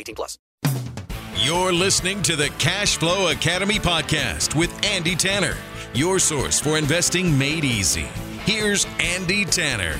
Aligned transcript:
18 0.00 0.14
plus. 0.14 0.38
You're 1.36 1.72
listening 1.72 2.22
to 2.22 2.36
the 2.36 2.48
Cash 2.58 2.96
Flow 2.96 3.28
Academy 3.28 3.78
podcast 3.78 4.54
with 4.54 4.70
Andy 4.84 5.14
Tanner, 5.14 5.56
your 5.94 6.18
source 6.18 6.58
for 6.60 6.76
investing 6.78 7.36
made 7.38 7.64
easy. 7.64 8.08
Here's 8.44 8.86
Andy 8.98 9.44
Tanner. 9.44 9.98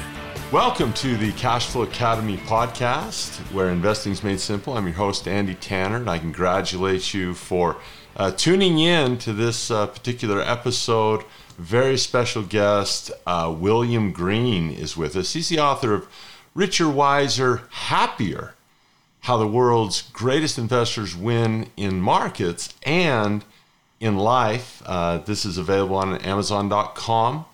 Welcome 0.53 0.93
to 0.95 1.17
the 1.17 1.33
Cash 1.33 1.69
Flow 1.69 1.83
Academy 1.83 2.37
podcast, 2.39 3.39
where 3.53 3.71
investing 3.71 4.13
is 4.13 4.25
made 4.25 4.41
simple. 4.41 4.77
I'm 4.77 4.87
your 4.87 4.97
host, 4.97 5.29
Andy 5.29 5.55
Tanner, 5.55 5.97
and 5.97 6.11
I 6.11 6.19
congratulate 6.19 7.15
you 7.15 7.35
for 7.35 7.77
uh, 8.17 8.33
tuning 8.33 8.79
in 8.79 9.17
to 9.19 9.33
this 9.33 9.71
uh, 9.71 9.87
particular 9.87 10.41
episode. 10.41 11.25
Very 11.57 11.97
special 11.97 12.43
guest, 12.43 13.13
uh, 13.27 13.55
William 13.57 14.13
Green, 14.13 14.71
is 14.73 14.97
with 14.97 15.15
us. 15.15 15.35
He's 15.35 15.51
the 15.51 15.61
author 15.61 15.95
of 15.95 16.09
Richer, 16.55 16.89
Wiser, 16.89 17.63
Happier 17.71 18.55
How 19.21 19.37
the 19.37 19.47
World's 19.47 20.03
Greatest 20.13 20.59
Investors 20.59 21.15
Win 21.15 21.71
in 21.77 22.01
Markets 22.01 22.75
and 22.83 23.45
in 24.01 24.17
Life. 24.17 24.83
Uh, 24.87 25.19
this 25.19 25.45
is 25.45 25.59
available 25.59 25.97
on 25.97 26.17
Amazon.com. 26.19 27.45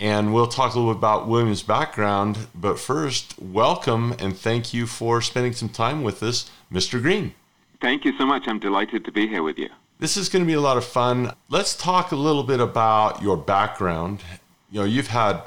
And 0.00 0.34
we'll 0.34 0.48
talk 0.48 0.74
a 0.74 0.78
little 0.78 0.94
bit 0.94 0.98
about 0.98 1.28
William's 1.28 1.62
background. 1.62 2.48
But 2.54 2.78
first, 2.80 3.38
welcome 3.38 4.16
and 4.18 4.36
thank 4.36 4.74
you 4.74 4.86
for 4.86 5.20
spending 5.20 5.52
some 5.52 5.68
time 5.68 6.02
with 6.02 6.22
us, 6.22 6.50
Mr. 6.72 7.00
Green. 7.00 7.34
Thank 7.80 8.04
you 8.04 8.16
so 8.18 8.26
much. 8.26 8.44
I'm 8.48 8.58
delighted 8.58 9.04
to 9.04 9.12
be 9.12 9.28
here 9.28 9.42
with 9.42 9.58
you. 9.58 9.68
This 10.00 10.16
is 10.16 10.28
going 10.28 10.44
to 10.44 10.46
be 10.46 10.54
a 10.54 10.60
lot 10.60 10.76
of 10.76 10.84
fun. 10.84 11.32
Let's 11.48 11.76
talk 11.76 12.10
a 12.10 12.16
little 12.16 12.42
bit 12.42 12.58
about 12.58 13.22
your 13.22 13.36
background. 13.36 14.22
You 14.70 14.80
know, 14.80 14.86
you've 14.86 15.06
had 15.08 15.42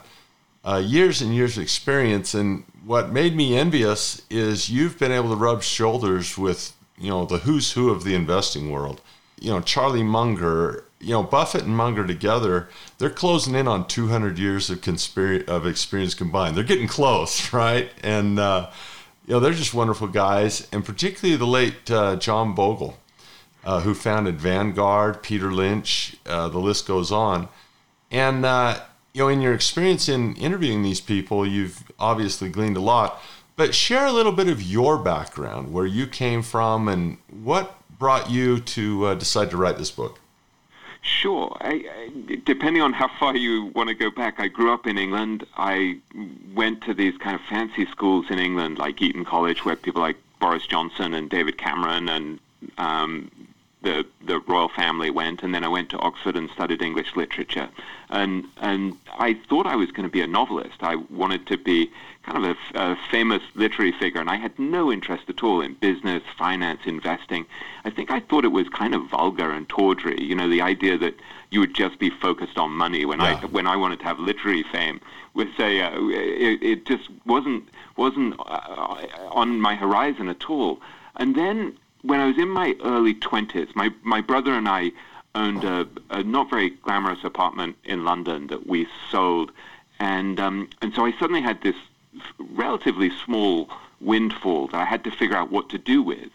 uh, 0.66 0.78
years 0.78 1.22
and 1.22 1.34
years 1.34 1.58
of 1.58 1.64
experience, 1.64 2.34
and 2.34 2.64
what 2.84 3.12
made 3.12 3.36
me 3.36 3.58
envious 3.58 4.22
is 4.30 4.70
you've 4.70 4.98
been 5.00 5.12
able 5.12 5.30
to 5.30 5.36
rub 5.36 5.64
shoulders 5.64 6.38
with 6.38 6.74
you 6.98 7.10
know 7.10 7.26
the 7.26 7.40
who's 7.40 7.74
who 7.74 7.90
of 7.90 8.04
the 8.04 8.16
investing 8.16 8.72
world. 8.72 9.02
You 9.40 9.52
know, 9.52 9.62
Charlie 9.62 10.04
Munger, 10.04 10.86
you 11.00 11.12
know, 11.12 11.22
Buffett 11.22 11.64
and 11.64 11.76
Munger 11.76 12.08
together, 12.08 12.70
they're 12.98 13.10
closing 13.10 13.54
in 13.54 13.68
on 13.68 13.86
200 13.88 14.40
years 14.40 14.70
of, 14.70 14.80
conspir- 14.80 15.46
of 15.48 15.68
experience 15.68 16.14
combined. 16.14 16.56
They're 16.56 16.64
getting 16.64 16.88
close, 16.88 17.54
right? 17.54 17.92
And 18.02 18.40
uh, 18.40 18.72
you 19.28 19.34
know, 19.34 19.40
they're 19.40 19.54
just 19.54 19.74
wonderful 19.74 20.08
guys, 20.08 20.68
and 20.72 20.84
particularly 20.86 21.38
the 21.38 21.48
late 21.48 21.92
uh, 21.92 22.16
John 22.16 22.56
Bogle 22.56 22.98
uh, 23.66 23.82
who 23.82 23.94
founded 23.94 24.40
Vanguard, 24.40 25.24
Peter 25.24 25.52
Lynch, 25.52 26.16
uh, 26.26 26.48
the 26.50 26.60
list 26.60 26.88
goes 26.88 27.12
on. 27.12 27.50
And, 28.12 28.46
uh, 28.46 28.80
you 29.16 29.22
know, 29.22 29.30
in 29.30 29.40
your 29.40 29.54
experience 29.54 30.10
in 30.10 30.36
interviewing 30.36 30.84
these 30.84 31.00
people, 31.00 31.48
you've 31.48 31.82
obviously 31.98 32.50
gleaned 32.50 32.76
a 32.76 32.82
lot, 32.82 33.22
but 33.56 33.74
share 33.74 34.06
a 34.06 34.12
little 34.12 34.34
bit 34.34 34.50
of 34.50 34.62
your 34.62 34.98
background, 34.98 35.72
where 35.72 35.86
you 35.86 36.06
came 36.06 36.42
from, 36.42 36.90
and 36.90 37.18
what 37.30 37.78
brought 37.98 38.30
you 38.30 38.60
to 38.60 39.06
uh, 39.06 39.16
decide 39.16 39.50
to 39.52 39.56
write 39.56 39.78
this 39.78 39.90
book. 39.90 40.20
Sure. 41.02 41.56
I, 41.62 41.86
I, 41.90 42.38
depending 42.44 42.82
on 42.82 42.92
how 42.92 43.10
far 43.18 43.38
you 43.38 43.68
want 43.68 43.88
to 43.88 43.96
go 43.96 44.12
back, 44.12 44.42
I 44.42 44.50
grew 44.50 44.74
up 44.74 44.86
in 44.86 44.98
England. 44.98 45.48
I 45.56 46.00
went 46.54 46.82
to 46.84 46.94
these 46.94 47.18
kind 47.18 47.36
of 47.36 47.42
fancy 47.48 47.86
schools 47.86 48.26
in 48.30 48.38
England, 48.38 48.80
like 48.80 49.02
Eton 49.02 49.24
College, 49.24 49.64
where 49.64 49.78
people 49.78 50.02
like 50.02 50.18
Boris 50.42 50.68
Johnson 50.68 51.14
and 51.14 51.30
David 51.30 51.58
Cameron 51.58 52.10
and 52.10 52.40
um, 52.78 53.32
the 53.82 54.06
the 54.26 54.40
royal 54.42 54.68
family 54.68 55.10
went, 55.10 55.42
and 55.42 55.56
then 55.56 55.64
I 55.64 55.70
went 55.70 55.90
to 55.92 56.00
Oxford 56.00 56.36
and 56.36 56.50
studied 56.50 56.82
English 56.82 57.16
literature, 57.16 57.70
and 58.10 58.46
and 58.58 58.98
I 59.18 59.34
thought 59.34 59.66
I 59.66 59.76
was 59.76 59.92
going 59.92 60.08
to 60.08 60.12
be 60.12 60.22
a 60.22 60.28
novelist. 60.28 60.82
I 60.82 60.96
wanted 60.96 61.48
to 61.48 61.58
be 61.58 61.92
kind 62.24 62.46
of 62.46 62.58
a, 62.74 62.80
a 62.80 62.98
famous 63.10 63.42
literary 63.56 63.92
figure, 63.92 64.20
and 64.20 64.30
I 64.30 64.36
had 64.36 64.58
no 64.58 64.92
interest 64.92 65.24
at 65.30 65.44
all 65.44 65.62
in 65.62 65.74
business, 65.76 66.24
finance, 66.38 66.82
investing. 66.86 67.46
I 67.84 67.90
think 67.90 68.12
I 68.12 68.20
thought 68.20 68.46
it 68.46 68.50
was 68.50 68.68
kind 68.70 68.96
of 68.96 69.10
vulgar 69.10 69.52
and 69.52 69.68
tawdry. 69.70 70.22
You 70.22 70.36
know, 70.36 70.50
the 70.50 70.62
idea 70.62 70.98
that 70.98 71.16
you 71.52 71.60
would 71.60 71.74
just 71.74 72.00
be 72.00 72.10
focused 72.10 72.58
on 72.58 72.72
money 72.72 73.06
when 73.06 73.20
yeah. 73.20 73.40
I 73.42 73.46
when 73.48 73.68
I 73.68 73.76
wanted 73.76 74.00
to 74.00 74.06
have 74.06 74.20
literary 74.20 74.64
fame 74.64 75.00
was 75.34 75.48
say 75.58 75.82
uh, 75.82 75.92
it, 75.94 76.64
it 76.64 76.86
just 76.86 77.10
wasn't 77.26 77.68
wasn't 77.98 78.36
uh, 78.40 79.04
on 79.32 79.60
my 79.60 79.76
horizon 79.76 80.28
at 80.30 80.50
all. 80.50 80.80
And 81.18 81.36
then 81.36 81.78
when 82.06 82.20
I 82.20 82.28
was 82.28 82.38
in 82.38 82.50
my 82.50 82.76
early 82.84 83.16
20s, 83.16 83.76
my, 83.76 83.90
my 84.04 84.22
brother 84.22 84.54
and 84.54 84.70
I 84.70 84.92
owned 85.36 85.64
a, 85.64 85.88
a 86.10 86.24
not 86.24 86.50
very 86.50 86.72
glamorous 86.72 87.24
apartment 87.24 87.78
in 87.84 88.04
London 88.04 88.48
that 88.48 88.66
we 88.66 88.88
sold. 89.12 89.52
And, 90.00 90.40
um, 90.40 90.70
and 90.82 90.94
so 90.94 91.06
I 91.06 91.12
suddenly 91.20 91.42
had 91.42 91.62
this 91.62 91.76
relatively 92.40 93.12
small 93.24 93.70
windfall 94.02 94.68
that 94.68 94.82
I 94.82 94.86
had 94.86 95.04
to 95.04 95.12
figure 95.12 95.38
out 95.38 95.52
what 95.52 95.70
to 95.70 95.78
do 95.78 96.02
with. 96.02 96.32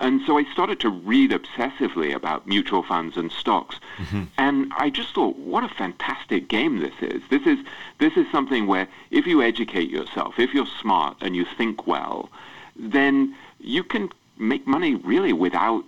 And 0.00 0.20
so 0.26 0.38
I 0.38 0.44
started 0.52 0.78
to 0.80 0.90
read 0.90 1.32
obsessively 1.32 2.14
about 2.14 2.46
mutual 2.46 2.82
funds 2.82 3.16
and 3.16 3.32
stocks. 3.32 3.80
Mm-hmm. 3.98 4.24
And 4.38 4.72
I 4.76 4.90
just 4.90 5.12
thought, 5.12 5.36
what 5.36 5.64
a 5.64 5.68
fantastic 5.68 6.48
game 6.48 6.78
this 6.78 6.94
is. 7.00 7.20
This 7.30 7.44
is 7.46 7.58
this 7.98 8.16
is 8.16 8.30
something 8.30 8.68
where 8.68 8.86
if 9.10 9.26
you 9.26 9.42
educate 9.42 9.90
yourself, 9.90 10.38
if 10.38 10.54
you're 10.54 10.68
smart 10.80 11.16
and 11.20 11.34
you 11.34 11.44
think 11.44 11.86
well, 11.86 12.30
then 12.76 13.34
you 13.58 13.82
can 13.82 14.10
make 14.38 14.68
money 14.68 14.94
really 14.94 15.32
without 15.32 15.84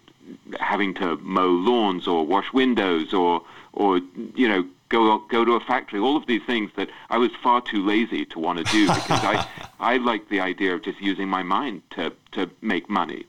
having 0.59 0.95
to 0.95 1.17
mow 1.19 1.49
lawns 1.49 2.07
or 2.07 2.27
wash 2.27 2.53
windows 2.53 3.13
or 3.13 3.43
or 3.73 4.01
you 4.35 4.49
know 4.49 4.65
go 4.89 5.19
go 5.29 5.45
to 5.45 5.53
a 5.53 5.61
factory. 5.61 5.99
All 5.99 6.17
of 6.17 6.27
these 6.27 6.43
things 6.47 6.71
that 6.77 6.91
I 7.09 7.19
was 7.19 7.31
far 7.43 7.61
too 7.61 7.85
lazy 7.85 8.25
to 8.27 8.39
want 8.39 8.59
to 8.59 8.65
do 8.65 8.87
because 8.87 9.25
I 9.25 9.47
I 9.81 9.97
like 9.97 10.29
the 10.29 10.41
idea 10.41 10.75
of 10.75 10.83
just 10.83 11.01
using 11.01 11.29
my 11.29 11.43
mind 11.43 11.83
to 11.91 12.13
to 12.33 12.51
make 12.61 12.91
money, 12.91 13.25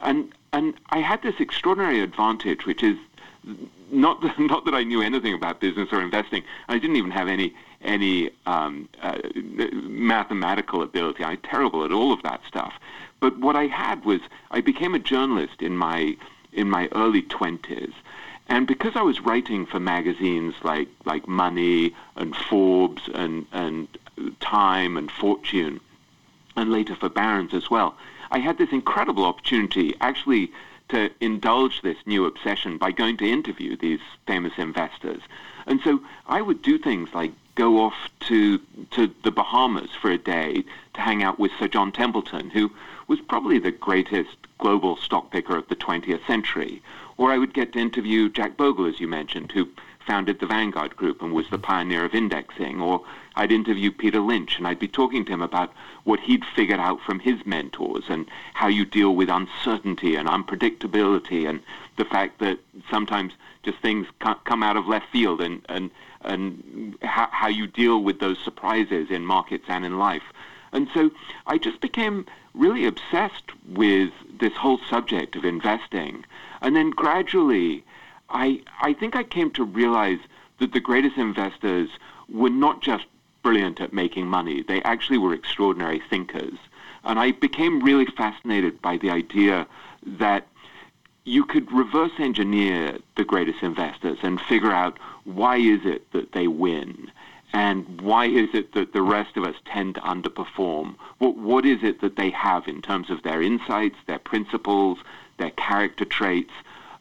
and 0.00 0.32
and 0.52 0.74
I 0.90 1.00
had 1.00 1.22
this 1.22 1.34
extraordinary 1.40 2.00
advantage, 2.00 2.64
which 2.66 2.82
is 2.82 2.96
not 3.90 4.20
that, 4.22 4.38
not 4.52 4.64
that 4.64 4.74
I 4.74 4.84
knew 4.84 5.02
anything 5.02 5.34
about 5.34 5.60
business 5.60 5.88
or 5.92 6.00
investing. 6.00 6.42
I 6.68 6.78
didn't 6.78 6.96
even 6.96 7.10
have 7.10 7.28
any 7.28 7.54
any 7.82 8.30
um, 8.46 8.88
uh, 9.02 9.18
mathematical 9.34 10.82
ability. 10.82 11.24
I'm 11.24 11.38
terrible 11.38 11.84
at 11.84 11.92
all 11.92 12.12
of 12.12 12.22
that 12.22 12.40
stuff. 12.46 12.74
But 13.20 13.38
what 13.38 13.56
I 13.56 13.66
had 13.66 14.04
was 14.04 14.20
I 14.50 14.60
became 14.60 14.94
a 14.94 14.98
journalist 14.98 15.62
in 15.62 15.76
my 15.76 16.16
in 16.56 16.68
my 16.68 16.88
early 16.92 17.22
twenties, 17.22 17.92
and 18.48 18.66
because 18.66 18.96
I 18.96 19.02
was 19.02 19.20
writing 19.20 19.66
for 19.66 19.80
magazines 19.80 20.54
like 20.62 20.88
like 21.04 21.28
Money 21.28 21.94
and 22.16 22.34
Forbes 22.34 23.08
and 23.14 23.46
and 23.52 23.88
Time 24.40 24.96
and 24.96 25.10
Fortune, 25.10 25.80
and 26.56 26.72
later 26.72 26.94
for 26.94 27.08
Barron's 27.08 27.54
as 27.54 27.70
well, 27.70 27.96
I 28.30 28.38
had 28.38 28.58
this 28.58 28.72
incredible 28.72 29.24
opportunity 29.24 29.94
actually 30.00 30.50
to 30.88 31.10
indulge 31.20 31.82
this 31.82 31.98
new 32.06 32.24
obsession 32.26 32.78
by 32.78 32.92
going 32.92 33.16
to 33.18 33.28
interview 33.28 33.76
these 33.76 34.00
famous 34.26 34.52
investors. 34.56 35.20
And 35.66 35.80
so 35.82 36.00
I 36.28 36.40
would 36.42 36.62
do 36.62 36.78
things 36.78 37.12
like 37.12 37.32
go 37.56 37.80
off 37.80 38.08
to 38.20 38.58
to 38.92 39.10
the 39.24 39.32
Bahamas 39.32 39.90
for 40.00 40.10
a 40.10 40.18
day 40.18 40.64
to 40.94 41.00
hang 41.00 41.22
out 41.22 41.38
with 41.38 41.50
Sir 41.58 41.68
John 41.68 41.90
Templeton, 41.90 42.50
who 42.50 42.70
was 43.08 43.20
probably 43.20 43.58
the 43.58 43.70
greatest 43.70 44.36
global 44.58 44.96
stock 44.96 45.30
picker 45.30 45.56
of 45.56 45.68
the 45.68 45.76
20th 45.76 46.26
century. 46.26 46.82
Or 47.16 47.30
I 47.30 47.38
would 47.38 47.54
get 47.54 47.72
to 47.72 47.78
interview 47.78 48.28
Jack 48.28 48.56
Bogle, 48.56 48.86
as 48.86 49.00
you 49.00 49.08
mentioned, 49.08 49.52
who 49.52 49.68
founded 50.06 50.38
the 50.38 50.46
Vanguard 50.46 50.96
Group 50.96 51.20
and 51.20 51.32
was 51.32 51.48
the 51.50 51.58
pioneer 51.58 52.04
of 52.04 52.14
indexing. 52.14 52.80
Or 52.80 53.04
I'd 53.34 53.52
interview 53.52 53.90
Peter 53.90 54.20
Lynch 54.20 54.56
and 54.56 54.66
I'd 54.66 54.78
be 54.78 54.88
talking 54.88 55.24
to 55.24 55.32
him 55.32 55.42
about 55.42 55.72
what 56.04 56.20
he'd 56.20 56.44
figured 56.44 56.80
out 56.80 57.00
from 57.00 57.18
his 57.18 57.44
mentors 57.44 58.04
and 58.08 58.26
how 58.54 58.68
you 58.68 58.84
deal 58.84 59.14
with 59.14 59.28
uncertainty 59.28 60.14
and 60.14 60.28
unpredictability 60.28 61.48
and 61.48 61.60
the 61.96 62.04
fact 62.04 62.38
that 62.38 62.58
sometimes 62.90 63.32
just 63.62 63.78
things 63.78 64.06
come 64.44 64.62
out 64.62 64.76
of 64.76 64.86
left 64.86 65.10
field 65.10 65.40
and, 65.40 65.64
and, 65.68 65.90
and 66.22 66.96
how, 67.02 67.28
how 67.32 67.48
you 67.48 67.66
deal 67.66 68.02
with 68.02 68.20
those 68.20 68.38
surprises 68.38 69.10
in 69.10 69.26
markets 69.26 69.64
and 69.68 69.84
in 69.84 69.98
life. 69.98 70.22
And 70.72 70.88
so 70.94 71.10
I 71.46 71.58
just 71.58 71.80
became 71.80 72.26
really 72.56 72.86
obsessed 72.86 73.50
with 73.68 74.10
this 74.40 74.54
whole 74.54 74.78
subject 74.90 75.36
of 75.36 75.44
investing. 75.44 76.24
And 76.60 76.74
then 76.74 76.90
gradually, 76.90 77.84
I, 78.30 78.62
I 78.80 78.92
think 78.92 79.14
I 79.14 79.22
came 79.22 79.50
to 79.52 79.64
realize 79.64 80.18
that 80.58 80.72
the 80.72 80.80
greatest 80.80 81.16
investors 81.16 81.90
were 82.28 82.50
not 82.50 82.82
just 82.82 83.04
brilliant 83.42 83.80
at 83.80 83.92
making 83.92 84.26
money, 84.26 84.62
they 84.62 84.82
actually 84.82 85.18
were 85.18 85.32
extraordinary 85.32 86.02
thinkers. 86.10 86.58
And 87.04 87.18
I 87.18 87.30
became 87.30 87.80
really 87.80 88.06
fascinated 88.06 88.82
by 88.82 88.96
the 88.96 89.10
idea 89.10 89.68
that 90.04 90.48
you 91.24 91.44
could 91.44 91.70
reverse 91.70 92.12
engineer 92.18 92.98
the 93.16 93.24
greatest 93.24 93.62
investors 93.62 94.18
and 94.22 94.40
figure 94.40 94.72
out 94.72 94.98
why 95.24 95.56
is 95.58 95.84
it 95.84 96.10
that 96.12 96.32
they 96.32 96.48
win 96.48 97.10
and 97.52 98.00
why 98.00 98.26
is 98.26 98.48
it 98.54 98.72
that 98.74 98.92
the 98.92 99.02
rest 99.02 99.36
of 99.36 99.44
us 99.44 99.56
tend 99.64 99.94
to 99.94 100.00
underperform? 100.00 100.96
What, 101.18 101.36
what 101.36 101.64
is 101.64 101.82
it 101.82 102.00
that 102.00 102.16
they 102.16 102.30
have 102.30 102.68
in 102.68 102.82
terms 102.82 103.10
of 103.10 103.22
their 103.22 103.40
insights, 103.42 103.96
their 104.06 104.18
principles, 104.18 104.98
their 105.38 105.50
character 105.50 106.04
traits, 106.04 106.52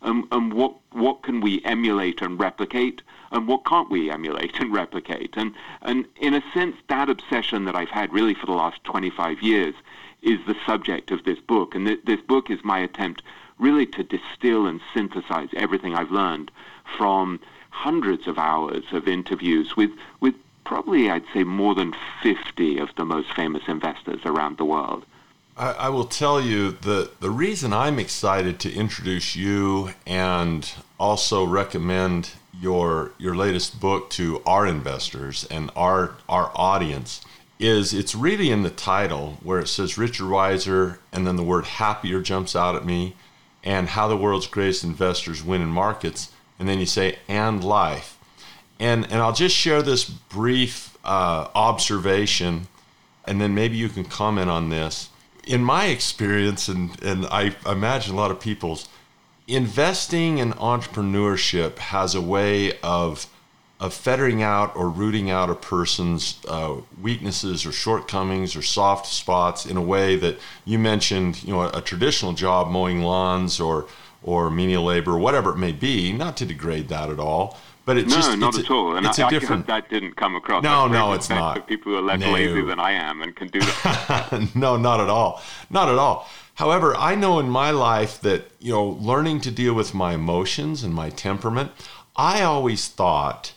um, 0.01 0.27
and 0.31 0.53
what, 0.53 0.75
what 0.91 1.23
can 1.23 1.41
we 1.41 1.63
emulate 1.65 2.21
and 2.21 2.39
replicate, 2.39 3.01
and 3.31 3.47
what 3.47 3.65
can't 3.65 3.89
we 3.89 4.09
emulate 4.09 4.55
and 4.59 4.71
replicate? 4.71 5.33
And, 5.35 5.53
and 5.81 6.05
in 6.17 6.33
a 6.33 6.43
sense, 6.53 6.77
that 6.87 7.09
obsession 7.09 7.65
that 7.65 7.75
I've 7.75 7.89
had 7.89 8.13
really 8.13 8.35
for 8.35 8.45
the 8.45 8.53
last 8.53 8.83
25 8.83 9.41
years 9.41 9.73
is 10.21 10.39
the 10.47 10.55
subject 10.65 11.11
of 11.11 11.23
this 11.23 11.39
book. 11.39 11.75
And 11.75 11.87
th- 11.87 12.01
this 12.05 12.21
book 12.21 12.49
is 12.49 12.59
my 12.63 12.79
attempt 12.79 13.21
really 13.57 13.85
to 13.85 14.03
distill 14.03 14.67
and 14.67 14.81
synthesize 14.93 15.49
everything 15.53 15.95
I've 15.95 16.11
learned 16.11 16.51
from 16.97 17.39
hundreds 17.75 18.25
of 18.25 18.37
hours 18.37 18.85
of 18.91 19.07
interviews 19.07 19.75
with, 19.75 19.91
with 20.21 20.33
probably, 20.63 21.09
I'd 21.09 21.25
say, 21.33 21.43
more 21.43 21.75
than 21.75 21.93
50 22.23 22.79
of 22.79 22.89
the 22.95 23.05
most 23.05 23.33
famous 23.33 23.63
investors 23.67 24.21
around 24.25 24.57
the 24.57 24.65
world. 24.65 25.05
I, 25.57 25.71
I 25.71 25.89
will 25.89 26.05
tell 26.05 26.41
you 26.41 26.71
that 26.71 27.21
the 27.21 27.29
reason 27.29 27.73
I'm 27.73 27.99
excited 27.99 28.59
to 28.61 28.73
introduce 28.73 29.35
you 29.35 29.91
and 30.05 30.69
also 30.99 31.45
recommend 31.45 32.31
your 32.61 33.11
your 33.17 33.35
latest 33.35 33.81
book 33.81 34.09
to 34.09 34.41
our 34.45 34.65
investors 34.65 35.45
and 35.51 35.69
our 35.75 36.15
our 36.29 36.51
audience 36.55 37.21
is 37.59 37.93
it's 37.93 38.15
really 38.15 38.49
in 38.49 38.63
the 38.63 38.69
title 38.69 39.37
where 39.43 39.59
it 39.59 39.67
says 39.67 39.97
Richer 39.97 40.27
Wiser 40.27 40.99
and 41.11 41.27
then 41.27 41.35
the 41.35 41.43
word 41.43 41.65
happier 41.65 42.21
jumps 42.21 42.55
out 42.55 42.75
at 42.75 42.85
me 42.85 43.15
and 43.63 43.89
how 43.89 44.07
the 44.07 44.15
world's 44.17 44.47
greatest 44.47 44.83
investors 44.85 45.43
win 45.43 45.61
in 45.61 45.69
markets 45.69 46.31
and 46.59 46.67
then 46.67 46.79
you 46.79 46.85
say 46.85 47.17
and 47.27 47.63
life 47.63 48.15
and 48.79 49.05
and 49.05 49.15
I'll 49.15 49.33
just 49.33 49.55
share 49.55 49.81
this 49.81 50.03
brief 50.05 50.97
uh, 51.03 51.47
observation, 51.55 52.67
and 53.25 53.39
then 53.39 53.53
maybe 53.53 53.77
you 53.77 53.89
can 53.89 54.05
comment 54.05 54.49
on 54.49 54.69
this. 54.69 55.09
In 55.45 55.63
my 55.63 55.85
experience, 55.85 56.67
and 56.67 57.01
and 57.03 57.25
I 57.27 57.55
imagine 57.65 58.13
a 58.13 58.17
lot 58.17 58.31
of 58.31 58.39
people's, 58.39 58.87
investing 59.47 60.39
in 60.39 60.53
entrepreneurship 60.53 61.77
has 61.77 62.15
a 62.15 62.21
way 62.21 62.77
of 62.81 63.27
of 63.77 63.93
fettering 63.93 64.41
out 64.41 64.73
or 64.75 64.89
rooting 64.89 65.29
out 65.29 65.49
a 65.49 65.55
person's 65.55 66.39
uh, 66.47 66.75
weaknesses 67.01 67.65
or 67.65 67.73
shortcomings 67.73 68.55
or 68.55 68.61
soft 68.61 69.05
spots 69.05 69.65
in 69.65 69.75
a 69.75 69.81
way 69.81 70.15
that 70.15 70.37
you 70.63 70.79
mentioned, 70.79 71.43
you 71.43 71.51
know, 71.51 71.61
a, 71.61 71.69
a 71.77 71.81
traditional 71.81 72.31
job 72.31 72.69
mowing 72.71 73.01
lawns 73.01 73.59
or 73.59 73.85
or 74.25 74.49
menial 74.49 74.83
labor, 74.83 75.15
whatever 75.17 75.51
it 75.51 75.57
may 75.57 75.71
be, 75.71 76.11
not 76.11 76.35
to 76.35 76.45
degrade 76.47 76.89
that 76.89 77.11
at 77.11 77.19
all, 77.19 77.55
but 77.85 77.95
it's 77.95 78.09
no, 78.09 78.15
just 78.15 78.37
not 78.39 78.57
at 78.57 78.67
a, 78.67 78.73
all. 78.73 78.95
And 78.95 79.05
it's 79.05 79.19
I, 79.19 79.27
a 79.27 79.29
different. 79.29 79.67
that 79.67 79.87
didn't 79.87 80.15
come 80.15 80.35
across. 80.35 80.63
No, 80.63 80.87
no, 80.87 81.13
it's 81.13 81.29
not. 81.29 81.67
People 81.67 81.91
who 81.91 81.99
are 81.99 82.01
less 82.01 82.19
no. 82.19 82.31
lazy 82.31 82.61
than 82.61 82.79
I 82.79 82.93
am 82.93 83.21
and 83.21 83.35
can 83.35 83.49
do 83.49 83.59
that. 83.59 84.49
no, 84.55 84.77
not 84.77 84.99
at 84.99 85.09
all. 85.09 85.43
Not 85.69 85.89
at 85.89 85.99
all. 85.99 86.27
However, 86.55 86.95
I 86.95 87.13
know 87.13 87.37
in 87.37 87.49
my 87.49 87.69
life 87.69 88.19
that 88.21 88.49
you 88.59 88.71
know, 88.71 88.83
learning 88.83 89.41
to 89.41 89.51
deal 89.51 89.75
with 89.75 89.93
my 89.93 90.15
emotions 90.15 90.83
and 90.83 90.93
my 90.93 91.11
temperament, 91.11 91.71
I 92.15 92.41
always 92.41 92.87
thought 92.87 93.53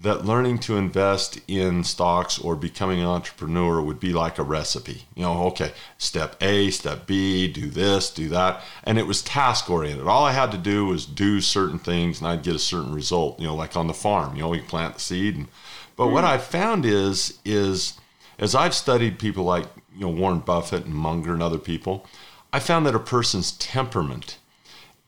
that 0.00 0.24
learning 0.24 0.58
to 0.58 0.76
invest 0.76 1.40
in 1.48 1.82
stocks 1.82 2.38
or 2.38 2.54
becoming 2.54 3.00
an 3.00 3.06
entrepreneur 3.06 3.82
would 3.82 3.98
be 3.98 4.12
like 4.12 4.38
a 4.38 4.44
recipe. 4.44 5.02
You 5.16 5.22
know, 5.22 5.46
okay, 5.48 5.72
step 5.96 6.36
A, 6.40 6.70
step 6.70 7.06
B, 7.06 7.48
do 7.48 7.68
this, 7.68 8.10
do 8.10 8.28
that. 8.28 8.62
And 8.84 8.98
it 8.98 9.08
was 9.08 9.22
task 9.22 9.68
oriented. 9.68 10.06
All 10.06 10.24
I 10.24 10.32
had 10.32 10.52
to 10.52 10.58
do 10.58 10.86
was 10.86 11.04
do 11.04 11.40
certain 11.40 11.80
things 11.80 12.20
and 12.20 12.28
I'd 12.28 12.44
get 12.44 12.54
a 12.54 12.60
certain 12.60 12.94
result, 12.94 13.40
you 13.40 13.46
know, 13.48 13.56
like 13.56 13.76
on 13.76 13.88
the 13.88 13.94
farm, 13.94 14.36
you 14.36 14.42
know, 14.42 14.50
we 14.50 14.60
plant 14.60 14.94
the 14.94 15.00
seed. 15.00 15.34
And, 15.34 15.48
but 15.96 16.06
mm. 16.06 16.12
what 16.12 16.24
I 16.24 16.38
found 16.38 16.86
is, 16.86 17.40
is 17.44 17.94
as 18.38 18.54
I've 18.54 18.74
studied 18.74 19.18
people 19.18 19.42
like, 19.42 19.66
you 19.96 20.02
know, 20.02 20.12
Warren 20.12 20.38
Buffett 20.38 20.84
and 20.84 20.94
Munger 20.94 21.32
and 21.32 21.42
other 21.42 21.58
people, 21.58 22.06
I 22.52 22.60
found 22.60 22.86
that 22.86 22.94
a 22.94 23.00
person's 23.00 23.50
temperament 23.52 24.38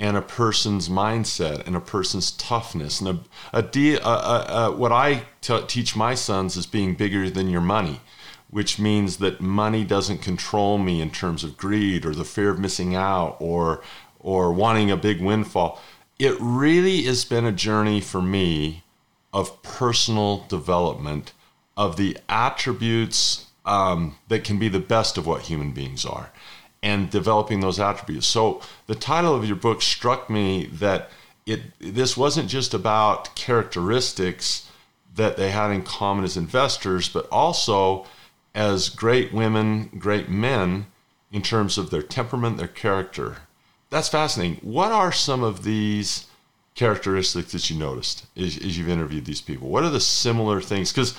and 0.00 0.16
a 0.16 0.22
person's 0.22 0.88
mindset 0.88 1.64
and 1.66 1.76
a 1.76 1.80
person's 1.80 2.32
toughness. 2.32 3.00
And 3.00 3.20
a, 3.52 3.58
a, 3.58 4.08
a, 4.08 4.08
a 4.08 4.72
what 4.72 4.90
I 4.90 5.22
t- 5.40 5.62
teach 5.68 5.94
my 5.94 6.14
sons 6.14 6.56
is 6.56 6.66
being 6.66 6.94
bigger 6.94 7.30
than 7.30 7.48
your 7.48 7.60
money 7.60 8.00
which 8.50 8.80
means 8.80 9.18
that 9.18 9.40
money 9.40 9.84
doesn't 9.84 10.18
control 10.18 10.76
me 10.76 11.00
in 11.00 11.10
terms 11.10 11.44
of 11.44 11.56
greed 11.56 12.04
or 12.04 12.14
the 12.14 12.24
fear 12.24 12.50
of 12.50 12.58
missing 12.58 12.94
out 12.94 13.36
or 13.38 13.80
or 14.18 14.52
wanting 14.52 14.90
a 14.90 14.96
big 14.96 15.20
windfall. 15.22 15.80
It 16.18 16.36
really 16.40 17.02
has 17.02 17.24
been 17.24 17.46
a 17.46 17.52
journey 17.52 18.00
for 18.00 18.20
me 18.20 18.82
of 19.32 19.62
personal 19.62 20.44
development 20.48 21.32
of 21.76 21.96
the 21.96 22.18
attributes 22.28 23.46
um, 23.64 24.16
that 24.28 24.44
can 24.44 24.58
be 24.58 24.68
the 24.68 24.80
best 24.80 25.16
of 25.16 25.26
what 25.26 25.42
human 25.42 25.70
beings 25.70 26.04
are 26.04 26.30
and 26.82 27.10
developing 27.10 27.60
those 27.60 27.78
attributes. 27.78 28.26
So 28.26 28.60
the 28.86 28.94
title 28.94 29.34
of 29.34 29.44
your 29.44 29.56
book 29.56 29.82
struck 29.82 30.30
me 30.30 30.66
that 30.66 31.10
it 31.46 31.60
this 31.78 32.16
wasn't 32.16 32.48
just 32.48 32.74
about 32.74 33.34
characteristics 33.34 34.68
that 35.14 35.36
they 35.36 35.50
had 35.50 35.70
in 35.70 35.82
common 35.82 36.24
as 36.24 36.36
investors, 36.36 37.08
but 37.08 37.26
also 37.30 38.06
as 38.54 38.88
great 38.88 39.32
women, 39.32 39.90
great 39.98 40.28
men 40.28 40.86
in 41.32 41.42
terms 41.42 41.78
of 41.78 41.90
their 41.90 42.02
temperament, 42.02 42.56
their 42.56 42.68
character. 42.68 43.38
That's 43.90 44.08
fascinating. 44.08 44.58
What 44.62 44.92
are 44.92 45.12
some 45.12 45.42
of 45.42 45.64
these 45.64 46.26
characteristics 46.74 47.52
that 47.52 47.68
you 47.68 47.76
noticed 47.76 48.26
as, 48.36 48.56
as 48.56 48.78
you've 48.78 48.88
interviewed 48.88 49.24
these 49.24 49.40
people? 49.40 49.68
What 49.68 49.84
are 49.84 49.90
the 49.90 50.00
similar 50.00 50.60
things? 50.60 50.92
Because 50.92 51.16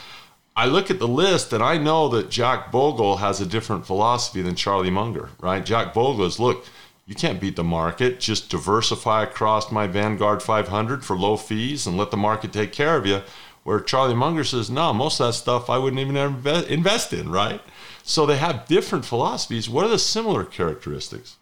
I 0.56 0.66
look 0.66 0.92
at 0.92 1.00
the 1.00 1.08
list 1.08 1.54
and 1.54 1.64
I 1.64 1.78
know 1.78 2.10
that 2.10 2.30
Jack 2.30 2.72
Bogle 2.72 3.18
has 3.18 3.40
a 3.40 3.46
different 3.46 3.86
philosophy 3.86 4.42
than 4.42 4.56
Charlie 4.56 4.90
Munger, 4.90 5.30
right? 5.40 5.66
Jack 5.66 5.94
Bogle 5.94 6.26
is 6.26 6.40
look, 6.40 6.66
you 7.06 7.16
can't 7.16 7.40
beat 7.40 7.56
the 7.56 7.64
market. 7.64 8.20
Just 8.20 8.50
diversify 8.50 9.24
across 9.24 9.72
my 9.72 9.88
Vanguard 9.88 10.44
500 10.44 11.04
for 11.04 11.18
low 11.18 11.38
fees 11.38 11.88
and 11.88 11.98
let 11.98 12.12
the 12.12 12.18
market 12.18 12.54
take 12.54 12.72
care 12.72 12.98
of 12.98 13.06
you. 13.06 13.22
Where 13.64 13.80
Charlie 13.80 14.16
Munger 14.16 14.44
says, 14.44 14.70
no, 14.70 14.92
most 14.92 15.20
of 15.20 15.28
that 15.28 15.34
stuff 15.34 15.70
I 15.70 15.78
wouldn't 15.78 16.00
even 16.00 16.18
invest 16.18 17.14
in, 17.14 17.30
right? 17.30 17.62
So 18.04 18.26
they 18.26 18.38
have 18.38 18.68
different 18.68 19.06
philosophies. 19.06 19.70
What 19.70 19.86
are 19.86 19.90
the 19.90 20.00
similar 20.00 20.44
characteristics? 20.44 21.38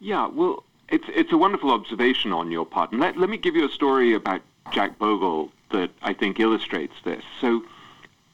Yeah, 0.00 0.28
well, 0.28 0.64
it's, 0.88 1.06
it's 1.08 1.32
a 1.32 1.38
wonderful 1.38 1.70
observation 1.70 2.32
on 2.32 2.50
your 2.50 2.66
part. 2.66 2.92
And 2.92 3.00
let, 3.00 3.16
let 3.16 3.30
me 3.30 3.38
give 3.38 3.56
you 3.56 3.64
a 3.64 3.70
story 3.70 4.12
about 4.12 4.42
Jack 4.70 4.98
Bogle 4.98 5.50
that 5.70 5.90
I 6.02 6.12
think 6.12 6.40
illustrates 6.40 6.94
this. 7.04 7.24
So 7.40 7.62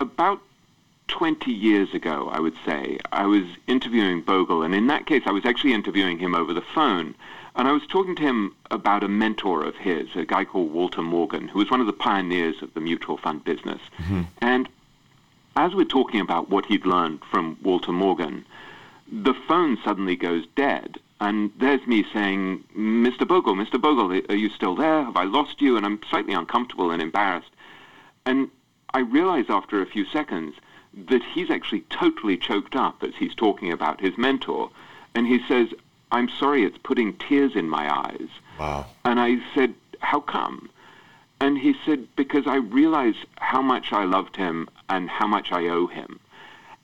about 0.00 0.40
20 1.08 1.50
years 1.50 1.92
ago, 1.92 2.30
I 2.32 2.40
would 2.40 2.56
say, 2.64 2.98
I 3.12 3.26
was 3.26 3.44
interviewing 3.66 4.22
Bogle, 4.22 4.62
and 4.62 4.74
in 4.74 4.86
that 4.86 5.06
case, 5.06 5.22
I 5.26 5.32
was 5.32 5.44
actually 5.44 5.72
interviewing 5.72 6.18
him 6.18 6.34
over 6.34 6.54
the 6.54 6.60
phone. 6.60 7.14
And 7.56 7.66
I 7.66 7.72
was 7.72 7.82
talking 7.88 8.14
to 8.16 8.22
him 8.22 8.54
about 8.70 9.02
a 9.02 9.08
mentor 9.08 9.64
of 9.64 9.76
his, 9.76 10.08
a 10.14 10.24
guy 10.24 10.44
called 10.44 10.72
Walter 10.72 11.02
Morgan, 11.02 11.48
who 11.48 11.58
was 11.58 11.70
one 11.70 11.80
of 11.80 11.86
the 11.88 11.92
pioneers 11.92 12.62
of 12.62 12.72
the 12.74 12.80
mutual 12.80 13.16
fund 13.16 13.44
business. 13.44 13.80
Mm-hmm. 13.98 14.22
And 14.40 14.68
as 15.56 15.74
we're 15.74 15.84
talking 15.84 16.20
about 16.20 16.48
what 16.48 16.66
he'd 16.66 16.86
learned 16.86 17.20
from 17.28 17.58
Walter 17.60 17.92
Morgan, 17.92 18.44
the 19.10 19.34
phone 19.34 19.78
suddenly 19.84 20.14
goes 20.14 20.46
dead. 20.54 20.98
And 21.20 21.50
there's 21.58 21.84
me 21.86 22.04
saying, 22.14 22.64
Mr. 22.76 23.26
Bogle, 23.26 23.54
Mr. 23.54 23.80
Bogle, 23.80 24.22
are 24.30 24.36
you 24.36 24.48
still 24.48 24.76
there? 24.76 25.04
Have 25.04 25.16
I 25.16 25.24
lost 25.24 25.60
you? 25.60 25.76
And 25.76 25.84
I'm 25.84 26.00
slightly 26.08 26.32
uncomfortable 26.32 26.92
and 26.92 27.02
embarrassed. 27.02 27.50
And 28.24 28.48
I 28.92 29.00
realize 29.00 29.46
after 29.48 29.80
a 29.80 29.86
few 29.86 30.04
seconds 30.04 30.54
that 31.08 31.22
he's 31.22 31.50
actually 31.50 31.82
totally 31.82 32.36
choked 32.36 32.74
up 32.74 33.02
as 33.02 33.14
he's 33.16 33.34
talking 33.34 33.72
about 33.72 34.00
his 34.00 34.18
mentor. 34.18 34.70
And 35.14 35.26
he 35.26 35.40
says, 35.46 35.68
I'm 36.12 36.28
sorry, 36.28 36.64
it's 36.64 36.78
putting 36.78 37.14
tears 37.14 37.54
in 37.54 37.68
my 37.68 37.88
eyes. 37.92 38.28
Wow. 38.58 38.86
And 39.04 39.20
I 39.20 39.38
said, 39.54 39.74
How 40.00 40.20
come? 40.20 40.70
And 41.40 41.56
he 41.56 41.74
said, 41.86 42.06
because 42.16 42.46
I 42.46 42.56
realized 42.56 43.24
how 43.38 43.62
much 43.62 43.92
I 43.92 44.04
loved 44.04 44.36
him 44.36 44.68
and 44.90 45.08
how 45.08 45.26
much 45.26 45.52
I 45.52 45.68
owe 45.68 45.86
him. 45.86 46.20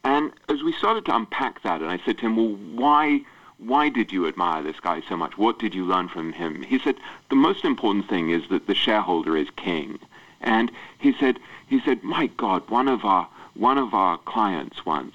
And 0.02 0.32
as 0.48 0.62
we 0.62 0.72
started 0.72 1.04
to 1.06 1.16
unpack 1.16 1.62
that, 1.62 1.82
and 1.82 1.90
I 1.90 1.98
said 1.98 2.16
to 2.18 2.26
him, 2.26 2.36
well, 2.36 2.56
why, 2.74 3.20
why 3.58 3.90
did 3.90 4.12
you 4.12 4.26
admire 4.26 4.62
this 4.62 4.80
guy 4.80 5.02
so 5.06 5.16
much? 5.16 5.36
What 5.36 5.58
did 5.58 5.74
you 5.74 5.84
learn 5.84 6.08
from 6.08 6.32
him? 6.32 6.62
He 6.62 6.78
said, 6.78 6.96
the 7.28 7.36
most 7.36 7.66
important 7.66 8.08
thing 8.08 8.30
is 8.30 8.48
that 8.48 8.66
the 8.66 8.74
shareholder 8.74 9.36
is 9.36 9.48
king. 9.56 9.98
And 10.40 10.70
he 10.98 11.12
said, 11.12 11.38
he 11.66 11.80
said, 11.80 12.02
my 12.02 12.26
God, 12.26 12.68
one 12.70 12.88
of 12.88 13.04
our, 13.04 13.28
one 13.54 13.78
of 13.78 13.94
our 13.94 14.18
clients 14.18 14.84
once 14.84 15.14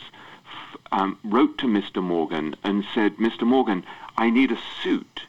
um, 0.92 1.18
wrote 1.24 1.58
to 1.60 1.68
Mr. 1.68 2.02
Morgan 2.04 2.56
and 2.64 2.84
said, 2.94 3.18
Mr. 3.18 3.44
Morgan, 3.44 3.84
I 4.18 4.30
need 4.30 4.52
a 4.52 4.58
suit. 4.84 5.22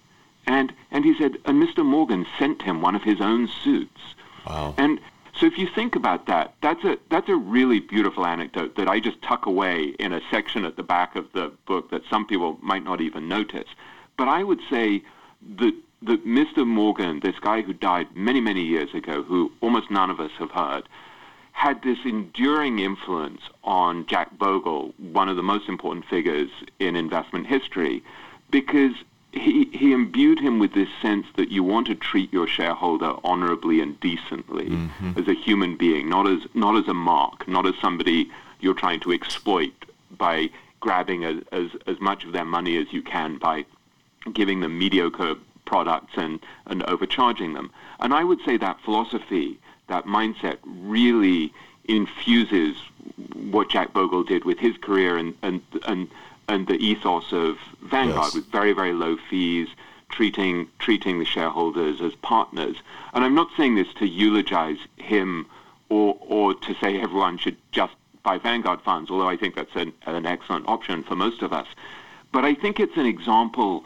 And, 0.46 0.72
and 0.90 1.04
he 1.04 1.16
said, 1.16 1.38
and 1.44 1.62
Mr. 1.62 1.84
Morgan 1.84 2.26
sent 2.38 2.62
him 2.62 2.80
one 2.80 2.94
of 2.94 3.02
his 3.02 3.20
own 3.20 3.48
suits. 3.48 4.00
Wow. 4.46 4.74
And 4.76 4.98
so 5.34 5.46
if 5.46 5.56
you 5.56 5.66
think 5.66 5.94
about 5.94 6.26
that, 6.26 6.54
that's 6.60 6.84
a, 6.84 6.98
that's 7.10 7.28
a 7.28 7.36
really 7.36 7.80
beautiful 7.80 8.26
anecdote 8.26 8.76
that 8.76 8.88
I 8.88 9.00
just 9.00 9.22
tuck 9.22 9.46
away 9.46 9.94
in 9.98 10.12
a 10.12 10.20
section 10.30 10.64
at 10.64 10.76
the 10.76 10.82
back 10.82 11.16
of 11.16 11.32
the 11.32 11.52
book 11.66 11.90
that 11.90 12.02
some 12.10 12.26
people 12.26 12.58
might 12.60 12.84
not 12.84 13.00
even 13.00 13.28
notice. 13.28 13.68
But 14.16 14.28
I 14.28 14.42
would 14.42 14.60
say 14.68 15.02
that, 15.56 15.74
that 16.04 16.26
Mr. 16.26 16.66
Morgan, 16.66 17.20
this 17.20 17.38
guy 17.40 17.62
who 17.62 17.72
died 17.72 18.08
many, 18.14 18.40
many 18.40 18.62
years 18.62 18.92
ago, 18.94 19.22
who 19.22 19.52
almost 19.60 19.90
none 19.90 20.10
of 20.10 20.20
us 20.20 20.32
have 20.38 20.50
heard, 20.50 20.88
had 21.52 21.82
this 21.82 21.98
enduring 22.04 22.78
influence 22.78 23.42
on 23.62 24.06
Jack 24.06 24.36
Bogle, 24.38 24.94
one 24.98 25.28
of 25.28 25.36
the 25.36 25.42
most 25.42 25.68
important 25.68 26.04
figures 26.06 26.50
in 26.78 26.96
investment 26.96 27.46
history, 27.46 28.02
because 28.50 28.94
he, 29.32 29.66
he 29.72 29.92
imbued 29.92 30.38
him 30.38 30.58
with 30.58 30.74
this 30.74 30.88
sense 31.00 31.26
that 31.36 31.50
you 31.50 31.62
want 31.62 31.86
to 31.86 31.94
treat 31.94 32.32
your 32.32 32.46
shareholder 32.46 33.14
honorably 33.24 33.80
and 33.80 33.98
decently 34.00 34.68
Mm-hmm. 34.68 35.18
as 35.18 35.28
a 35.28 35.34
human 35.34 35.76
being, 35.76 36.08
not 36.08 36.26
as 36.28 36.40
not 36.54 36.76
as 36.76 36.86
a 36.88 36.94
mark, 36.94 37.48
not 37.48 37.66
as 37.66 37.74
somebody 37.80 38.30
you're 38.60 38.74
trying 38.74 39.00
to 39.00 39.12
exploit 39.12 39.72
by 40.18 40.50
grabbing 40.80 41.24
as, 41.24 41.36
as, 41.52 41.70
as 41.86 42.00
much 42.00 42.24
of 42.24 42.32
their 42.32 42.44
money 42.44 42.76
as 42.76 42.92
you 42.92 43.02
can 43.02 43.38
by 43.38 43.64
giving 44.32 44.60
them 44.60 44.78
mediocre 44.78 45.34
products 45.72 46.12
and, 46.16 46.38
and 46.66 46.82
overcharging 46.82 47.54
them. 47.54 47.70
And 47.98 48.12
I 48.12 48.24
would 48.24 48.40
say 48.44 48.58
that 48.58 48.78
philosophy, 48.82 49.58
that 49.86 50.04
mindset 50.04 50.58
really 50.66 51.50
infuses 51.86 52.76
what 53.50 53.70
Jack 53.70 53.94
Bogle 53.94 54.22
did 54.22 54.44
with 54.44 54.58
his 54.58 54.76
career 54.76 55.16
and, 55.16 55.32
and, 55.40 55.62
and, 55.86 56.08
and 56.46 56.66
the 56.66 56.74
ethos 56.74 57.32
of 57.32 57.56
Vanguard 57.80 58.32
Yes. 58.32 58.34
with 58.34 58.46
very, 58.58 58.74
very 58.74 58.92
low 58.92 59.16
fees, 59.30 59.68
treating, 60.10 60.68
treating 60.78 61.18
the 61.18 61.24
shareholders 61.24 62.02
as 62.02 62.14
partners. 62.16 62.76
And 63.14 63.24
I'm 63.24 63.34
not 63.34 63.48
saying 63.56 63.76
this 63.76 63.92
to 63.94 64.06
eulogize 64.06 64.82
him 64.98 65.46
or, 65.88 66.18
or 66.20 66.52
to 66.52 66.74
say 66.82 67.00
everyone 67.00 67.38
should 67.38 67.56
just 67.72 67.94
buy 68.22 68.36
Vanguard 68.36 68.82
funds, 68.82 69.10
although 69.10 69.28
I 69.34 69.38
think 69.38 69.54
that's 69.54 69.74
an, 69.74 69.94
an 70.04 70.26
excellent 70.26 70.68
option 70.68 71.02
for 71.02 71.16
most 71.16 71.40
of 71.40 71.54
us. 71.54 71.66
But 72.30 72.44
I 72.44 72.52
think 72.54 72.78
it's 72.78 72.98
an 72.98 73.06
example 73.06 73.84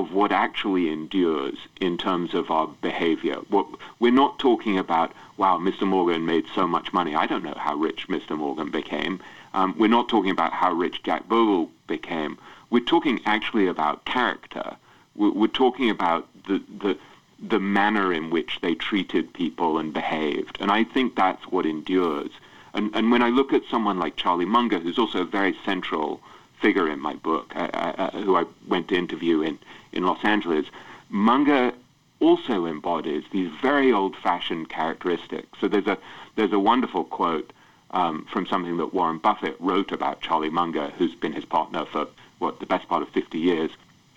of 0.00 0.10
what 0.14 0.32
actually 0.32 0.90
endures 0.90 1.58
in 1.78 1.98
terms 1.98 2.32
of 2.32 2.50
our 2.50 2.66
behavior. 2.80 3.36
What, 3.50 3.66
we're 4.00 4.10
not 4.10 4.38
talking 4.38 4.78
about, 4.78 5.12
wow, 5.36 5.58
Mr. 5.58 5.86
Morgan 5.86 6.24
made 6.24 6.46
so 6.54 6.66
much 6.66 6.94
money. 6.94 7.14
I 7.14 7.26
don't 7.26 7.44
know 7.44 7.58
how 7.58 7.74
rich 7.76 8.08
Mr. 8.08 8.34
Morgan 8.34 8.70
became. 8.70 9.20
Um, 9.52 9.74
we're 9.76 9.88
not 9.98 10.08
talking 10.08 10.30
about 10.30 10.54
how 10.54 10.72
rich 10.72 11.02
Jack 11.02 11.28
Bogle 11.28 11.70
became. 11.86 12.38
We're 12.70 12.84
talking 12.84 13.20
actually 13.26 13.66
about 13.66 14.06
character. 14.06 14.76
We're, 15.14 15.32
we're 15.32 15.58
talking 15.62 15.90
about 15.90 16.26
the, 16.48 16.62
the, 16.80 16.96
the 17.38 17.60
manner 17.60 18.14
in 18.14 18.30
which 18.30 18.60
they 18.62 18.74
treated 18.74 19.34
people 19.34 19.76
and 19.76 19.92
behaved. 19.92 20.56
And 20.58 20.70
I 20.70 20.84
think 20.84 21.16
that's 21.16 21.44
what 21.48 21.66
endures. 21.66 22.30
And, 22.72 22.90
and 22.94 23.10
when 23.10 23.22
I 23.22 23.28
look 23.28 23.52
at 23.52 23.62
someone 23.70 23.98
like 23.98 24.16
Charlie 24.16 24.46
Munger, 24.46 24.78
who's 24.78 24.98
also 24.98 25.20
a 25.20 25.26
very 25.26 25.54
central 25.66 26.22
figure 26.62 26.88
in 26.88 27.00
my 27.00 27.14
book, 27.14 27.52
uh, 27.54 27.68
uh, 27.74 28.10
who 28.22 28.36
I 28.36 28.44
went 28.66 28.88
to 28.88 28.96
interview 28.96 29.42
in, 29.42 29.58
in 29.92 30.04
Los 30.04 30.24
Angeles, 30.24 30.66
Munger 31.08 31.72
also 32.20 32.66
embodies 32.66 33.24
these 33.32 33.50
very 33.60 33.92
old-fashioned 33.92 34.68
characteristics. 34.68 35.58
So 35.60 35.68
there's 35.68 35.86
a 35.86 35.98
there's 36.36 36.52
a 36.52 36.58
wonderful 36.58 37.04
quote 37.04 37.52
um, 37.90 38.26
from 38.32 38.46
something 38.46 38.78
that 38.78 38.94
Warren 38.94 39.18
Buffett 39.18 39.56
wrote 39.60 39.92
about 39.92 40.20
Charlie 40.20 40.50
Munger, 40.50 40.92
who's 40.96 41.14
been 41.14 41.32
his 41.32 41.44
partner 41.44 41.84
for 41.84 42.08
what 42.38 42.60
the 42.60 42.66
best 42.66 42.88
part 42.88 43.02
of 43.02 43.08
50 43.10 43.38
years. 43.38 43.70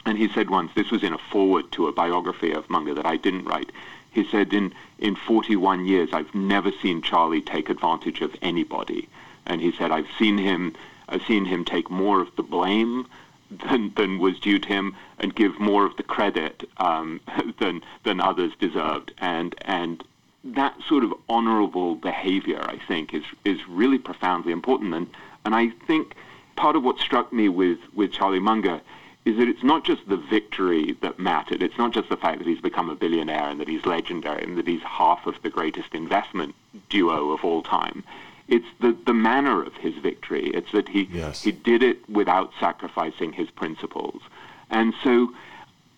And 0.05 0.17
he 0.17 0.29
said 0.29 0.49
once, 0.49 0.71
this 0.75 0.91
was 0.91 1.03
in 1.03 1.13
a 1.13 1.17
foreword 1.17 1.71
to 1.73 1.87
a 1.87 1.91
biography 1.91 2.51
of 2.51 2.69
Munger 2.69 2.93
that 2.93 3.05
I 3.05 3.17
didn't 3.17 3.45
write. 3.45 3.71
He 4.11 4.23
said, 4.23 4.53
in, 4.53 4.73
in 4.99 5.15
41 5.15 5.85
years, 5.85 6.09
I've 6.13 6.33
never 6.33 6.71
seen 6.71 7.01
Charlie 7.01 7.41
take 7.41 7.69
advantage 7.69 8.21
of 8.21 8.35
anybody. 8.41 9.09
And 9.45 9.61
he 9.61 9.73
said, 9.73 9.91
I've 9.91 10.07
seen 10.17 10.37
him, 10.37 10.73
I've 11.09 11.23
seen 11.23 11.45
him 11.45 11.65
take 11.65 11.89
more 11.89 12.21
of 12.21 12.33
the 12.35 12.43
blame 12.43 13.07
than, 13.49 13.93
than 13.95 14.19
was 14.19 14.39
due 14.39 14.59
to 14.59 14.67
him 14.67 14.95
and 15.19 15.35
give 15.35 15.59
more 15.59 15.85
of 15.85 15.95
the 15.97 16.03
credit 16.03 16.67
um, 16.77 17.21
than, 17.59 17.81
than 18.03 18.19
others 18.19 18.53
deserved. 18.59 19.13
And, 19.17 19.55
and 19.61 20.03
that 20.43 20.75
sort 20.87 21.03
of 21.03 21.13
honorable 21.29 21.95
behavior, 21.95 22.61
I 22.61 22.77
think, 22.87 23.13
is, 23.13 23.23
is 23.43 23.67
really 23.67 23.97
profoundly 23.97 24.51
important. 24.51 24.93
And, 24.93 25.07
and 25.43 25.55
I 25.55 25.69
think 25.87 26.15
part 26.55 26.75
of 26.75 26.83
what 26.83 26.99
struck 26.99 27.33
me 27.33 27.49
with, 27.49 27.79
with 27.93 28.11
Charlie 28.11 28.39
Munger 28.39 28.81
is 29.25 29.37
that 29.37 29.47
it's 29.47 29.63
not 29.63 29.83
just 29.83 30.07
the 30.07 30.17
victory 30.17 30.95
that 31.01 31.17
mattered. 31.17 31.63
It's 31.63 31.77
not 31.79 31.91
just 31.91 32.09
the 32.09 32.17
fact 32.17 32.37
that 32.37 32.47
he's 32.47 32.61
become 32.61 32.91
a 32.91 32.95
billionaire 32.95 33.49
and 33.49 33.59
that 33.59 33.67
he's 33.67 33.85
legendary 33.85 34.43
and 34.43 34.57
that 34.57 34.67
he's 34.67 34.83
half 34.83 35.25
of 35.25 35.41
the 35.41 35.49
greatest 35.49 35.95
investment 35.95 36.53
duo 36.89 37.31
of 37.31 37.43
all 37.43 37.63
time. 37.63 38.03
It's 38.47 38.65
the, 38.79 38.95
the 39.05 39.13
manner 39.13 39.63
of 39.63 39.73
his 39.75 39.95
victory. 39.95 40.49
It's 40.53 40.71
that 40.71 40.89
he, 40.89 41.09
Yes. 41.11 41.43
he 41.43 41.51
did 41.51 41.81
it 41.83 42.07
without 42.09 42.51
sacrificing 42.59 43.33
his 43.33 43.49
principles. 43.49 44.21
And 44.69 44.93
so 45.03 45.33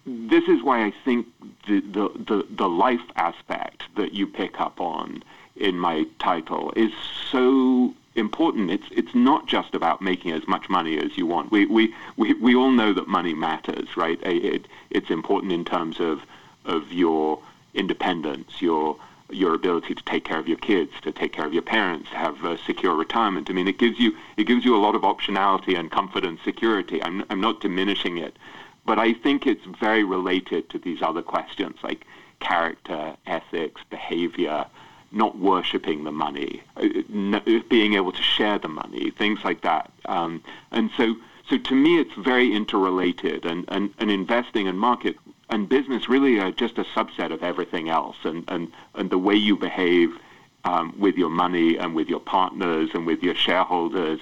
this 0.05 0.45
is 0.47 0.63
why 0.63 0.85
I 0.85 0.93
think 1.03 1.27
the, 1.67 1.81
the, 1.81 2.09
the, 2.25 2.47
the 2.49 2.69
life 2.69 3.01
aspect 3.15 3.83
that 3.95 4.13
you 4.13 4.27
pick 4.27 4.59
up 4.61 4.79
on 4.79 5.23
in 5.57 5.77
my 5.77 6.05
title 6.19 6.71
is 6.75 6.91
so 7.31 7.93
important. 8.15 8.71
It's 8.71 8.87
it's 8.91 9.13
not 9.13 9.47
just 9.47 9.75
about 9.75 10.01
making 10.01 10.31
as 10.31 10.47
much 10.47 10.69
money 10.69 10.97
as 10.97 11.17
you 11.17 11.25
want. 11.25 11.51
We 11.51 11.65
we, 11.65 11.93
we, 12.15 12.33
we 12.35 12.55
all 12.55 12.71
know 12.71 12.93
that 12.93 13.07
money 13.07 13.33
matters, 13.33 13.97
right? 13.97 14.19
It, 14.23 14.45
it, 14.45 14.67
it's 14.89 15.09
important 15.09 15.51
in 15.51 15.65
terms 15.65 15.99
of 15.99 16.21
of 16.65 16.91
your 16.93 17.39
independence, 17.73 18.61
your 18.61 18.97
your 19.29 19.53
ability 19.53 19.93
to 19.93 20.03
take 20.03 20.23
care 20.23 20.39
of 20.39 20.47
your 20.47 20.57
kids, 20.57 20.91
to 21.01 21.11
take 21.11 21.33
care 21.33 21.45
of 21.45 21.53
your 21.53 21.61
parents, 21.61 22.09
have 22.09 22.43
a 22.45 22.57
secure 22.59 22.95
retirement. 22.95 23.49
I 23.49 23.53
mean, 23.53 23.67
it 23.67 23.77
gives 23.77 23.99
you 23.99 24.15
it 24.37 24.45
gives 24.45 24.63
you 24.63 24.75
a 24.75 24.79
lot 24.85 24.95
of 24.95 25.01
optionality 25.01 25.77
and 25.77 25.91
comfort 25.91 26.23
and 26.23 26.39
security. 26.43 27.03
I'm 27.03 27.23
I'm 27.29 27.41
not 27.41 27.61
diminishing 27.61 28.17
it, 28.17 28.37
but 28.85 28.99
I 28.99 29.13
think 29.13 29.45
it's 29.45 29.65
very 29.65 30.03
related 30.03 30.69
to 30.69 30.79
these 30.79 31.01
other 31.01 31.21
questions 31.21 31.77
like 31.83 32.05
character, 32.39 33.15
ethics, 33.25 33.81
behavior, 33.89 34.65
not 35.11 35.37
worshipping 35.37 36.03
the 36.03 36.11
money, 36.11 36.61
uh, 36.75 37.39
being 37.69 37.93
able 37.93 38.11
to 38.11 38.21
share 38.21 38.59
the 38.59 38.67
money, 38.67 39.09
things 39.11 39.39
like 39.43 39.61
that. 39.61 39.91
Um, 40.05 40.43
and 40.71 40.89
so, 40.97 41.15
so 41.49 41.57
to 41.57 41.75
me, 41.75 41.99
it's 41.99 42.13
very 42.13 42.53
interrelated, 42.53 43.45
and, 43.45 43.65
and, 43.69 43.93
and 43.99 44.11
investing 44.11 44.67
and 44.67 44.79
market 44.79 45.15
and 45.49 45.69
business 45.69 46.09
really 46.09 46.39
are 46.39 46.51
just 46.51 46.77
a 46.77 46.83
subset 46.83 47.31
of 47.31 47.43
everything 47.43 47.89
else, 47.89 48.17
and, 48.23 48.43
and, 48.47 48.71
and 48.95 49.09
the 49.09 49.17
way 49.17 49.35
you 49.35 49.55
behave 49.55 50.17
um, 50.65 50.93
with 50.99 51.15
your 51.15 51.29
money 51.29 51.77
and 51.77 51.95
with 51.95 52.09
your 52.09 52.19
partners 52.19 52.89
and 52.93 53.05
with 53.05 53.23
your 53.23 53.35
shareholders 53.35 54.19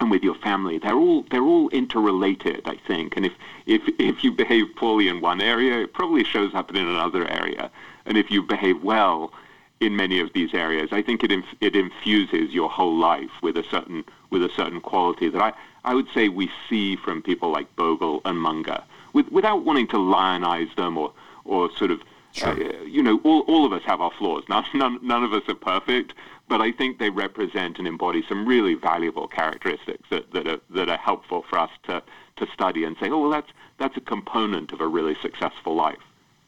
and 0.00 0.10
with 0.10 0.22
your 0.22 0.34
family, 0.34 0.78
they're 0.78 0.96
all 0.96 1.24
they're 1.30 1.42
all 1.42 1.68
interrelated, 1.70 2.62
I 2.66 2.76
think. 2.86 3.16
And 3.16 3.26
if 3.26 3.32
if 3.66 3.82
if 3.98 4.22
you 4.22 4.32
behave 4.32 4.66
poorly 4.76 5.08
in 5.08 5.20
one 5.20 5.40
area, 5.40 5.80
it 5.80 5.92
probably 5.92 6.24
shows 6.24 6.54
up 6.54 6.70
in 6.70 6.76
another 6.76 7.28
area. 7.28 7.70
And 8.06 8.16
if 8.16 8.30
you 8.30 8.42
behave 8.42 8.82
well 8.82 9.32
in 9.80 9.96
many 9.96 10.20
of 10.20 10.32
these 10.32 10.54
areas, 10.54 10.88
I 10.92 11.02
think 11.02 11.24
it 11.24 11.32
inf- 11.32 11.54
it 11.60 11.74
infuses 11.74 12.54
your 12.54 12.70
whole 12.70 12.96
life 12.96 13.30
with 13.42 13.56
a 13.56 13.64
certain 13.64 14.04
with 14.30 14.42
a 14.42 14.50
certain 14.50 14.80
quality 14.80 15.28
that 15.28 15.42
I 15.42 15.52
I 15.88 15.94
would 15.94 16.08
say 16.12 16.28
we 16.28 16.50
see 16.68 16.96
from 16.96 17.22
people 17.22 17.50
like 17.50 17.74
Bogle 17.74 18.20
and 18.26 18.38
Munger, 18.38 18.82
with, 19.14 19.28
without 19.32 19.64
wanting 19.64 19.88
to 19.88 19.96
lionize 19.96 20.74
them 20.76 20.98
or 20.98 21.12
or 21.44 21.74
sort 21.76 21.90
of 21.90 22.02
uh, 22.42 22.54
you 22.84 23.02
know, 23.02 23.20
all, 23.24 23.40
all 23.48 23.64
of 23.64 23.72
us 23.72 23.82
have 23.84 24.00
our 24.00 24.12
flaws. 24.18 24.44
None, 24.48 24.64
none, 24.74 24.98
none 25.02 25.24
of 25.24 25.32
us 25.32 25.42
are 25.48 25.54
perfect, 25.54 26.12
but 26.46 26.60
I 26.60 26.70
think 26.72 26.98
they 26.98 27.10
represent 27.10 27.78
and 27.78 27.88
embody 27.88 28.22
some 28.28 28.46
really 28.46 28.74
valuable 28.74 29.26
characteristics 29.26 30.04
that, 30.10 30.30
that, 30.32 30.46
are, 30.46 30.60
that 30.70 30.88
are 30.88 30.98
helpful 30.98 31.44
for 31.48 31.58
us 31.58 31.70
to, 31.84 32.02
to 32.36 32.46
study 32.52 32.84
and 32.84 32.96
say, 33.00 33.08
oh, 33.08 33.22
well, 33.22 33.30
that's, 33.30 33.50
that's 33.78 33.96
a 33.96 34.00
component 34.00 34.72
of 34.72 34.80
a 34.80 34.86
really 34.86 35.16
successful 35.20 35.74
life. 35.74 35.98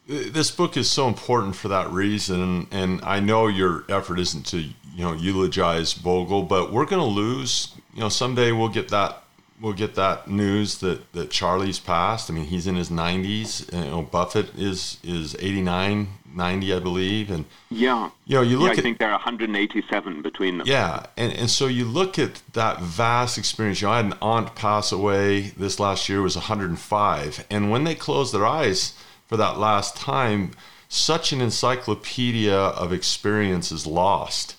This 0.07 0.51
book 0.51 0.77
is 0.77 0.89
so 0.91 1.09
important 1.09 1.57
for 1.57 1.69
that 1.69 1.91
reason, 1.91 2.67
and 2.71 3.01
I 3.03 3.21
know 3.21 3.47
your 3.47 3.85
effort 3.89 4.19
isn't 4.19 4.45
to 4.47 4.59
you 4.59 4.73
know 5.05 5.13
eulogize 5.13 5.95
Bogle, 5.95 6.43
but 6.43 6.73
we're 6.73 6.87
going 6.87 7.01
to 7.01 7.07
lose. 7.07 7.77
You 7.95 8.01
know, 8.01 8.09
someday 8.09 8.51
we'll 8.51 8.71
get 8.71 8.89
that 8.89 9.23
we'll 9.61 9.73
get 9.75 9.95
that 9.97 10.29
news 10.29 10.79
that 10.79 11.13
that 11.13 11.31
Charlie's 11.31 11.79
passed. 11.79 12.31
I 12.31 12.35
mean, 12.35 12.45
he's 12.47 12.67
in 12.67 12.77
his 12.77 12.91
90s. 12.91 13.73
You 13.73 13.91
know, 13.91 14.03
Buffett 14.03 14.55
is 14.59 14.99
is 15.03 15.37
89 15.39 16.09
90, 16.33 16.73
I 16.75 16.79
believe. 16.79 17.29
And 17.31 17.45
Yeah. 17.71 18.11
you 18.25 18.37
know, 18.37 18.43
you 18.43 18.57
Yeah, 18.57 18.63
look 18.63 18.71
I 18.75 18.77
at 18.79 18.83
think 18.85 18.99
there 18.99 19.09
are 19.09 19.19
187 19.19 20.23
between 20.23 20.59
them. 20.59 20.67
yeah, 20.67 21.07
and, 21.17 21.33
and 21.33 21.51
so 21.51 21.67
you 21.67 21.85
look 21.85 22.21
at 22.21 22.41
that 22.53 22.81
vast 22.81 23.37
experience. 23.37 23.81
You 23.81 23.89
know, 23.89 23.93
I 23.95 23.97
had 23.97 24.05
an 24.07 24.15
aunt 24.23 24.55
pass 24.55 24.93
away 24.93 25.53
this 25.57 25.81
last 25.81 26.09
year 26.09 26.23
was 26.23 26.37
105, 26.37 27.47
and 27.51 27.71
when 27.73 27.83
they 27.83 27.97
closed 27.97 28.33
their 28.33 28.47
eyes 28.47 28.95
for 29.27 29.37
that 29.39 29.59
last 29.59 29.97
time, 29.97 30.53
such 30.89 31.33
an 31.33 31.41
encyclopedia 31.41 32.55
of 32.57 32.93
experience 32.93 33.73
is 33.73 33.87
lost. 33.87 34.55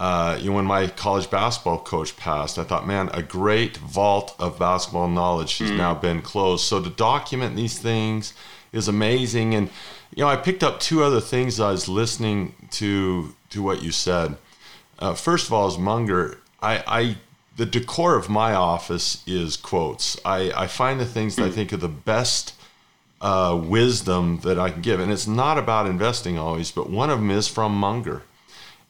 Uh, 0.00 0.38
you 0.40 0.48
know, 0.48 0.56
when 0.56 0.64
my 0.64 0.86
college 0.86 1.30
basketball 1.30 1.78
coach 1.78 2.16
passed, 2.16 2.58
I 2.58 2.64
thought, 2.64 2.86
man, 2.86 3.10
a 3.12 3.22
great 3.22 3.76
vault 3.76 4.34
of 4.38 4.58
basketball 4.58 5.08
knowledge 5.08 5.58
has 5.58 5.70
now 5.70 5.94
been 5.94 6.22
closed. 6.22 6.64
So 6.64 6.82
to 6.82 6.88
document 6.88 7.54
these 7.54 7.78
things 7.78 8.32
is 8.72 8.88
amazing. 8.88 9.54
And 9.54 9.68
you 10.14 10.24
know, 10.24 10.28
I 10.28 10.36
picked 10.36 10.64
up 10.64 10.80
two 10.80 11.02
other 11.04 11.20
things 11.20 11.54
as 11.54 11.60
I 11.60 11.70
was 11.72 11.86
listening 11.86 12.54
to 12.72 13.34
to 13.50 13.62
what 13.62 13.82
you 13.82 13.92
said. 13.92 14.38
Uh, 14.98 15.12
first 15.12 15.46
of 15.46 15.52
all, 15.52 15.66
as 15.66 15.76
Munger, 15.76 16.38
I, 16.62 16.82
I 16.86 17.16
the 17.56 17.66
decor 17.66 18.16
of 18.16 18.30
my 18.30 18.54
office 18.54 19.22
is 19.26 19.58
quotes. 19.58 20.18
I, 20.24 20.50
I 20.52 20.66
find 20.66 20.98
the 20.98 21.04
things 21.04 21.36
that 21.36 21.44
I 21.44 21.50
think 21.50 21.74
are 21.74 21.78
the 21.78 21.88
best 21.88 22.54
uh, 23.20 23.60
wisdom 23.62 24.40
that 24.44 24.58
I 24.58 24.70
can 24.70 24.80
give, 24.80 24.98
and 24.98 25.12
it's 25.12 25.26
not 25.26 25.58
about 25.58 25.86
investing 25.86 26.38
always, 26.38 26.70
but 26.70 26.88
one 26.88 27.10
of 27.10 27.18
them 27.18 27.30
is 27.30 27.48
from 27.48 27.74
Munger, 27.74 28.22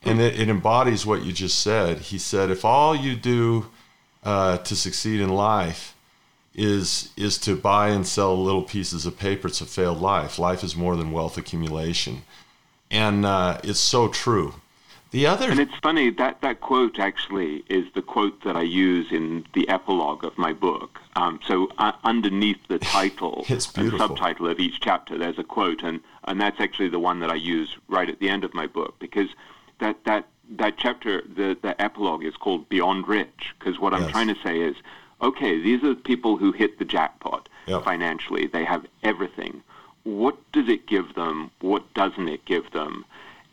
and 0.02 0.20
it, 0.20 0.38
it 0.38 0.48
embodies 0.48 1.04
what 1.04 1.24
you 1.24 1.32
just 1.32 1.60
said. 1.60 1.98
He 1.98 2.18
said, 2.18 2.50
if 2.50 2.64
all 2.64 2.96
you 2.96 3.14
do 3.14 3.66
uh, 4.24 4.58
to 4.58 4.76
succeed 4.76 5.20
in 5.20 5.30
life 5.30 5.94
is 6.54 7.12
is 7.16 7.38
to 7.38 7.54
buy 7.56 7.90
and 7.90 8.06
sell 8.06 8.40
little 8.42 8.62
pieces 8.62 9.06
of 9.06 9.18
paper, 9.18 9.48
it's 9.48 9.60
a 9.60 9.66
failed 9.66 10.00
life. 10.00 10.38
Life 10.38 10.64
is 10.64 10.74
more 10.74 10.96
than 10.96 11.12
wealth 11.12 11.38
accumulation, 11.38 12.22
and 12.90 13.24
uh, 13.24 13.60
it's 13.62 13.78
so 13.78 14.08
true. 14.08 14.54
The 15.12 15.26
other 15.26 15.50
And 15.50 15.58
it's 15.58 15.74
funny 15.82 16.10
that 16.10 16.40
that 16.40 16.60
quote 16.60 17.00
actually 17.00 17.64
is 17.68 17.86
the 17.94 18.02
quote 18.02 18.44
that 18.44 18.56
I 18.56 18.62
use 18.62 19.10
in 19.10 19.44
the 19.54 19.68
epilogue 19.68 20.24
of 20.24 20.38
my 20.38 20.52
book. 20.52 21.00
Um, 21.16 21.40
so 21.44 21.68
uh, 21.78 21.92
underneath 22.04 22.58
the 22.68 22.78
title 22.78 23.44
and 23.48 23.60
subtitle 23.60 24.46
of 24.46 24.60
each 24.60 24.78
chapter, 24.80 25.18
there's 25.18 25.38
a 25.38 25.44
quote, 25.44 25.82
and 25.82 26.00
and 26.24 26.40
that's 26.40 26.60
actually 26.60 26.88
the 26.88 27.00
one 27.00 27.20
that 27.20 27.30
I 27.30 27.34
use 27.34 27.76
right 27.88 28.08
at 28.08 28.20
the 28.20 28.28
end 28.28 28.44
of 28.44 28.54
my 28.54 28.66
book 28.66 28.96
because 28.98 29.28
that 29.80 30.04
that 30.04 30.26
that 30.58 30.76
chapter, 30.78 31.22
the 31.36 31.56
the 31.60 31.80
epilogue, 31.80 32.24
is 32.24 32.36
called 32.36 32.68
Beyond 32.68 33.06
Rich 33.08 33.54
because 33.58 33.78
what 33.78 33.92
I'm 33.94 34.08
trying 34.08 34.28
to 34.28 34.36
say 34.42 34.60
is, 34.60 34.76
okay, 35.22 35.60
these 35.60 35.82
are 35.84 35.94
people 35.94 36.36
who 36.36 36.52
hit 36.52 36.78
the 36.78 36.84
jackpot 36.84 37.48
Yep. 37.66 37.84
financially. 37.84 38.46
They 38.46 38.64
have 38.64 38.84
everything. 39.02 39.62
What 40.04 40.36
does 40.52 40.68
it 40.68 40.86
give 40.86 41.14
them? 41.14 41.50
What 41.60 41.92
doesn't 41.94 42.28
it 42.28 42.44
give 42.46 42.70
them? 42.72 43.04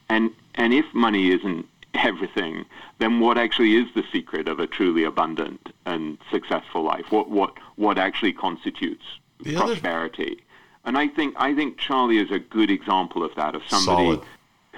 And 0.09 0.31
and 0.55 0.73
if 0.73 0.85
money 0.93 1.29
isn't 1.31 1.65
everything, 1.93 2.65
then 2.99 3.19
what 3.19 3.37
actually 3.37 3.75
is 3.75 3.87
the 3.93 4.03
secret 4.11 4.47
of 4.47 4.59
a 4.59 4.65
truly 4.67 5.03
abundant 5.03 5.69
and 5.85 6.17
successful 6.31 6.83
life? 6.83 7.11
What 7.11 7.29
what 7.29 7.53
what 7.75 7.97
actually 7.97 8.33
constitutes 8.33 9.05
The 9.41 9.55
other- 9.55 9.67
prosperity? 9.73 10.39
And 10.85 10.97
I 10.97 11.09
think 11.09 11.35
I 11.37 11.53
think 11.53 11.77
Charlie 11.77 12.17
is 12.17 12.31
a 12.31 12.39
good 12.39 12.71
example 12.71 13.23
of 13.23 13.35
that, 13.35 13.53
of 13.55 13.61
somebody 13.67 14.05
Solid. 14.05 14.21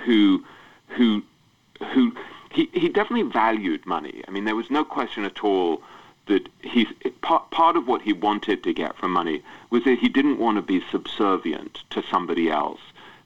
who 0.05 0.43
who 0.97 1.21
who 1.93 2.13
he, 2.51 2.69
he 2.74 2.89
definitely 2.89 3.29
valued 3.31 3.86
money. 3.86 4.24
I 4.27 4.31
mean, 4.31 4.45
there 4.45 4.55
was 4.55 4.69
no 4.69 4.83
question 4.83 5.24
at 5.24 5.43
all 5.43 5.81
that 6.27 6.48
he 6.62 6.86
part, 7.21 7.50
part 7.51 7.75
of 7.75 7.88
what 7.88 8.01
he 8.01 8.13
wanted 8.13 8.63
to 8.63 8.74
get 8.74 8.95
from 8.98 9.12
money 9.12 9.43
was 9.69 9.83
that 9.83 10.00
he 10.00 10.09
didn't 10.09 10.39
want 10.39 10.57
to 10.57 10.62
be 10.62 10.83
subservient 10.91 11.83
to 11.89 12.03
somebody 12.03 12.50
else. 12.50 12.79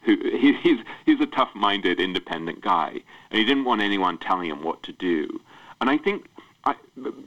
Who 0.04 0.18
he, 0.18 0.54
he's 0.54 0.80
he's 1.06 1.22
a 1.22 1.26
tough-minded, 1.26 2.00
independent 2.00 2.62
guy, 2.62 3.02
and 3.30 3.40
he 3.40 3.46
didn't 3.46 3.66
want 3.66 3.82
anyone 3.82 4.18
telling 4.18 4.50
him 4.50 4.64
what 4.64 4.84
to 4.84 4.92
do. 4.92 5.42
And 5.80 5.90
I 5.90 5.98
think 5.98 6.28
I, 6.66 6.76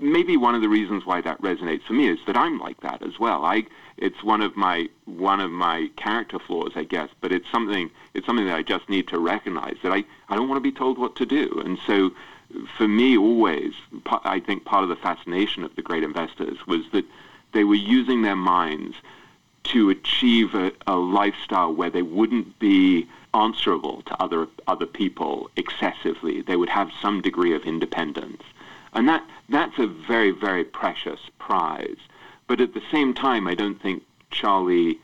maybe 0.01 0.37
one 0.37 0.55
of 0.55 0.63
the 0.63 0.69
reasons 0.69 1.05
why 1.05 1.21
that 1.21 1.41
resonates 1.43 1.83
for 1.83 1.93
me 1.93 2.09
is 2.09 2.19
that 2.27 2.37
I'm 2.37 2.59
like 2.59 2.81
that 2.81 3.03
as 3.03 3.19
well. 3.19 3.45
I 3.45 3.67
it's 3.99 4.23
one 4.23 4.41
of 4.41 4.57
my 4.57 4.89
one 5.05 5.41
of 5.41 5.51
my 5.51 5.91
character 5.97 6.39
flaws, 6.39 6.73
I 6.75 6.85
guess, 6.85 7.11
but 7.21 7.33
it's 7.33 7.51
something 7.51 7.91
it's 8.15 8.27
something 8.27 8.47
that 8.47 8.57
I 8.57 8.63
just 8.63 8.89
need 8.89 9.09
to 9.09 9.19
recognize 9.19 9.77
that 9.83 9.93
I, 9.93 10.05
I 10.29 10.37
don't 10.37 10.49
want 10.49 10.57
to 10.57 10.71
be 10.71 10.77
told 10.77 10.99
what 10.99 11.17
to 11.17 11.27
do. 11.27 11.63
And 11.65 11.79
so 11.87 12.13
for 12.79 12.89
me 12.89 13.19
always 13.19 13.75
I 14.25 14.41
think 14.41 14.65
part 14.65 14.85
of 14.85 14.89
the 14.89 14.97
fascination 14.97 15.65
of 15.65 15.75
the 15.77 15.83
great 15.83 16.03
investors 16.03 16.67
was 16.67 16.83
that 16.93 17.05
they 17.53 17.65
were 17.65 17.75
using 17.75 18.23
their 18.23 18.37
minds 18.37 18.97
to 19.65 19.91
achieve 19.91 20.55
a, 20.55 20.73
a 20.87 20.97
lifestyle 20.97 21.75
where 21.75 21.91
they 21.91 22.03
wouldn't 22.03 22.59
be 22.59 23.07
answerable 23.35 24.01
to 24.03 24.23
other 24.23 24.49
other 24.67 24.87
people 24.87 25.51
excessively. 25.57 26.41
They 26.41 26.57
would 26.57 26.71
have 26.71 26.91
some 27.03 27.21
degree 27.21 27.55
of 27.55 27.65
independence. 27.65 28.43
And 28.97 29.07
that 29.09 29.25
that's 29.49 29.79
a 29.79 29.87
very, 29.87 30.31
very 30.33 30.65
precious 30.65 31.21
prize. 31.39 31.99
But 32.49 32.61
at 32.61 32.75
the 32.75 32.83
same 32.91 33.13
time, 33.15 33.47
I 33.47 33.55
don't 33.55 33.81
think 33.81 34.03
Charlie 34.31 34.99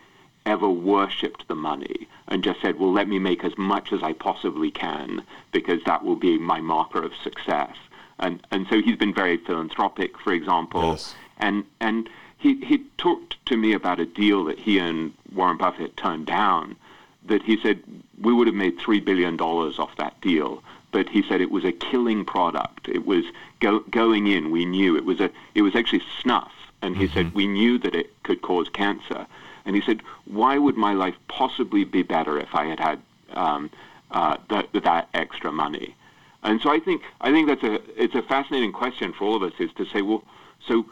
ever 0.46 0.68
worshipped 0.68 1.46
the 1.46 1.54
money 1.54 2.08
and 2.26 2.42
just 2.42 2.60
said, 2.60 2.80
well, 2.80 2.92
let 2.92 3.06
me 3.06 3.18
make 3.18 3.44
as 3.44 3.56
much 3.58 3.92
as 3.92 4.02
I 4.02 4.14
possibly 4.14 4.70
can 4.70 5.22
because 5.52 5.84
that 5.84 6.04
will 6.04 6.16
be 6.16 6.38
my 6.38 6.60
marker 6.60 7.02
of 7.02 7.12
success. 7.22 7.76
And, 8.18 8.44
and 8.50 8.66
so 8.68 8.80
he's 8.80 8.96
been 8.96 9.14
very 9.14 9.36
philanthropic, 9.36 10.18
for 10.18 10.32
example. 10.32 10.82
Yes. 10.92 11.14
And, 11.38 11.64
and 11.80 12.08
he, 12.38 12.64
he 12.64 12.84
talked 12.96 13.44
to 13.46 13.56
me 13.56 13.72
about 13.72 14.00
a 14.00 14.06
deal 14.06 14.44
that 14.44 14.58
he 14.58 14.78
and 14.78 15.12
Warren 15.34 15.58
Buffett 15.58 15.96
turned 15.96 16.26
down 16.26 16.76
that 17.26 17.42
he 17.42 17.60
said 17.60 17.82
we 18.20 18.32
would 18.32 18.46
have 18.46 18.56
made 18.56 18.78
$3 18.78 19.04
billion 19.04 19.38
off 19.38 19.96
that 19.96 20.20
deal. 20.20 20.62
But 20.92 21.08
he 21.08 21.22
said 21.22 21.40
it 21.40 21.50
was 21.50 21.64
a 21.64 21.72
killing 21.72 22.24
product. 22.24 22.88
It 22.88 23.04
was 23.06 23.24
go, 23.60 23.80
going 23.90 24.26
in, 24.28 24.50
we 24.50 24.64
knew 24.64 24.96
it 24.96 25.04
was 25.04 25.20
a, 25.20 25.30
it 25.54 25.62
was 25.62 25.74
actually 25.74 26.02
snuff. 26.20 26.52
And 26.82 26.96
he 26.96 27.08
said 27.08 27.32
we 27.34 27.46
knew 27.46 27.78
that 27.78 27.94
it 27.94 28.10
could 28.24 28.42
cause 28.42 28.68
cancer. 28.68 29.26
And 29.64 29.76
he 29.76 29.82
said, 29.82 30.02
why 30.24 30.58
would 30.58 30.76
my 30.76 30.92
life 30.92 31.14
possibly 31.28 31.84
be 31.84 32.02
better 32.02 32.38
if 32.38 32.54
I 32.54 32.64
had 32.66 32.80
had 32.80 33.00
um, 33.30 33.70
uh, 34.10 34.36
that, 34.50 34.72
that 34.72 35.08
extra 35.14 35.52
money? 35.52 35.94
And 36.42 36.60
so 36.60 36.70
I 36.70 36.80
think 36.80 37.02
I 37.20 37.30
think 37.30 37.46
that's 37.46 37.62
a 37.62 37.80
it's 37.96 38.14
a 38.16 38.22
fascinating 38.22 38.72
question 38.72 39.12
for 39.12 39.24
all 39.24 39.36
of 39.36 39.42
us 39.44 39.52
is 39.60 39.70
to 39.74 39.84
say, 39.86 40.02
well, 40.02 40.24
so 40.66 40.84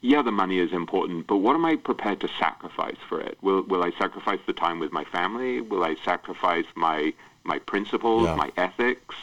yeah, 0.00 0.22
the 0.22 0.30
money 0.30 0.58
is 0.58 0.72
important, 0.72 1.26
but 1.26 1.38
what 1.38 1.54
am 1.54 1.64
I 1.64 1.76
prepared 1.76 2.20
to 2.20 2.28
sacrifice 2.38 2.96
for 3.08 3.20
it? 3.20 3.38
Will 3.42 3.62
will 3.62 3.82
I 3.82 3.90
sacrifice 3.98 4.40
the 4.46 4.52
time 4.52 4.78
with 4.78 4.92
my 4.92 5.04
family? 5.04 5.60
Will 5.60 5.82
I 5.82 5.96
sacrifice 6.04 6.66
my 6.76 7.12
my 7.44 7.58
principles, 7.58 8.24
Yeah. 8.24 8.36
my 8.36 8.52
ethics? 8.56 9.14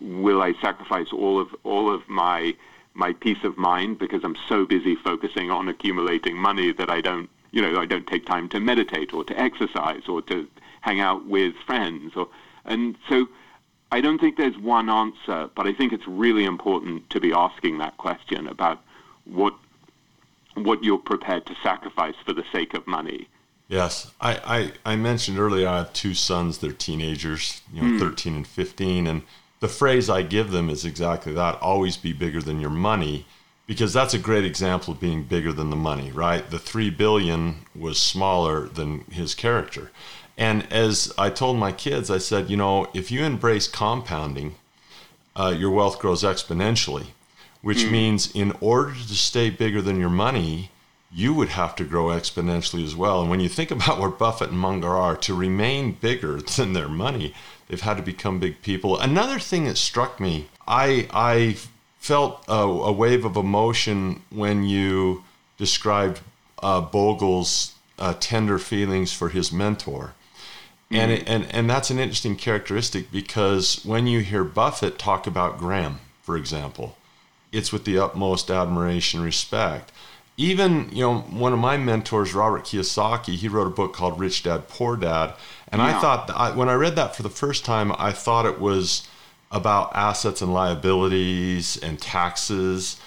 Will 0.00 0.42
I 0.42 0.54
sacrifice 0.54 1.12
all 1.12 1.38
of 1.38 1.54
all 1.64 1.90
of 1.92 2.08
my 2.08 2.54
my 2.94 3.12
peace 3.12 3.42
of 3.42 3.58
mind 3.58 3.98
because 3.98 4.22
I'm 4.24 4.36
so 4.48 4.64
busy 4.64 4.94
focusing 4.94 5.50
on 5.50 5.68
accumulating 5.68 6.36
money 6.36 6.72
that 6.72 6.90
I 6.90 7.00
don't 7.00 7.28
you 7.52 7.62
know 7.62 7.80
I 7.80 7.86
don't 7.86 8.06
take 8.06 8.26
time 8.26 8.48
to 8.50 8.60
meditate 8.60 9.12
or 9.14 9.24
to 9.24 9.38
exercise 9.38 10.02
or 10.08 10.22
to 10.22 10.46
hang 10.80 11.00
out 11.00 11.26
with 11.26 11.54
friends 11.66 12.14
or 12.16 12.28
and 12.64 12.96
so 13.08 13.28
I 13.92 14.00
don't 14.00 14.18
think 14.18 14.36
there's 14.36 14.58
one 14.58 14.90
answer, 14.90 15.48
but 15.54 15.66
I 15.68 15.72
think 15.72 15.92
it's 15.92 16.08
really 16.08 16.44
important 16.44 17.08
to 17.10 17.20
be 17.20 17.32
asking 17.32 17.78
that 17.78 17.96
question 17.96 18.48
about 18.48 18.80
what 19.24 19.54
what 20.54 20.82
you're 20.84 20.98
prepared 20.98 21.46
to 21.46 21.54
sacrifice 21.62 22.14
for 22.24 22.32
the 22.32 22.44
sake 22.52 22.74
of 22.74 22.86
money. 22.86 23.28
Yes, 23.68 24.10
I, 24.20 24.72
I, 24.84 24.92
I 24.92 24.96
mentioned 24.96 25.38
earlier 25.38 25.68
I 25.68 25.78
have 25.78 25.92
two 25.92 26.14
sons. 26.14 26.58
They're 26.58 26.72
teenagers, 26.72 27.62
you 27.72 27.82
know, 27.82 27.98
13 27.98 28.36
and 28.36 28.46
15. 28.46 29.06
And 29.06 29.22
the 29.60 29.68
phrase 29.68 30.10
I 30.10 30.22
give 30.22 30.50
them 30.50 30.68
is 30.68 30.84
exactly 30.84 31.32
that 31.32 31.60
always 31.62 31.96
be 31.96 32.12
bigger 32.12 32.42
than 32.42 32.60
your 32.60 32.70
money, 32.70 33.26
because 33.66 33.94
that's 33.94 34.12
a 34.12 34.18
great 34.18 34.44
example 34.44 34.92
of 34.92 35.00
being 35.00 35.24
bigger 35.24 35.52
than 35.52 35.70
the 35.70 35.76
money, 35.76 36.10
right? 36.12 36.48
The 36.48 36.58
3 36.58 36.90
billion 36.90 37.64
was 37.74 37.98
smaller 37.98 38.68
than 38.68 39.00
his 39.10 39.34
character. 39.34 39.90
And 40.36 40.70
as 40.72 41.12
I 41.16 41.30
told 41.30 41.56
my 41.56 41.72
kids, 41.72 42.10
I 42.10 42.18
said, 42.18 42.50
you 42.50 42.56
know, 42.56 42.88
if 42.92 43.10
you 43.10 43.24
embrace 43.24 43.66
compounding, 43.68 44.56
uh, 45.36 45.54
your 45.56 45.70
wealth 45.70 45.98
grows 45.98 46.22
exponentially, 46.22 47.06
which 47.62 47.86
means 47.86 48.30
in 48.34 48.52
order 48.60 48.92
to 48.92 49.14
stay 49.14 49.48
bigger 49.48 49.80
than 49.80 49.98
your 49.98 50.10
money, 50.10 50.70
you 51.14 51.32
would 51.32 51.50
have 51.50 51.76
to 51.76 51.84
grow 51.84 52.06
exponentially 52.06 52.84
as 52.84 52.96
well. 52.96 53.20
And 53.20 53.30
when 53.30 53.40
you 53.40 53.48
think 53.48 53.70
about 53.70 54.00
where 54.00 54.10
Buffett 54.10 54.50
and 54.50 54.58
Munger 54.58 54.88
are, 54.88 55.16
to 55.16 55.34
remain 55.34 55.92
bigger 55.92 56.40
than 56.56 56.72
their 56.72 56.88
money, 56.88 57.34
they've 57.68 57.80
had 57.80 57.96
to 57.96 58.02
become 58.02 58.40
big 58.40 58.60
people. 58.62 58.98
Another 58.98 59.38
thing 59.38 59.64
that 59.64 59.78
struck 59.78 60.20
me, 60.20 60.48
I 60.66 61.08
I 61.12 61.56
felt 61.98 62.44
a, 62.48 62.60
a 62.60 62.92
wave 62.92 63.24
of 63.24 63.36
emotion 63.36 64.22
when 64.28 64.64
you 64.64 65.24
described 65.56 66.20
uh, 66.62 66.80
Bogle's 66.80 67.74
uh, 67.98 68.14
tender 68.20 68.58
feelings 68.58 69.12
for 69.12 69.30
his 69.30 69.50
mentor. 69.52 70.14
And, 70.90 71.10
it, 71.10 71.24
and 71.26 71.46
and 71.52 71.68
that's 71.68 71.90
an 71.90 71.98
interesting 71.98 72.36
characteristic 72.36 73.10
because 73.10 73.84
when 73.84 74.06
you 74.06 74.20
hear 74.20 74.44
Buffett 74.44 74.98
talk 74.98 75.26
about 75.26 75.58
Graham, 75.58 75.98
for 76.22 76.36
example, 76.36 76.96
it's 77.50 77.72
with 77.72 77.84
the 77.84 77.98
utmost 77.98 78.50
admiration 78.50 79.20
and 79.20 79.24
respect. 79.24 79.90
Even 80.36 80.88
you 80.92 81.02
know 81.02 81.18
one 81.20 81.52
of 81.52 81.58
my 81.58 81.76
mentors, 81.76 82.34
Robert 82.34 82.64
Kiyosaki, 82.64 83.36
he 83.36 83.48
wrote 83.48 83.66
a 83.66 83.70
book 83.70 83.92
called 83.92 84.18
Rich 84.18 84.42
Dad 84.42 84.68
Poor 84.68 84.96
Dad, 84.96 85.34
and 85.68 85.80
yeah. 85.80 85.96
I 85.96 86.00
thought 86.00 86.30
I, 86.30 86.50
when 86.50 86.68
I 86.68 86.74
read 86.74 86.96
that 86.96 87.14
for 87.14 87.22
the 87.22 87.30
first 87.30 87.64
time, 87.64 87.92
I 87.98 88.12
thought 88.12 88.46
it 88.46 88.60
was 88.60 89.08
about 89.50 89.94
assets 89.94 90.42
and 90.42 90.52
liabilities 90.52 91.76
and 91.76 92.00
taxes. 92.00 93.00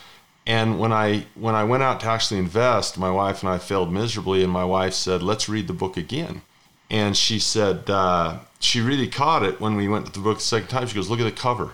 And 0.46 0.80
when 0.80 0.94
I 0.94 1.26
when 1.36 1.56
I 1.56 1.66
went 1.66 1.84
out 1.84 2.00
to 2.02 2.08
actually 2.08 2.40
invest, 2.40 2.98
my 2.98 3.12
wife 3.12 3.44
and 3.44 3.50
I 3.50 3.58
failed 3.58 3.92
miserably. 3.92 4.44
And 4.44 4.52
my 4.52 4.64
wife 4.64 4.94
said, 4.94 5.22
"Let's 5.22 5.50
read 5.50 5.68
the 5.68 5.74
book 5.74 5.98
again." 5.98 6.42
And 6.90 7.18
she 7.18 7.38
said 7.38 7.90
uh, 7.90 8.40
she 8.62 8.80
really 8.80 9.10
caught 9.10 9.44
it 9.44 9.60
when 9.60 9.76
we 9.76 9.90
went 9.90 10.06
to 10.06 10.12
the 10.14 10.20
book 10.20 10.38
the 10.38 10.44
second 10.44 10.70
time. 10.70 10.88
She 10.88 10.96
goes, 10.96 11.10
"Look 11.10 11.20
at 11.20 11.26
the 11.26 11.32
cover." 11.32 11.72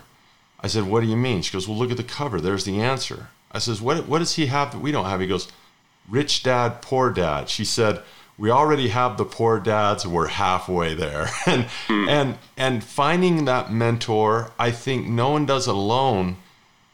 I 0.59 0.67
said, 0.67 0.85
"What 0.85 1.01
do 1.01 1.07
you 1.07 1.15
mean?" 1.15 1.43
She 1.43 1.53
goes, 1.53 1.67
"Well, 1.67 1.77
look 1.77 1.91
at 1.91 1.97
the 1.97 2.03
cover. 2.03 2.41
There's 2.41 2.65
the 2.65 2.81
answer." 2.81 3.27
I 3.53 3.59
says, 3.59 3.81
"What 3.81 4.07
what 4.07 4.19
does 4.19 4.35
he 4.35 4.47
have 4.47 4.71
that 4.71 4.79
we 4.79 4.91
don't 4.91 5.05
have?" 5.05 5.19
He 5.19 5.27
goes, 5.27 5.47
"Rich 6.09 6.43
dad, 6.43 6.81
poor 6.81 7.11
dad." 7.11 7.49
She 7.49 7.65
said, 7.65 8.01
"We 8.37 8.49
already 8.49 8.89
have 8.89 9.17
the 9.17 9.25
poor 9.25 9.59
dads. 9.59 10.07
We're 10.07 10.27
halfway 10.27 10.93
there." 10.93 11.29
and 11.45 11.65
hmm. 11.87 12.09
and 12.09 12.37
and 12.57 12.83
finding 12.83 13.45
that 13.45 13.71
mentor, 13.71 14.51
I 14.57 14.71
think 14.71 15.07
no 15.07 15.29
one 15.29 15.45
does 15.45 15.67
it 15.67 15.75
alone 15.75 16.37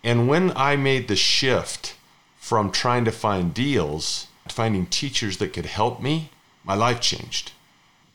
and 0.03 0.27
when 0.27 0.51
I 0.55 0.75
made 0.75 1.07
the 1.07 1.15
shift 1.15 1.95
from 2.37 2.71
trying 2.71 3.05
to 3.05 3.11
find 3.11 3.53
deals 3.53 4.27
to 4.47 4.55
finding 4.55 4.85
teachers 4.85 5.37
that 5.37 5.53
could 5.53 5.65
help 5.65 6.01
me, 6.01 6.29
my 6.63 6.73
life 6.73 7.01
changed. 7.01 7.51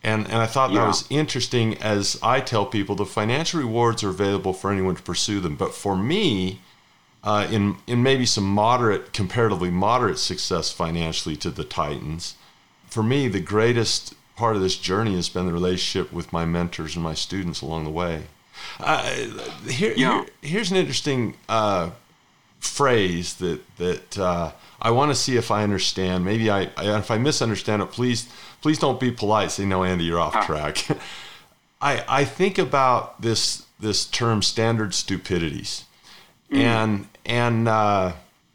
And, 0.03 0.27
and 0.27 0.37
I 0.37 0.47
thought 0.47 0.71
yeah. 0.71 0.81
that 0.81 0.87
was 0.87 1.07
interesting 1.09 1.79
as 1.79 2.19
I 2.23 2.41
tell 2.41 2.67
people 2.67 2.95
the 2.95 3.07
financial 3.07 3.61
rewards 3.61 4.03
are 4.03 4.11
available 4.11 4.53
for 4.53 4.71
anyone 4.71 4.97
to 4.97 5.03
pursue 5.03 5.41
them. 5.41 5.57
But 5.57 5.75
for 5.75 5.97
me, 5.97 6.61
uh, 7.25 7.49
in, 7.51 7.77
in 7.87 8.03
maybe 8.03 8.27
some 8.27 8.45
moderate, 8.45 9.13
comparatively 9.13 9.71
moderate 9.71 10.19
success 10.19 10.71
financially 10.71 11.37
to 11.37 11.51
the 11.51 11.65
Titans, 11.65 12.37
for 12.87 13.03
me, 13.03 13.27
the 13.27 13.41
greatest 13.41 14.15
part 14.37 14.55
of 14.55 14.63
this 14.63 14.77
journey 14.77 15.17
has 15.17 15.29
been 15.29 15.47
the 15.47 15.53
relationship 15.53 16.13
with 16.13 16.33
my 16.33 16.45
mentors 16.45 16.95
and 16.95 17.03
my 17.03 17.15
students 17.15 17.61
along 17.61 17.85
the 17.85 17.91
way. 17.91 18.25
Uh, 18.79 19.03
here, 19.69 19.95
yeah. 19.97 20.23
here, 20.23 20.27
here's 20.43 20.71
an 20.71 20.77
interesting 20.77 21.35
uh, 21.49 21.91
phrase 22.61 23.35
that 23.35 23.61
that 23.77 24.19
uh, 24.19 24.53
I 24.81 24.91
want 24.91 25.11
to 25.11 25.15
see 25.15 25.37
if 25.37 25.51
I 25.51 25.63
understand. 25.63 26.25
Maybe 26.25 26.51
I, 26.51 26.71
I, 26.77 26.99
if 26.99 27.11
I 27.11 27.19
misunderstand 27.19 27.83
it, 27.83 27.91
please 27.91 28.29
please 28.61 28.79
don't 28.79 29.01
be 29.01 29.11
polite. 29.11 29.51
Say 29.51 29.65
no, 29.65 29.85
Andy, 29.85 30.05
you're 30.05 30.21
off 30.21 30.47
track. 30.47 30.87
I 31.81 32.05
I 32.09 32.25
think 32.25 32.59
about 32.59 33.21
this 33.21 33.67
this 33.79 34.07
term 34.07 34.43
standard 34.43 34.95
stupidities, 34.95 35.85
mm. 36.55 36.61
and 36.61 37.09
and 37.27 37.69
uh, 37.69 38.13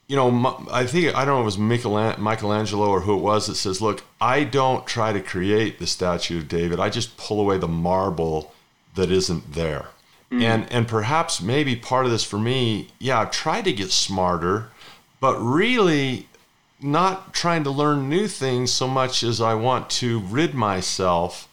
you 0.08 0.16
know 0.16 0.66
I 0.72 0.86
think 0.86 1.16
I 1.16 1.26
don't 1.26 1.36
know 1.36 1.40
if 1.40 1.44
it 1.44 1.60
was 1.60 2.18
Michelangelo 2.20 2.90
or 2.90 3.02
who 3.02 3.16
it 3.16 3.22
was 3.22 3.48
that 3.48 3.56
says, 3.56 3.82
look, 3.82 4.04
I 4.20 4.44
don't 4.44 4.88
try 4.88 5.14
to 5.14 5.22
create 5.22 5.80
the 5.80 5.88
statue 5.88 6.40
of 6.40 6.48
David. 6.48 6.80
I 6.80 6.90
just 6.90 7.18
pull 7.18 7.40
away 7.40 7.58
the 7.58 7.68
marble 7.68 8.54
that 8.96 9.12
isn't 9.12 9.54
there. 9.54 9.88
Mm-hmm. 10.32 10.42
And 10.44 10.72
and 10.72 10.88
perhaps 10.88 11.42
maybe 11.42 11.76
part 11.76 12.06
of 12.06 12.12
this 12.12 12.24
for 12.24 12.40
me, 12.40 12.90
yeah, 13.00 13.20
I've 13.20 13.32
tried 13.32 13.66
to 13.66 13.74
get 13.74 13.92
smarter, 13.92 14.70
but 15.20 15.38
really 15.40 16.28
not 16.82 17.34
trying 17.34 17.64
to 17.66 17.72
learn 17.72 18.10
new 18.10 18.28
things 18.28 18.72
so 18.72 18.88
much 18.88 19.24
as 19.24 19.42
I 19.42 19.54
want 19.54 19.90
to 19.90 20.20
rid 20.20 20.54
myself 20.54 21.48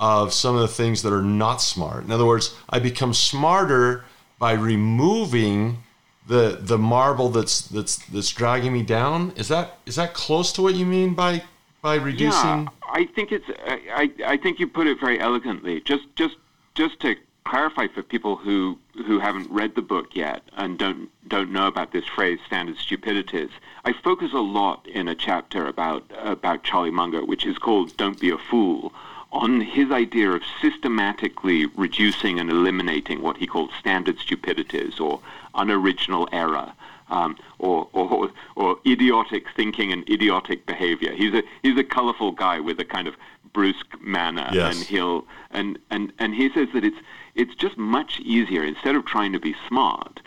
of 0.00 0.32
some 0.32 0.54
of 0.54 0.60
the 0.60 0.68
things 0.68 1.02
that 1.02 1.12
are 1.12 1.22
not 1.22 1.58
smart. 1.58 2.04
In 2.04 2.10
other 2.10 2.26
words, 2.26 2.54
I 2.68 2.78
become 2.78 3.14
smarter 3.14 4.04
by 4.38 4.52
removing 4.52 5.82
the 6.26 6.58
the 6.60 6.78
marble 6.78 7.30
that's 7.30 7.62
that's 7.62 7.96
that's 8.06 8.30
dragging 8.30 8.72
me 8.72 8.82
down. 8.82 9.32
Is 9.36 9.48
that 9.48 9.78
is 9.86 9.96
that 9.96 10.14
close 10.14 10.52
to 10.52 10.62
what 10.62 10.74
you 10.74 10.86
mean 10.86 11.14
by 11.14 11.42
by 11.82 11.96
reducing? 11.96 12.62
Yeah, 12.62 12.68
I 12.90 13.06
think 13.06 13.32
it's 13.32 13.46
I, 13.66 14.10
I 14.24 14.36
think 14.36 14.58
you 14.58 14.66
put 14.66 14.86
it 14.86 15.00
very 15.00 15.18
elegantly. 15.18 15.80
Just 15.80 16.04
just 16.16 16.36
just 16.74 17.00
to 17.00 17.16
clarify 17.48 17.86
for 17.88 18.02
people 18.02 18.36
who 18.36 18.78
who 19.06 19.18
haven't 19.18 19.50
read 19.50 19.74
the 19.74 19.82
book 19.82 20.14
yet 20.14 20.42
and 20.56 20.78
don't 20.78 21.08
don't 21.26 21.50
know 21.50 21.66
about 21.66 21.92
this 21.92 22.04
phrase 22.04 22.38
standard 22.46 22.76
stupidities 22.76 23.48
i 23.86 23.92
focus 23.92 24.34
a 24.34 24.38
lot 24.38 24.86
in 24.86 25.08
a 25.08 25.14
chapter 25.14 25.66
about 25.66 26.04
about 26.18 26.62
charlie 26.62 26.90
munger 26.90 27.24
which 27.24 27.46
is 27.46 27.56
called 27.56 27.96
don't 27.96 28.20
be 28.20 28.28
a 28.28 28.36
fool 28.36 28.92
on 29.32 29.60
his 29.60 29.90
idea 29.90 30.30
of 30.30 30.42
systematically 30.60 31.66
reducing 31.76 32.40
and 32.40 32.50
eliminating 32.50 33.20
what 33.20 33.36
he 33.36 33.46
called 33.46 33.70
standard 33.78 34.18
stupidities 34.18 34.98
or 34.98 35.20
unoriginal 35.54 36.28
error 36.32 36.72
um, 37.10 37.36
or, 37.58 37.88
or, 37.92 38.30
or 38.56 38.78
idiotic 38.86 39.46
thinking 39.54 39.92
and 39.92 40.08
idiotic 40.08 40.66
behavior. 40.66 41.12
He's 41.12 41.34
a 41.34 41.42
he's 41.62 41.78
a 41.78 41.84
colorful 41.84 42.32
guy 42.32 42.60
with 42.60 42.80
a 42.80 42.84
kind 42.84 43.08
of 43.08 43.16
brusque 43.52 44.00
manner, 44.00 44.48
yes. 44.52 44.76
and 44.76 44.86
he'll 44.86 45.26
and, 45.50 45.78
and 45.90 46.12
and 46.18 46.34
he 46.34 46.50
says 46.52 46.68
that 46.74 46.84
it's 46.84 46.98
it's 47.34 47.54
just 47.54 47.76
much 47.76 48.20
easier 48.20 48.62
instead 48.64 48.94
of 48.94 49.04
trying 49.04 49.32
to 49.32 49.40
be 49.40 49.54
smart 49.66 50.20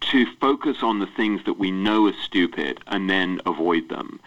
to 0.00 0.26
focus 0.36 0.82
on 0.82 1.00
the 1.00 1.06
things 1.06 1.44
that 1.44 1.58
we 1.58 1.70
know 1.70 2.06
are 2.06 2.12
stupid 2.12 2.80
and 2.86 3.10
then 3.10 3.40
avoid 3.46 3.88
them. 3.88 4.20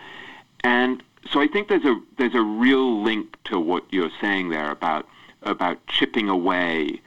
And 0.63 1.01
so 1.31 1.41
I 1.41 1.47
think 1.47 1.67
there's 1.67 1.85
a 1.85 1.99
there's 2.17 2.35
a 2.35 2.41
real 2.41 3.01
link 3.03 3.37
to 3.45 3.59
what 3.59 3.83
you're 3.91 4.11
saying 4.21 4.49
there 4.49 4.71
about 4.71 5.07
about 5.43 5.85
chipping 5.87 6.29
away 6.29 7.01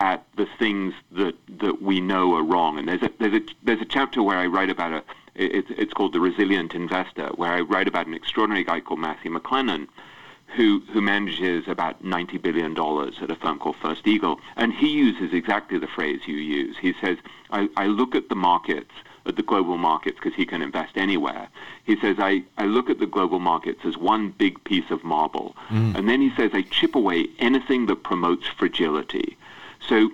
at 0.00 0.24
the 0.36 0.46
things 0.58 0.94
that 1.12 1.34
that 1.60 1.82
we 1.82 2.00
know 2.00 2.34
are 2.34 2.42
wrong. 2.42 2.78
And 2.78 2.88
there's 2.88 3.02
a 3.02 3.10
there's 3.18 3.34
a 3.34 3.42
there's 3.62 3.80
a 3.80 3.86
chapter 3.86 4.22
where 4.22 4.38
I 4.38 4.46
write 4.46 4.70
about 4.70 4.92
a 4.92 5.02
it's 5.34 5.70
it's 5.70 5.92
called 5.92 6.12
the 6.12 6.20
resilient 6.20 6.74
investor, 6.74 7.28
where 7.36 7.52
I 7.52 7.60
write 7.60 7.88
about 7.88 8.06
an 8.06 8.14
extraordinary 8.14 8.64
guy 8.64 8.80
called 8.80 9.00
Matthew 9.00 9.32
McLennan, 9.36 9.88
who 10.56 10.82
who 10.92 11.00
manages 11.00 11.66
about 11.68 12.04
ninety 12.04 12.38
billion 12.38 12.74
dollars 12.74 13.16
at 13.20 13.30
a 13.30 13.36
firm 13.36 13.58
called 13.58 13.76
First 13.76 14.06
Eagle, 14.06 14.40
and 14.56 14.72
he 14.72 14.88
uses 14.88 15.32
exactly 15.32 15.78
the 15.78 15.88
phrase 15.88 16.20
you 16.26 16.36
use. 16.36 16.76
He 16.78 16.94
says, 17.00 17.18
"I, 17.50 17.68
I 17.76 17.86
look 17.86 18.14
at 18.14 18.28
the 18.28 18.36
markets." 18.36 18.92
At 19.26 19.36
the 19.36 19.42
global 19.42 19.78
markets 19.78 20.18
because 20.20 20.34
he 20.34 20.44
can 20.44 20.60
invest 20.60 20.96
anywhere. 20.96 21.48
He 21.84 21.98
says, 21.98 22.16
I, 22.18 22.42
I 22.58 22.66
look 22.66 22.90
at 22.90 22.98
the 22.98 23.06
global 23.06 23.38
markets 23.38 23.80
as 23.84 23.96
one 23.96 24.30
big 24.30 24.62
piece 24.64 24.90
of 24.90 25.02
marble. 25.02 25.56
Mm. 25.70 25.96
And 25.96 26.08
then 26.08 26.20
he 26.20 26.30
says, 26.36 26.50
I 26.52 26.62
chip 26.62 26.94
away 26.94 27.28
anything 27.38 27.86
that 27.86 28.02
promotes 28.02 28.46
fragility. 28.46 29.38
So 29.88 30.10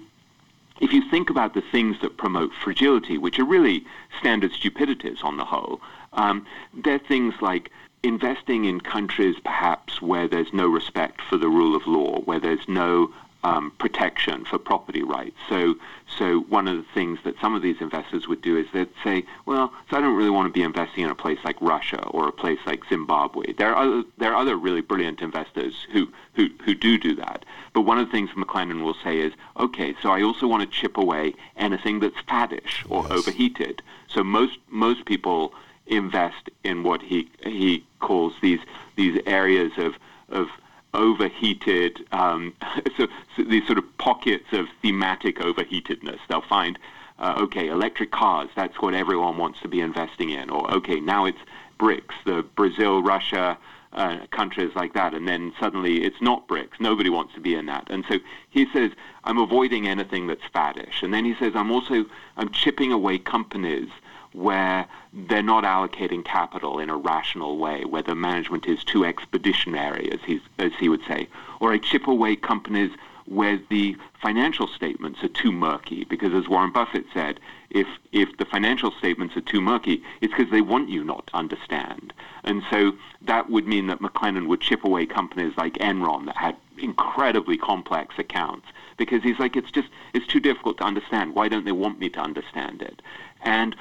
if 0.80 0.92
you 0.92 1.08
think 1.10 1.28
about 1.28 1.54
the 1.54 1.60
things 1.60 2.00
that 2.02 2.16
promote 2.16 2.52
fragility, 2.54 3.18
which 3.18 3.38
are 3.38 3.44
really 3.44 3.84
standard 4.18 4.52
stupidities 4.52 5.22
on 5.22 5.36
the 5.36 5.44
whole, 5.44 5.80
um, 6.12 6.46
they're 6.72 6.98
things 6.98 7.34
like 7.40 7.70
investing 8.02 8.64
in 8.64 8.80
countries 8.80 9.36
perhaps 9.44 10.00
where 10.00 10.26
there's 10.26 10.52
no 10.52 10.68
respect 10.68 11.20
for 11.20 11.36
the 11.36 11.48
rule 11.48 11.76
of 11.76 11.86
law, 11.86 12.20
where 12.20 12.40
there's 12.40 12.66
no 12.68 13.12
um, 13.42 13.72
protection 13.78 14.44
for 14.44 14.58
property 14.58 15.02
rights. 15.02 15.36
So, 15.48 15.76
so 16.18 16.40
one 16.40 16.68
of 16.68 16.76
the 16.76 16.86
things 16.92 17.18
that 17.24 17.40
some 17.40 17.54
of 17.54 17.62
these 17.62 17.80
investors 17.80 18.28
would 18.28 18.42
do 18.42 18.56
is 18.56 18.66
they'd 18.72 18.88
say, 19.02 19.24
well, 19.46 19.72
so 19.90 19.96
I 19.96 20.00
don't 20.00 20.16
really 20.16 20.30
want 20.30 20.46
to 20.46 20.52
be 20.52 20.62
investing 20.62 21.04
in 21.04 21.10
a 21.10 21.14
place 21.14 21.38
like 21.44 21.56
Russia 21.60 22.02
or 22.08 22.28
a 22.28 22.32
place 22.32 22.58
like 22.66 22.86
Zimbabwe. 22.88 23.52
There 23.54 23.74
are 23.74 23.82
other, 23.82 24.04
there 24.18 24.32
are 24.32 24.36
other 24.42 24.56
really 24.56 24.82
brilliant 24.82 25.20
investors 25.22 25.86
who, 25.92 26.08
who, 26.34 26.48
who 26.64 26.74
do 26.74 26.98
do 26.98 27.14
that. 27.16 27.44
But 27.72 27.82
one 27.82 27.98
of 27.98 28.06
the 28.06 28.12
things 28.12 28.30
McLennan 28.30 28.82
will 28.82 28.96
say 29.02 29.18
is, 29.18 29.32
okay, 29.58 29.94
so 30.02 30.10
I 30.10 30.22
also 30.22 30.46
want 30.46 30.62
to 30.62 30.68
chip 30.68 30.96
away 30.96 31.34
anything 31.56 32.00
that's 32.00 32.20
faddish 32.28 32.84
or 32.88 33.02
yes. 33.04 33.12
overheated. 33.12 33.82
So 34.08 34.22
most, 34.22 34.58
most 34.68 35.06
people 35.06 35.54
invest 35.86 36.48
in 36.62 36.84
what 36.84 37.02
he 37.02 37.28
he 37.44 37.84
calls 37.98 38.32
these 38.40 38.60
these 38.96 39.20
areas 39.26 39.72
of 39.76 39.96
of 40.28 40.48
overheated 40.94 42.04
um, 42.12 42.54
so, 42.96 43.06
so, 43.36 43.44
these 43.44 43.66
sort 43.66 43.78
of 43.78 43.98
pockets 43.98 44.46
of 44.52 44.66
thematic 44.82 45.38
overheatedness. 45.38 46.18
They'll 46.28 46.42
find 46.42 46.78
uh, 47.18 47.34
okay, 47.38 47.68
electric 47.68 48.10
cars. 48.10 48.48
That's 48.56 48.80
what 48.80 48.94
everyone 48.94 49.36
wants 49.36 49.60
to 49.60 49.68
be 49.68 49.80
investing 49.80 50.30
in. 50.30 50.48
Or 50.50 50.70
okay, 50.74 51.00
now 51.00 51.26
it's 51.26 51.38
BRICS, 51.78 52.14
the 52.24 52.42
Brazil, 52.56 53.02
Russia. 53.02 53.58
Uh, 53.92 54.24
countries 54.30 54.70
like 54.76 54.94
that, 54.94 55.14
and 55.14 55.26
then 55.26 55.52
suddenly 55.58 56.04
it's 56.04 56.22
not 56.22 56.46
BRICS. 56.46 56.78
Nobody 56.78 57.10
wants 57.10 57.34
to 57.34 57.40
be 57.40 57.56
in 57.56 57.66
that, 57.66 57.90
and 57.90 58.04
so 58.08 58.20
he 58.48 58.64
says, 58.72 58.92
"I'm 59.24 59.36
avoiding 59.36 59.88
anything 59.88 60.28
that's 60.28 60.44
faddish." 60.54 61.02
And 61.02 61.12
then 61.12 61.24
he 61.24 61.34
says, 61.34 61.56
"I'm 61.56 61.72
also 61.72 62.04
I'm 62.36 62.50
chipping 62.50 62.92
away 62.92 63.18
companies 63.18 63.88
where 64.32 64.86
they're 65.12 65.42
not 65.42 65.64
allocating 65.64 66.24
capital 66.24 66.78
in 66.78 66.88
a 66.88 66.96
rational 66.96 67.58
way, 67.58 67.84
where 67.84 68.02
the 68.02 68.14
management 68.14 68.66
is 68.66 68.84
too 68.84 69.04
expeditionary, 69.04 70.10
as, 70.12 70.20
he's, 70.24 70.40
as 70.58 70.72
he 70.78 70.88
would 70.88 71.04
say, 71.06 71.28
or 71.60 71.72
I 71.72 71.78
chip 71.78 72.06
away 72.06 72.36
companies 72.36 72.92
where 73.26 73.60
the 73.70 73.96
financial 74.20 74.66
statements 74.66 75.22
are 75.22 75.28
too 75.28 75.52
murky. 75.52 76.04
Because 76.04 76.34
as 76.34 76.48
Warren 76.48 76.72
Buffett 76.72 77.06
said, 77.14 77.38
if, 77.70 77.86
if 78.10 78.36
the 78.38 78.44
financial 78.44 78.90
statements 78.90 79.36
are 79.36 79.40
too 79.40 79.60
murky, 79.60 80.02
it's 80.20 80.32
because 80.32 80.50
they 80.50 80.60
want 80.60 80.88
you 80.88 81.04
not 81.04 81.28
to 81.28 81.36
understand. 81.36 82.12
And 82.42 82.62
so 82.70 82.92
that 83.22 83.48
would 83.48 83.68
mean 83.68 83.86
that 83.86 84.00
McLennan 84.00 84.48
would 84.48 84.60
chip 84.60 84.84
away 84.84 85.06
companies 85.06 85.52
like 85.56 85.74
Enron 85.74 86.26
that 86.26 86.36
had 86.36 86.56
incredibly 86.78 87.56
complex 87.56 88.18
accounts 88.18 88.66
because 88.96 89.22
he's 89.22 89.38
like, 89.38 89.56
it's 89.56 89.70
just, 89.70 89.88
it's 90.12 90.26
too 90.26 90.40
difficult 90.40 90.78
to 90.78 90.84
understand. 90.84 91.34
Why 91.34 91.48
don't 91.48 91.64
they 91.64 91.72
want 91.72 92.00
me 92.00 92.08
to 92.10 92.20
understand 92.20 92.82
it? 92.82 93.00
And 93.42 93.76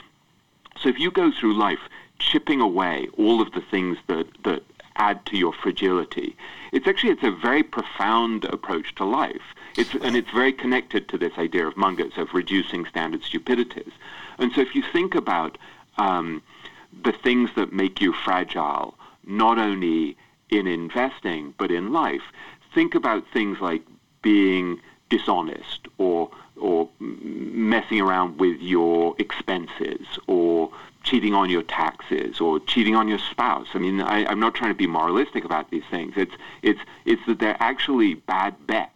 so 0.82 0.90
if 0.90 1.00
you 1.00 1.12
go 1.12 1.32
through 1.32 1.54
life, 1.54 1.80
chipping 2.20 2.62
away 2.62 3.08
all 3.18 3.42
of 3.42 3.52
the 3.54 3.62
things 3.62 3.98
that, 4.08 4.28
that 4.44 4.64
add 5.00 5.26
to 5.26 5.38
your 5.38 5.54
fragility. 5.54 6.36
It's 6.72 6.88
actually 6.88 7.14
it's 7.14 7.24
a 7.24 7.32
very 7.32 7.64
profound 7.64 8.46
approach 8.46 8.94
to 8.96 9.06
life. 9.06 9.56
It's, 9.78 9.94
and 9.96 10.16
it's 10.16 10.30
very 10.30 10.52
connected 10.52 11.08
to 11.10 11.18
this 11.18 11.34
idea 11.38 11.66
of 11.66 11.78
Munger's 11.78 12.18
of 12.18 12.34
reducing 12.34 12.86
standard 12.86 13.24
stupidities. 13.24 13.94
And 14.38 14.52
so 14.52 14.62
if 14.62 14.76
you 14.76 14.84
think 14.84 15.16
about 15.16 15.58
um, 15.98 16.44
the 17.04 17.14
things 17.14 17.50
that 17.56 17.74
make 17.74 18.02
you 18.02 18.14
fragile, 18.14 18.96
not 19.26 19.58
only 19.58 20.18
in 20.50 20.68
investing 20.68 21.54
but 21.58 21.72
in 21.72 21.94
life, 21.94 22.24
think 22.74 22.94
about 22.94 23.24
things 23.32 23.60
like 23.62 23.84
being 24.22 24.82
dishonest 25.10 25.88
or 25.98 26.30
or 26.60 26.90
messing 27.00 28.02
around 28.02 28.40
with 28.40 28.60
your 28.60 29.16
expenses 29.18 30.06
or 30.28 30.72
cheating 31.04 31.34
on 31.34 31.50
your 31.50 31.64
taxes 31.64 32.40
or 32.42 32.60
cheating 32.60 32.96
on 32.96 33.08
your 33.08 33.20
spouse. 33.20 33.68
I 33.74 33.80
mean, 33.80 34.02
I, 34.02 34.30
am 34.32 34.40
not 34.40 34.54
trying 34.54 34.72
to 34.72 34.78
be 34.78 34.88
moralistic 34.88 35.46
about 35.46 35.72
these 35.72 35.84
things. 35.90 36.14
It's 36.16 36.34
it's 36.62 36.80
it's 37.06 37.22
that 37.28 37.40
they're 37.40 37.58
actually 37.60 38.16
bad 38.16 38.56
bets. 38.68 38.92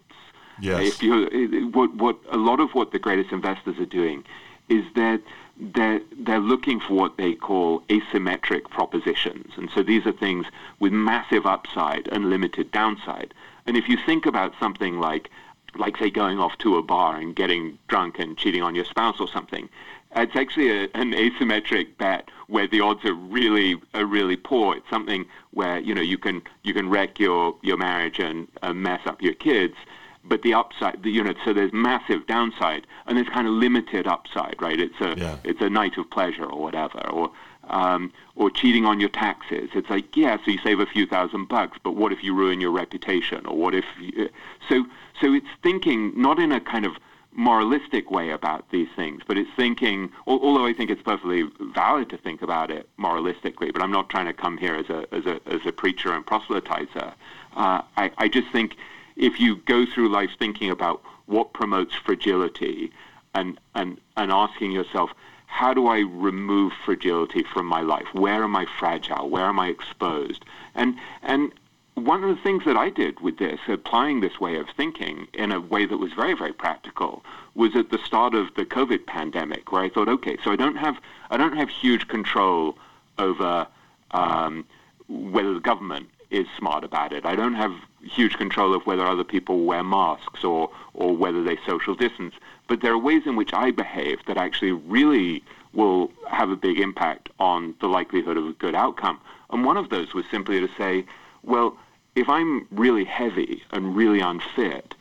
Yes. 0.59 0.87
If 0.87 1.03
you 1.03 1.69
what 1.73 1.93
what 1.95 2.17
a 2.29 2.37
lot 2.37 2.59
of 2.59 2.73
what 2.73 2.91
the 2.91 2.99
greatest 2.99 3.31
investors 3.31 3.79
are 3.79 3.85
doing 3.85 4.23
is 4.69 4.85
that 4.95 5.21
they're 5.57 6.01
they're 6.17 6.39
looking 6.39 6.79
for 6.79 6.93
what 6.93 7.17
they 7.17 7.33
call 7.33 7.81
asymmetric 7.89 8.69
propositions, 8.69 9.53
and 9.55 9.69
so 9.73 9.83
these 9.83 10.05
are 10.05 10.11
things 10.11 10.45
with 10.79 10.91
massive 10.91 11.45
upside 11.45 12.07
and 12.09 12.29
limited 12.29 12.71
downside. 12.71 13.33
And 13.65 13.77
if 13.77 13.87
you 13.87 13.97
think 14.05 14.25
about 14.25 14.53
something 14.59 14.99
like 14.99 15.29
like 15.75 15.97
say 15.97 16.09
going 16.09 16.39
off 16.39 16.57
to 16.59 16.77
a 16.77 16.83
bar 16.83 17.15
and 17.17 17.35
getting 17.35 17.77
drunk 17.87 18.19
and 18.19 18.37
cheating 18.37 18.61
on 18.61 18.75
your 18.75 18.85
spouse 18.85 19.19
or 19.19 19.27
something, 19.27 19.69
it's 20.15 20.35
actually 20.35 20.69
a, 20.69 20.83
an 20.93 21.11
asymmetric 21.11 21.97
bet 21.97 22.29
where 22.47 22.67
the 22.67 22.81
odds 22.81 23.03
are 23.05 23.13
really 23.13 23.81
are 23.93 24.05
really 24.05 24.35
poor. 24.35 24.75
It's 24.75 24.89
something 24.89 25.25
where 25.51 25.79
you 25.79 25.93
know 25.93 26.01
you 26.01 26.17
can 26.17 26.41
you 26.63 26.73
can 26.73 26.89
wreck 26.89 27.19
your 27.19 27.55
your 27.61 27.77
marriage 27.77 28.19
and 28.19 28.47
uh, 28.61 28.73
mess 28.73 29.01
up 29.05 29.21
your 29.21 29.33
kids, 29.33 29.75
but 30.23 30.41
the 30.41 30.53
upside, 30.53 31.03
the, 31.03 31.11
you 31.11 31.23
know, 31.23 31.33
so 31.43 31.53
there's 31.53 31.73
massive 31.73 32.25
downside 32.27 32.87
and 33.05 33.17
there's 33.17 33.29
kind 33.29 33.47
of 33.47 33.53
limited 33.53 34.07
upside, 34.07 34.61
right? 34.61 34.79
It's 34.79 34.99
a 35.01 35.15
yeah. 35.17 35.37
it's 35.43 35.61
a 35.61 35.69
night 35.69 35.97
of 35.97 36.09
pleasure 36.09 36.45
or 36.45 36.61
whatever, 36.61 36.99
or 37.09 37.31
um, 37.69 38.11
or 38.35 38.49
cheating 38.49 38.85
on 38.85 38.99
your 38.99 39.09
taxes. 39.09 39.69
It's 39.73 39.89
like 39.89 40.15
yeah, 40.15 40.37
so 40.43 40.51
you 40.51 40.59
save 40.59 40.79
a 40.79 40.85
few 40.85 41.05
thousand 41.05 41.47
bucks, 41.49 41.77
but 41.83 41.95
what 41.95 42.11
if 42.11 42.23
you 42.23 42.33
ruin 42.33 42.61
your 42.61 42.71
reputation, 42.71 43.45
or 43.45 43.57
what 43.57 43.75
if 43.75 43.85
you, 43.99 44.29
so 44.69 44.85
so 45.21 45.33
it's 45.33 45.47
thinking 45.61 46.13
not 46.15 46.39
in 46.39 46.51
a 46.51 46.59
kind 46.59 46.85
of 46.85 46.93
moralistic 47.35 48.11
way 48.11 48.29
about 48.29 48.69
these 48.69 48.87
things, 48.95 49.21
but 49.27 49.37
it's 49.37 49.49
thinking, 49.55 50.11
although 50.27 50.65
I 50.65 50.73
think 50.73 50.89
it's 50.91 51.01
perfectly 51.01 51.49
valid 51.59 52.09
to 52.09 52.17
think 52.17 52.41
about 52.41 52.69
it 52.69 52.87
moralistically, 52.97 53.73
but 53.73 53.81
I'm 53.81 53.91
not 53.91 54.09
trying 54.09 54.27
to 54.27 54.33
come 54.33 54.57
here 54.57 54.75
as 54.75 54.89
a, 54.89 55.07
as 55.11 55.25
a, 55.25 55.39
as 55.47 55.65
a 55.65 55.71
preacher 55.71 56.13
and 56.13 56.25
proselytizer. 56.25 57.13
Uh, 57.55 57.81
I, 57.97 58.11
I 58.17 58.27
just 58.27 58.51
think 58.51 58.75
if 59.15 59.39
you 59.39 59.57
go 59.65 59.85
through 59.85 60.09
life 60.09 60.31
thinking 60.37 60.69
about 60.69 61.01
what 61.25 61.53
promotes 61.53 61.95
fragility 61.95 62.91
and, 63.33 63.59
and, 63.73 63.99
and 64.15 64.31
asking 64.31 64.71
yourself, 64.71 65.11
how 65.47 65.73
do 65.73 65.87
I 65.87 65.99
remove 65.99 66.73
fragility 66.85 67.43
from 67.43 67.67
my 67.67 67.81
life? 67.81 68.07
Where 68.13 68.43
am 68.43 68.55
I 68.55 68.65
fragile? 68.79 69.29
Where 69.29 69.45
am 69.45 69.59
I 69.59 69.67
exposed? 69.67 70.45
And, 70.75 70.95
and 71.21 71.51
one 71.95 72.23
of 72.23 72.35
the 72.35 72.41
things 72.41 72.65
that 72.65 72.75
I 72.75 72.89
did 72.89 73.19
with 73.19 73.37
this, 73.37 73.59
applying 73.67 74.21
this 74.21 74.39
way 74.39 74.57
of 74.57 74.67
thinking 74.75 75.27
in 75.33 75.51
a 75.51 75.59
way 75.61 75.85
that 75.85 75.97
was 75.97 76.11
very, 76.13 76.33
very 76.33 76.53
practical, 76.53 77.23
was 77.55 77.75
at 77.75 77.91
the 77.91 77.99
start 77.99 78.33
of 78.33 78.53
the 78.55 78.65
COVID 78.65 79.05
pandemic, 79.05 79.71
where 79.71 79.83
I 79.83 79.89
thought, 79.89 80.09
okay, 80.09 80.37
so 80.43 80.51
I 80.51 80.55
don't 80.55 80.77
have 80.77 80.97
I 81.29 81.37
don't 81.37 81.55
have 81.55 81.69
huge 81.69 82.07
control 82.07 82.77
over 83.19 83.67
um, 84.11 84.65
whether 85.07 85.53
the 85.53 85.59
government 85.59 86.09
is 86.31 86.47
smart 86.57 86.83
about 86.83 87.13
it. 87.13 87.25
I 87.25 87.35
don't 87.35 87.53
have 87.53 87.73
huge 88.01 88.37
control 88.37 88.73
of 88.73 88.85
whether 88.87 89.05
other 89.05 89.23
people 89.23 89.63
wear 89.65 89.83
masks 89.83 90.43
or 90.43 90.71
or 90.95 91.15
whether 91.15 91.43
they 91.43 91.57
social 91.65 91.93
distance. 91.93 92.33
But 92.67 92.81
there 92.81 92.93
are 92.93 92.97
ways 92.97 93.23
in 93.27 93.35
which 93.35 93.53
I 93.53 93.69
behave 93.69 94.19
that 94.25 94.37
actually 94.37 94.71
really 94.71 95.43
will 95.73 96.11
have 96.27 96.49
a 96.49 96.55
big 96.55 96.79
impact 96.79 97.29
on 97.39 97.75
the 97.81 97.87
likelihood 97.87 98.37
of 98.37 98.45
a 98.45 98.53
good 98.53 98.75
outcome. 98.75 99.19
And 99.51 99.63
one 99.65 99.77
of 99.77 99.89
those 99.89 100.13
was 100.13 100.25
simply 100.31 100.59
to 100.59 100.69
say, 100.77 101.05
well, 101.43 101.77
if 102.15 102.29
I'm 102.29 102.67
really 102.71 103.05
heavy 103.05 103.63
and 103.71 103.95
really 103.95 104.19
unfit, 104.19 104.95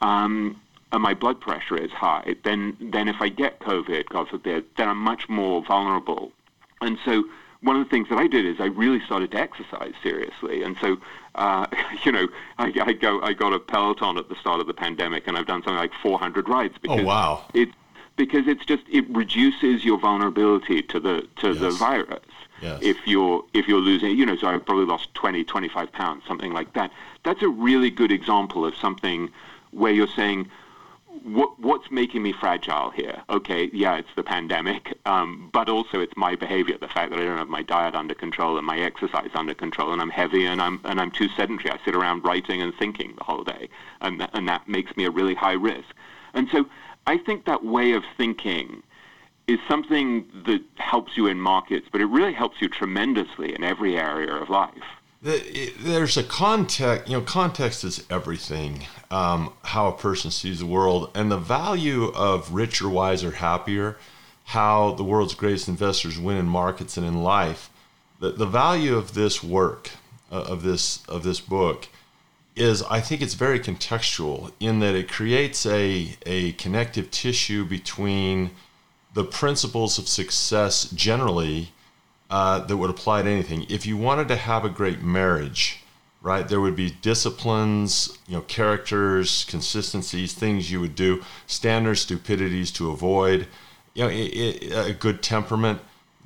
um, 0.00 0.60
and 0.92 1.02
my 1.02 1.14
blood 1.14 1.40
pressure 1.40 1.76
is 1.76 1.90
high, 1.90 2.36
then 2.44 2.76
then 2.80 3.08
if 3.08 3.16
I 3.20 3.28
get 3.28 3.58
COVID, 3.60 4.08
God 4.08 4.28
forbid, 4.28 4.64
then 4.76 4.88
I'm 4.88 4.98
much 4.98 5.28
more 5.28 5.62
vulnerable. 5.64 6.32
And 6.80 6.98
so 7.04 7.24
one 7.62 7.76
of 7.76 7.84
the 7.84 7.90
things 7.90 8.08
that 8.10 8.18
I 8.18 8.26
did 8.26 8.44
is 8.44 8.60
I 8.60 8.66
really 8.66 9.00
started 9.00 9.32
to 9.32 9.38
exercise 9.38 9.94
seriously. 10.02 10.62
And 10.62 10.76
so, 10.80 10.98
uh, 11.34 11.66
you 12.04 12.12
know, 12.12 12.28
I, 12.58 12.72
I 12.80 12.92
go 12.92 13.20
I 13.22 13.32
got 13.32 13.52
a 13.52 13.58
Peloton 13.58 14.18
at 14.18 14.28
the 14.28 14.36
start 14.36 14.60
of 14.60 14.66
the 14.66 14.74
pandemic, 14.74 15.26
and 15.26 15.36
I've 15.36 15.46
done 15.46 15.62
something 15.62 15.76
like 15.76 15.92
400 16.02 16.48
rides 16.48 16.74
because 16.80 17.00
oh 17.00 17.04
wow, 17.04 17.44
it's 17.54 17.72
because 18.16 18.46
it's 18.46 18.64
just 18.64 18.82
it 18.90 19.04
reduces 19.10 19.84
your 19.84 19.98
vulnerability 19.98 20.82
to 20.82 21.00
the 21.00 21.26
to 21.36 21.48
yes. 21.48 21.58
the 21.58 21.70
virus. 21.70 22.20
Yes. 22.60 22.80
If 22.82 23.06
you're 23.06 23.44
if 23.52 23.68
you're 23.68 23.80
losing, 23.80 24.16
you 24.16 24.24
know, 24.24 24.36
so 24.36 24.46
I 24.46 24.56
probably 24.58 24.86
lost 24.86 25.14
20, 25.14 25.44
25 25.44 25.92
pounds, 25.92 26.24
something 26.26 26.52
like 26.52 26.72
that. 26.74 26.90
That's 27.24 27.42
a 27.42 27.48
really 27.48 27.90
good 27.90 28.12
example 28.12 28.64
of 28.64 28.74
something 28.76 29.30
where 29.70 29.92
you're 29.92 30.06
saying, 30.06 30.50
what 31.22 31.58
what's 31.60 31.90
making 31.90 32.22
me 32.22 32.32
fragile 32.32 32.90
here? 32.90 33.22
Okay, 33.30 33.70
yeah, 33.72 33.96
it's 33.96 34.08
the 34.16 34.22
pandemic, 34.22 34.98
um, 35.06 35.50
but 35.52 35.68
also 35.68 36.00
it's 36.00 36.16
my 36.16 36.34
behavior, 36.34 36.76
the 36.78 36.88
fact 36.88 37.10
that 37.10 37.20
I 37.20 37.24
don't 37.24 37.38
have 37.38 37.48
my 37.48 37.62
diet 37.62 37.94
under 37.94 38.14
control 38.14 38.56
and 38.58 38.66
my 38.66 38.78
exercise 38.78 39.30
under 39.34 39.54
control, 39.54 39.92
and 39.92 40.02
I'm 40.02 40.10
heavy 40.10 40.46
and 40.46 40.60
I'm 40.60 40.80
and 40.84 41.00
I'm 41.00 41.10
too 41.10 41.28
sedentary. 41.28 41.70
I 41.70 41.78
sit 41.84 41.94
around 41.94 42.24
writing 42.24 42.62
and 42.62 42.74
thinking 42.74 43.14
the 43.16 43.24
whole 43.24 43.44
day, 43.44 43.68
and 44.00 44.20
that, 44.20 44.30
and 44.32 44.48
that 44.48 44.68
makes 44.68 44.96
me 44.96 45.04
a 45.04 45.10
really 45.10 45.34
high 45.34 45.52
risk. 45.52 45.94
And 46.34 46.48
so 46.50 46.66
I 47.06 47.18
think 47.18 47.44
that 47.44 47.64
way 47.64 47.92
of 47.92 48.04
thinking 48.16 48.82
is 49.46 49.58
something 49.68 50.26
that 50.46 50.62
helps 50.76 51.16
you 51.16 51.26
in 51.26 51.40
markets, 51.40 51.86
but 51.90 52.00
it 52.00 52.06
really 52.06 52.32
helps 52.32 52.60
you 52.60 52.68
tremendously 52.68 53.54
in 53.54 53.62
every 53.62 53.96
area 53.96 54.32
of 54.32 54.48
life. 54.48 54.72
There's 55.22 56.16
a 56.18 56.22
context, 56.22 57.08
you 57.08 57.16
know, 57.16 57.22
context 57.22 57.82
is 57.82 58.04
everything. 58.10 58.86
Um, 59.10 59.52
how 59.62 59.88
a 59.88 59.92
person 59.92 60.30
sees 60.30 60.58
the 60.58 60.66
world 60.66 61.10
and 61.14 61.30
the 61.30 61.38
value 61.38 62.06
of 62.14 62.52
richer, 62.52 62.88
wiser, 62.88 63.30
happier, 63.30 63.96
how 64.44 64.92
the 64.92 65.04
world's 65.04 65.34
greatest 65.34 65.68
investors 65.68 66.18
win 66.18 66.36
in 66.36 66.46
markets 66.46 66.98
and 66.98 67.06
in 67.06 67.22
life. 67.22 67.70
The, 68.20 68.32
the 68.32 68.46
value 68.46 68.96
of 68.96 69.14
this 69.14 69.42
work, 69.42 69.90
uh, 70.30 70.42
of 70.42 70.62
this 70.62 71.04
of 71.06 71.22
this 71.22 71.40
book, 71.40 71.88
is 72.54 72.82
I 72.82 73.00
think 73.00 73.22
it's 73.22 73.34
very 73.34 73.58
contextual 73.58 74.52
in 74.60 74.80
that 74.80 74.94
it 74.94 75.08
creates 75.08 75.64
a 75.64 76.16
a 76.26 76.52
connective 76.52 77.10
tissue 77.10 77.64
between 77.64 78.50
the 79.14 79.24
principles 79.24 79.98
of 79.98 80.08
success 80.08 80.90
generally 80.90 81.72
uh, 82.30 82.58
that 82.58 82.76
would 82.76 82.90
apply 82.90 83.22
to 83.22 83.30
anything. 83.30 83.64
If 83.68 83.86
you 83.86 83.96
wanted 83.96 84.28
to 84.28 84.36
have 84.36 84.64
a 84.64 84.68
great 84.68 85.02
marriage, 85.02 85.80
right, 86.20 86.46
there 86.46 86.60
would 86.60 86.74
be 86.74 86.90
disciplines, 86.90 88.18
you 88.26 88.34
know, 88.34 88.42
characters, 88.42 89.44
consistencies, 89.44 90.32
things 90.32 90.70
you 90.70 90.80
would 90.80 90.96
do, 90.96 91.22
standards, 91.46 92.00
stupidities 92.00 92.72
to 92.72 92.90
avoid, 92.90 93.46
you 93.94 94.04
know, 94.04 94.10
it, 94.10 94.14
it, 94.14 94.90
a 94.90 94.92
good 94.92 95.22
temperament, 95.22 95.80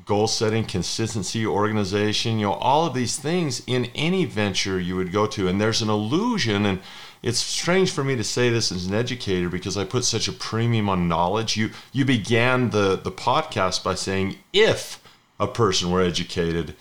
goal 0.06 0.26
setting, 0.26 0.64
consistency, 0.64 1.44
organization, 1.44 2.38
you 2.38 2.46
know, 2.46 2.54
all 2.54 2.86
of 2.86 2.94
these 2.94 3.18
things 3.18 3.62
in 3.66 3.84
any 3.94 4.24
venture 4.24 4.80
you 4.80 4.96
would 4.96 5.12
go 5.12 5.26
to. 5.26 5.46
And 5.46 5.60
there's 5.60 5.82
an 5.82 5.90
illusion 5.90 6.64
and 6.64 6.80
it's 7.22 7.38
strange 7.38 7.90
for 7.90 8.04
me 8.04 8.16
to 8.16 8.24
say 8.24 8.50
this 8.50 8.70
as 8.70 8.86
an 8.86 8.94
educator 8.94 9.48
because 9.48 9.76
I 9.76 9.84
put 9.84 10.04
such 10.04 10.28
a 10.28 10.32
premium 10.32 10.88
on 10.88 11.08
knowledge. 11.08 11.56
You 11.56 11.70
you 11.92 12.04
began 12.04 12.70
the 12.70 12.96
the 12.96 13.12
podcast 13.12 13.82
by 13.82 13.94
saying 13.94 14.36
if 14.52 15.02
a 15.40 15.46
person 15.46 15.90
were 15.90 16.02
educated, 16.02 16.74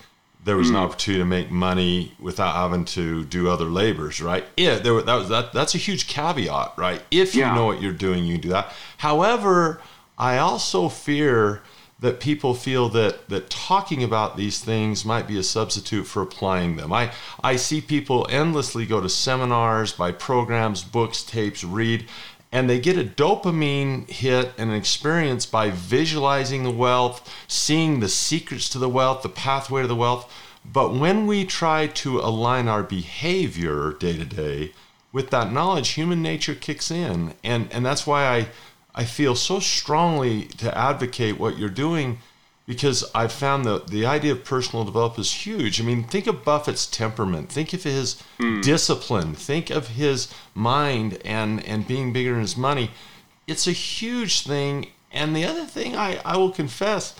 there 0.44 0.56
was 0.56 0.68
mm. 0.68 0.70
an 0.70 0.76
hmm. 0.76 0.82
opportunity 0.82 1.22
to 1.22 1.26
make 1.26 1.50
money 1.50 2.14
without 2.18 2.54
having 2.54 2.84
to 2.86 3.24
do 3.24 3.48
other 3.48 3.66
labors, 3.66 4.20
right? 4.20 4.44
Yeah, 4.56 4.78
there 4.78 4.94
were, 4.94 5.02
that 5.02 5.14
was 5.14 5.28
that 5.28 5.52
that's 5.52 5.74
a 5.74 5.78
huge 5.78 6.06
caveat, 6.06 6.74
right? 6.76 7.02
If 7.10 7.34
you 7.34 7.42
yeah. 7.42 7.54
know 7.54 7.66
what 7.66 7.82
you're 7.82 7.92
doing, 7.92 8.24
you 8.24 8.34
can 8.34 8.42
do 8.42 8.48
that. 8.50 8.72
However, 8.98 9.80
I 10.16 10.38
also 10.38 10.88
fear 10.88 11.62
that 12.00 12.20
people 12.20 12.54
feel 12.54 12.88
that 12.88 13.28
that 13.28 13.50
talking 13.50 14.04
about 14.04 14.36
these 14.36 14.60
things 14.60 15.04
might 15.04 15.26
be 15.26 15.38
a 15.38 15.42
substitute 15.42 16.04
for 16.04 16.22
applying 16.22 16.76
them. 16.76 16.92
I, 16.92 17.12
I 17.42 17.56
see 17.56 17.80
people 17.80 18.26
endlessly 18.30 18.86
go 18.86 19.00
to 19.00 19.08
seminars, 19.08 19.92
buy 19.92 20.12
programs, 20.12 20.84
books, 20.84 21.22
tapes, 21.22 21.64
read, 21.64 22.06
and 22.52 22.70
they 22.70 22.78
get 22.80 22.96
a 22.96 23.04
dopamine 23.04 24.08
hit 24.08 24.52
and 24.56 24.70
an 24.70 24.76
experience 24.76 25.44
by 25.44 25.70
visualizing 25.70 26.62
the 26.62 26.70
wealth, 26.70 27.28
seeing 27.46 28.00
the 28.00 28.08
secrets 28.08 28.68
to 28.70 28.78
the 28.78 28.88
wealth, 28.88 29.22
the 29.22 29.28
pathway 29.28 29.82
to 29.82 29.88
the 29.88 29.96
wealth. 29.96 30.32
But 30.64 30.94
when 30.94 31.26
we 31.26 31.44
try 31.44 31.86
to 31.86 32.20
align 32.20 32.68
our 32.68 32.82
behavior 32.82 33.92
day 33.92 34.16
to 34.16 34.24
day 34.24 34.72
with 35.12 35.30
that 35.30 35.52
knowledge, 35.52 35.90
human 35.90 36.22
nature 36.22 36.54
kicks 36.54 36.90
in. 36.90 37.34
And, 37.42 37.72
and 37.72 37.84
that's 37.84 38.06
why 38.06 38.26
I 38.26 38.48
I 38.94 39.04
feel 39.04 39.34
so 39.34 39.60
strongly 39.60 40.46
to 40.58 40.76
advocate 40.76 41.38
what 41.38 41.58
you're 41.58 41.68
doing 41.68 42.18
because 42.68 43.02
I've 43.14 43.32
found 43.32 43.64
that 43.64 43.88
the 43.88 44.04
idea 44.04 44.32
of 44.32 44.44
personal 44.44 44.84
development 44.84 45.20
is 45.20 45.32
huge. 45.32 45.80
I 45.80 45.84
mean, 45.84 46.04
think 46.04 46.26
of 46.26 46.44
Buffett's 46.44 46.86
temperament, 46.86 47.48
think 47.50 47.72
of 47.72 47.82
his 47.82 48.20
hmm. 48.38 48.60
discipline, 48.60 49.34
think 49.34 49.70
of 49.70 49.88
his 49.88 50.32
mind 50.54 51.18
and, 51.24 51.64
and 51.64 51.88
being 51.88 52.12
bigger 52.12 52.32
than 52.32 52.42
his 52.42 52.58
money. 52.58 52.90
It's 53.46 53.66
a 53.66 53.72
huge 53.72 54.42
thing. 54.42 54.88
And 55.10 55.34
the 55.34 55.46
other 55.46 55.64
thing 55.64 55.96
I, 55.96 56.20
I 56.26 56.36
will 56.36 56.50
confess, 56.50 57.14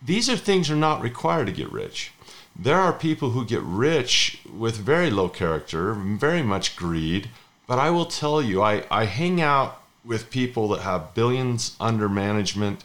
these 0.00 0.30
are 0.30 0.36
things 0.36 0.70
are 0.70 0.76
not 0.76 1.02
required 1.02 1.48
to 1.48 1.52
get 1.52 1.72
rich. 1.72 2.12
There 2.54 2.80
are 2.80 2.92
people 2.92 3.30
who 3.30 3.44
get 3.44 3.62
rich 3.62 4.40
with 4.52 4.76
very 4.76 5.10
low 5.10 5.28
character, 5.28 5.92
very 5.92 6.42
much 6.42 6.76
greed. 6.76 7.30
But 7.66 7.80
I 7.80 7.90
will 7.90 8.06
tell 8.06 8.40
you, 8.40 8.62
I, 8.62 8.84
I 8.90 9.04
hang 9.06 9.40
out 9.40 9.77
with 10.04 10.30
people 10.30 10.68
that 10.68 10.80
have 10.80 11.14
billions 11.14 11.76
under 11.80 12.08
management 12.08 12.84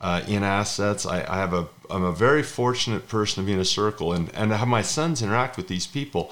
uh, 0.00 0.22
in 0.26 0.42
assets. 0.42 1.04
I, 1.06 1.20
I 1.28 1.36
have 1.36 1.52
a 1.52 1.68
I'm 1.90 2.04
a 2.04 2.12
very 2.12 2.42
fortunate 2.42 3.08
person 3.08 3.42
to 3.42 3.46
be 3.46 3.52
in 3.52 3.58
a 3.58 3.64
circle 3.64 4.12
and, 4.12 4.32
and 4.34 4.52
have 4.52 4.68
my 4.68 4.82
sons 4.82 5.22
interact 5.22 5.56
with 5.56 5.66
these 5.68 5.86
people. 5.86 6.30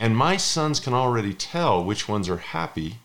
And 0.00 0.16
my 0.16 0.36
sons 0.36 0.80
can 0.80 0.92
already 0.92 1.32
tell 1.32 1.82
which 1.82 2.08
ones 2.08 2.28
are 2.28 2.36
happy 2.38 2.96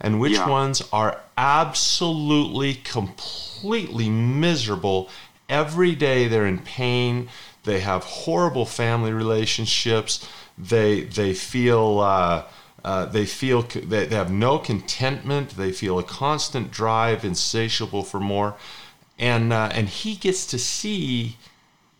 and 0.00 0.18
which 0.18 0.32
Yeah. 0.32 0.48
ones 0.48 0.82
are 0.92 1.20
absolutely, 1.36 2.74
completely 2.74 4.08
miserable. 4.08 5.08
Every 5.48 5.94
day 5.94 6.26
they're 6.28 6.46
in 6.46 6.58
pain. 6.58 7.28
They 7.64 7.80
have 7.80 8.04
horrible 8.04 8.64
family 8.64 9.12
relationships. 9.12 10.26
They 10.56 11.02
they 11.02 11.34
feel 11.34 12.00
uh, 12.00 12.44
uh, 12.84 13.06
they 13.06 13.26
feel 13.26 13.62
they, 13.62 14.06
they 14.06 14.16
have 14.16 14.30
no 14.30 14.58
contentment. 14.58 15.50
They 15.50 15.72
feel 15.72 15.98
a 15.98 16.02
constant 16.02 16.70
drive, 16.70 17.24
insatiable 17.24 18.02
for 18.02 18.20
more. 18.20 18.56
And 19.18 19.52
uh, 19.52 19.70
and 19.72 19.88
he 19.88 20.14
gets 20.14 20.46
to 20.46 20.58
see 20.58 21.36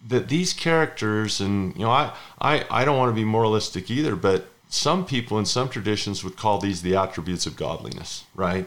that 0.08 0.28
these 0.28 0.52
characters 0.54 1.40
and 1.40 1.74
you 1.74 1.82
know 1.82 1.90
I, 1.90 2.14
I 2.40 2.64
i 2.70 2.84
don't 2.86 2.96
want 2.96 3.10
to 3.10 3.14
be 3.14 3.22
moralistic 3.22 3.90
either 3.90 4.16
but 4.16 4.48
some 4.70 5.04
people 5.04 5.38
in 5.38 5.44
some 5.44 5.68
traditions 5.68 6.24
would 6.24 6.38
call 6.38 6.58
these 6.58 6.80
the 6.80 6.96
attributes 6.96 7.44
of 7.44 7.54
godliness 7.54 8.24
right 8.34 8.66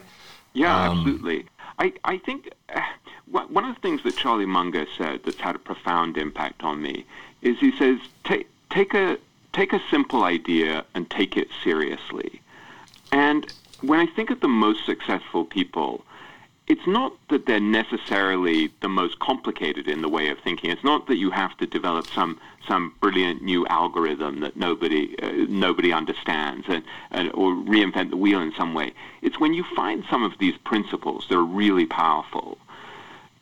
Yeah, 0.54 0.88
Um, 0.88 0.98
absolutely. 0.98 1.46
I, 1.78 1.92
I 2.04 2.18
think 2.18 2.50
uh, 2.74 2.80
one 3.26 3.52
one 3.52 3.64
of 3.64 3.74
the 3.74 3.80
things 3.80 4.02
that 4.04 4.16
Charlie 4.16 4.46
Munger 4.46 4.86
said 4.96 5.20
that's 5.24 5.40
had 5.40 5.56
a 5.56 5.58
profound 5.58 6.16
impact 6.16 6.62
on 6.62 6.80
me 6.80 7.04
is 7.42 7.58
he 7.58 7.76
says, 7.76 7.98
take, 8.24 8.48
take, 8.70 8.94
a, 8.94 9.18
take 9.54 9.72
a 9.72 9.80
simple 9.90 10.24
idea 10.24 10.84
and 10.94 11.08
take 11.08 11.36
it 11.36 11.48
seriously. 11.62 12.40
And 13.12 13.50
when 13.80 14.00
I 14.00 14.06
think 14.06 14.30
of 14.30 14.40
the 14.40 14.48
most 14.48 14.84
successful 14.84 15.44
people, 15.44 16.04
it's 16.66 16.86
not 16.86 17.12
that 17.28 17.46
they're 17.46 17.60
necessarily 17.60 18.70
the 18.80 18.88
most 18.88 19.18
complicated 19.18 19.86
in 19.86 20.00
the 20.00 20.08
way 20.08 20.30
of 20.30 20.38
thinking. 20.38 20.70
It's 20.70 20.82
not 20.82 21.06
that 21.08 21.16
you 21.16 21.30
have 21.30 21.56
to 21.58 21.66
develop 21.66 22.06
some 22.06 22.40
some 22.66 22.94
brilliant 23.00 23.42
new 23.42 23.66
algorithm 23.66 24.40
that 24.40 24.56
nobody 24.56 25.14
uh, 25.22 25.30
nobody 25.48 25.92
understands 25.92 26.66
and, 26.68 26.82
and 27.10 27.30
or 27.34 27.52
reinvent 27.52 28.10
the 28.10 28.16
wheel 28.16 28.40
in 28.40 28.52
some 28.54 28.72
way. 28.72 28.94
It's 29.20 29.38
when 29.38 29.52
you 29.52 29.64
find 29.76 30.04
some 30.08 30.22
of 30.22 30.38
these 30.38 30.56
principles 30.64 31.26
that 31.28 31.36
are 31.36 31.44
really 31.44 31.84
powerful, 31.84 32.56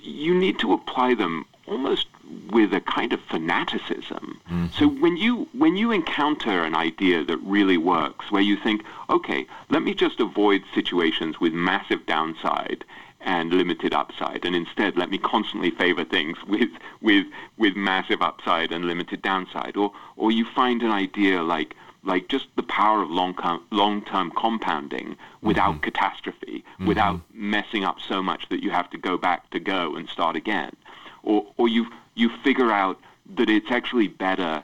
you 0.01 0.35
need 0.35 0.59
to 0.59 0.73
apply 0.73 1.15
them 1.15 1.47
almost 1.73 2.07
with 2.51 2.73
a 2.73 2.81
kind 2.81 3.13
of 3.13 3.21
fanaticism. 3.23 4.41
Mm-hmm. 4.47 4.67
So 4.79 4.89
when 4.89 5.17
you 5.17 5.49
when 5.53 5.77
you 5.77 5.91
encounter 5.91 6.63
an 6.65 6.75
idea 6.75 7.25
that 7.25 7.39
really 7.39 7.79
works, 7.79 8.31
where 8.31 8.43
you 8.43 8.57
think, 8.57 8.85
okay, 9.11 9.47
let 9.71 9.83
me 9.83 9.95
just 9.95 10.21
avoid 10.21 10.63
situations 10.75 11.41
with 11.41 11.53
massive 11.53 12.05
downside 12.07 12.85
and 13.21 13.53
limited 13.53 13.95
upside, 13.95 14.45
and 14.45 14.55
instead 14.55 14.97
let 14.97 15.11
me 15.11 15.19
constantly 15.19 15.71
favor 15.71 16.05
things 16.05 16.37
with 16.47 16.71
with 17.01 17.27
with 17.57 17.75
massive 17.75 18.21
upside 18.23 18.71
and 18.71 18.85
limited 18.85 19.23
downside, 19.23 19.77
or 19.77 19.93
or 20.17 20.31
you 20.31 20.45
find 20.45 20.83
an 20.83 20.91
idea 20.91 21.43
like 21.43 21.75
like 22.05 22.29
just 22.29 22.47
the 22.57 22.63
power 22.65 23.03
of 23.03 23.11
long 23.11 23.35
long 23.71 24.03
term 24.03 24.31
compounding 24.37 25.17
without 25.41 25.73
mm-hmm. 25.73 25.85
catastrophe, 25.85 26.65
mm-hmm. 26.75 26.87
without 26.87 27.21
messing 27.33 27.85
up 27.85 27.99
so 28.01 28.23
much 28.23 28.49
that 28.51 28.63
you 28.63 28.71
have 28.71 28.91
to 28.91 28.99
go 28.99 29.17
back 29.17 29.51
to 29.51 29.61
go 29.61 29.97
and 29.97 30.09
start 30.09 30.37
again, 30.37 30.75
or 31.23 31.47
or 31.57 31.69
you 31.69 31.87
you 32.15 32.29
figure 32.43 32.71
out 32.71 32.99
that 33.35 33.49
it's 33.49 33.71
actually 33.71 34.09
better 34.09 34.63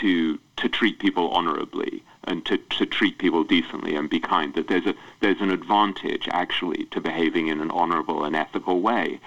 to 0.00 0.38
to 0.56 0.68
treat 0.68 0.98
people 0.98 1.30
honorably 1.30 2.02
and 2.24 2.44
to, 2.44 2.58
to 2.58 2.84
treat 2.84 3.18
people 3.18 3.44
decently 3.44 3.94
and 3.94 4.10
be 4.10 4.18
kind. 4.18 4.54
That 4.54 4.68
there's 4.68 4.86
a 4.86 4.94
there's 5.20 5.40
an 5.40 5.50
advantage 5.50 6.28
actually 6.30 6.84
to 6.86 7.00
behaving 7.00 7.48
in 7.48 7.60
an 7.60 7.70
honorable 7.70 8.24
and 8.24 8.34
ethical 8.34 8.80
way. 8.80 9.20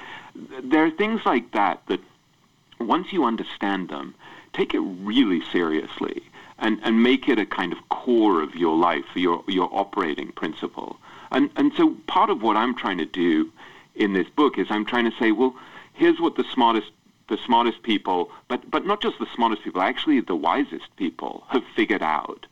There 0.63 0.85
are 0.85 0.91
things 0.91 1.21
like 1.25 1.51
that 1.51 1.81
that 1.87 2.01
once 2.79 3.11
you 3.11 3.23
understand 3.25 3.89
them, 3.89 4.15
take 4.53 4.73
it 4.73 4.79
really 4.79 5.41
seriously 5.51 6.23
and, 6.57 6.79
and 6.83 7.01
make 7.03 7.27
it 7.29 7.39
a 7.39 7.45
kind 7.45 7.73
of 7.73 7.89
core 7.89 8.41
of 8.41 8.55
your 8.55 8.75
life, 8.75 9.05
your 9.15 9.43
your 9.47 9.69
operating 9.71 10.31
principle. 10.33 10.97
And 11.31 11.49
and 11.55 11.71
so 11.75 11.95
part 12.07 12.29
of 12.29 12.41
what 12.41 12.57
I'm 12.57 12.75
trying 12.75 12.97
to 12.97 13.05
do 13.05 13.51
in 13.95 14.13
this 14.13 14.29
book 14.29 14.57
is 14.57 14.67
I'm 14.69 14.85
trying 14.85 15.09
to 15.09 15.17
say, 15.17 15.31
well, 15.31 15.55
here's 15.99 16.19
what 16.19 16.35
the 16.35 16.45
smartest 16.53 16.91
the 17.27 17.37
smartest 17.37 17.83
people, 17.83 18.31
but 18.47 18.71
but 18.71 18.85
not 18.85 19.01
just 19.01 19.19
the 19.19 19.27
smartest 19.35 19.63
people, 19.63 19.81
actually 19.81 20.19
the 20.19 20.35
wisest 20.35 20.95
people 20.95 21.43
have 21.49 21.63
figured 21.75 22.01
out 22.01 22.47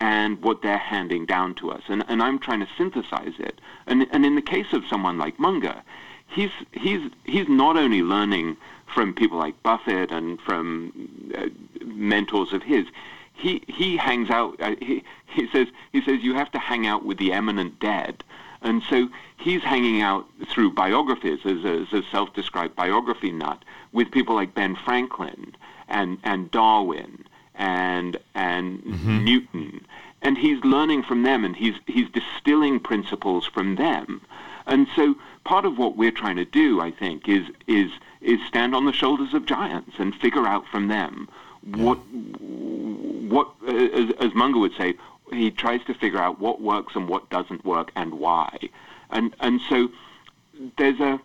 and 0.00 0.42
what 0.42 0.62
they're 0.62 0.78
handing 0.78 1.26
down 1.26 1.54
to 1.54 1.70
us. 1.70 1.82
And, 1.88 2.04
and 2.08 2.22
I'm 2.22 2.38
trying 2.38 2.60
to 2.60 2.68
synthesize 2.76 3.34
it. 3.38 3.60
And, 3.86 4.06
and 4.10 4.24
in 4.24 4.34
the 4.34 4.42
case 4.42 4.72
of 4.72 4.86
someone 4.86 5.18
like 5.18 5.38
Munger, 5.38 5.82
he's, 6.26 6.50
he's, 6.72 7.10
he's 7.24 7.48
not 7.48 7.76
only 7.76 8.02
learning 8.02 8.56
from 8.86 9.12
people 9.12 9.38
like 9.38 9.62
Buffett 9.62 10.10
and 10.10 10.40
from 10.40 10.92
uh, 11.36 11.46
mentors 11.84 12.52
of 12.52 12.62
his, 12.62 12.86
he, 13.34 13.62
he 13.68 13.96
hangs 13.98 14.30
out, 14.30 14.60
uh, 14.60 14.74
he, 14.80 15.04
he, 15.26 15.48
says, 15.48 15.68
he 15.92 16.02
says 16.02 16.22
you 16.22 16.34
have 16.34 16.50
to 16.52 16.58
hang 16.58 16.86
out 16.86 17.04
with 17.04 17.18
the 17.18 17.32
eminent 17.32 17.78
dead. 17.78 18.24
And 18.62 18.82
so 18.88 19.08
he's 19.38 19.62
hanging 19.62 20.02
out 20.02 20.26
through 20.48 20.72
biographies 20.72 21.40
as 21.44 21.64
a, 21.64 21.80
as 21.80 21.92
a 21.92 22.02
self-described 22.10 22.76
biography 22.76 23.32
nut 23.32 23.64
with 23.92 24.10
people 24.10 24.34
like 24.34 24.54
Ben 24.54 24.76
Franklin 24.76 25.54
and, 25.88 26.18
and 26.24 26.50
Darwin 26.50 27.24
and 27.60 28.16
and 28.34 28.82
Newton, 29.24 29.84
and 30.22 30.38
he's 30.38 30.64
learning 30.64 31.02
from 31.02 31.22
them, 31.22 31.44
and 31.44 31.54
he's 31.54 31.74
he's 31.86 32.08
distilling 32.08 32.80
principles 32.80 33.46
from 33.46 33.76
them, 33.76 34.22
and 34.66 34.88
so 34.96 35.14
part 35.44 35.66
of 35.66 35.76
what 35.78 35.96
we're 35.96 36.10
trying 36.10 36.36
to 36.36 36.44
do, 36.46 36.80
I 36.80 36.90
think, 36.90 37.28
is 37.28 37.46
is 37.66 37.90
is 38.22 38.40
stand 38.48 38.74
on 38.74 38.86
the 38.86 38.92
shoulders 38.92 39.34
of 39.34 39.44
giants 39.44 39.92
and 39.98 40.14
figure 40.14 40.46
out 40.46 40.66
from 40.68 40.88
them 40.88 41.28
what 41.62 41.98
what 43.28 43.50
uh, 43.68 43.72
as, 43.72 44.10
as 44.20 44.34
Munger 44.34 44.58
would 44.58 44.74
say, 44.76 44.94
he 45.32 45.50
tries 45.50 45.84
to 45.84 45.94
figure 45.94 46.18
out 46.18 46.40
what 46.40 46.60
works 46.60 46.94
and 46.94 47.08
what 47.08 47.30
doesn't 47.30 47.64
work 47.64 47.92
and 47.96 48.14
why, 48.14 48.58
and 49.10 49.34
and 49.40 49.60
so 49.68 49.88
there's 50.76 51.00
a 51.00 51.20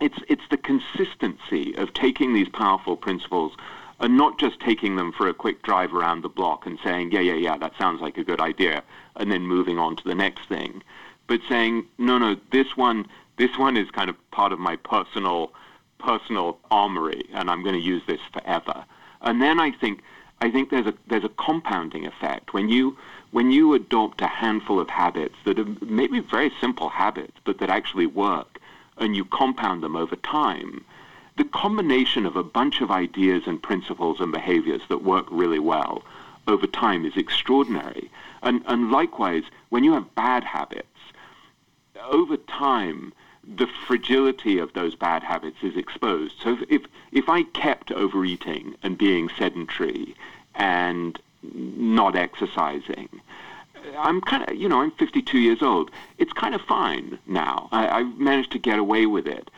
it's 0.00 0.18
it's 0.28 0.48
the 0.50 0.56
consistency 0.56 1.74
of 1.76 1.92
taking 1.94 2.32
these 2.34 2.48
powerful 2.48 2.96
principles 2.96 3.52
and 4.00 4.16
not 4.16 4.38
just 4.38 4.60
taking 4.60 4.96
them 4.96 5.12
for 5.12 5.28
a 5.28 5.34
quick 5.34 5.62
drive 5.62 5.92
around 5.92 6.22
the 6.22 6.28
block 6.28 6.66
and 6.66 6.78
saying, 6.84 7.10
yeah, 7.10 7.20
yeah, 7.20 7.34
yeah, 7.34 7.56
that 7.58 7.72
sounds 7.76 8.00
like 8.00 8.16
a 8.16 8.24
good 8.24 8.40
idea, 8.40 8.82
and 9.16 9.32
then 9.32 9.42
moving 9.42 9.78
on 9.78 9.96
to 9.96 10.04
the 10.04 10.14
next 10.14 10.48
thing, 10.48 10.82
but 11.26 11.40
saying, 11.48 11.84
no, 11.98 12.16
no, 12.18 12.36
this 12.52 12.76
one, 12.76 13.06
this 13.36 13.58
one 13.58 13.76
is 13.76 13.90
kind 13.90 14.08
of 14.08 14.16
part 14.30 14.52
of 14.52 14.58
my 14.58 14.76
personal, 14.76 15.52
personal 15.98 16.58
armory, 16.70 17.24
and 17.32 17.50
I'm 17.50 17.62
going 17.62 17.74
to 17.74 17.80
use 17.80 18.02
this 18.06 18.20
forever. 18.32 18.84
And 19.20 19.42
then 19.42 19.58
I 19.58 19.72
think, 19.72 20.02
I 20.40 20.50
think 20.50 20.70
there's 20.70 20.86
a 20.86 20.94
there's 21.08 21.24
a 21.24 21.30
compounding 21.30 22.06
effect. 22.06 22.54
When 22.54 22.68
you 22.68 22.96
when 23.30 23.50
you 23.50 23.74
adopt 23.74 24.20
a 24.22 24.26
handful 24.26 24.80
of 24.80 24.90
habits 24.90 25.36
that 25.44 25.58
are 25.58 25.76
maybe 25.80 26.20
very 26.20 26.50
simple 26.60 26.88
habits, 26.88 27.36
but 27.44 27.58
that 27.58 27.70
actually 27.70 28.06
work, 28.06 28.58
and 28.96 29.16
you 29.16 29.24
compound 29.24 29.82
them 29.82 29.96
over 29.96 30.16
time 30.16 30.84
the 31.38 31.44
combination 31.44 32.26
of 32.26 32.36
a 32.36 32.42
bunch 32.42 32.80
of 32.80 32.90
ideas 32.90 33.44
and 33.46 33.62
principles 33.62 34.20
and 34.20 34.32
behaviors 34.32 34.82
that 34.88 35.04
work 35.04 35.26
really 35.30 35.60
well 35.60 36.02
over 36.48 36.66
time 36.66 37.04
is 37.04 37.16
extraordinary. 37.16 38.10
And, 38.42 38.62
and 38.66 38.90
likewise, 38.90 39.44
when 39.68 39.84
you 39.84 39.92
have 39.92 40.14
bad 40.16 40.42
habits, 40.42 40.86
over 42.10 42.36
time, 42.36 43.12
the 43.44 43.68
fragility 43.86 44.58
of 44.58 44.72
those 44.72 44.94
bad 44.96 45.22
habits 45.22 45.58
is 45.62 45.76
exposed. 45.76 46.34
So 46.42 46.54
if, 46.54 46.62
if, 46.68 46.82
if 47.12 47.28
I 47.28 47.44
kept 47.44 47.92
overeating 47.92 48.74
and 48.82 48.98
being 48.98 49.30
sedentary 49.38 50.16
and 50.56 51.20
not 51.42 52.16
exercising, 52.16 53.08
I'm 53.96 54.20
kind 54.20 54.48
of, 54.48 54.56
you 54.56 54.68
know, 54.68 54.80
I'm 54.80 54.90
52 54.92 55.38
years 55.38 55.62
old. 55.62 55.90
It's 56.18 56.32
kind 56.32 56.54
of 56.54 56.60
fine 56.62 57.18
now. 57.26 57.68
I, 57.72 58.00
I've 58.00 58.18
managed 58.18 58.52
to 58.52 58.58
get 58.58 58.78
away 58.78 59.06
with 59.06 59.26
it. 59.26 59.50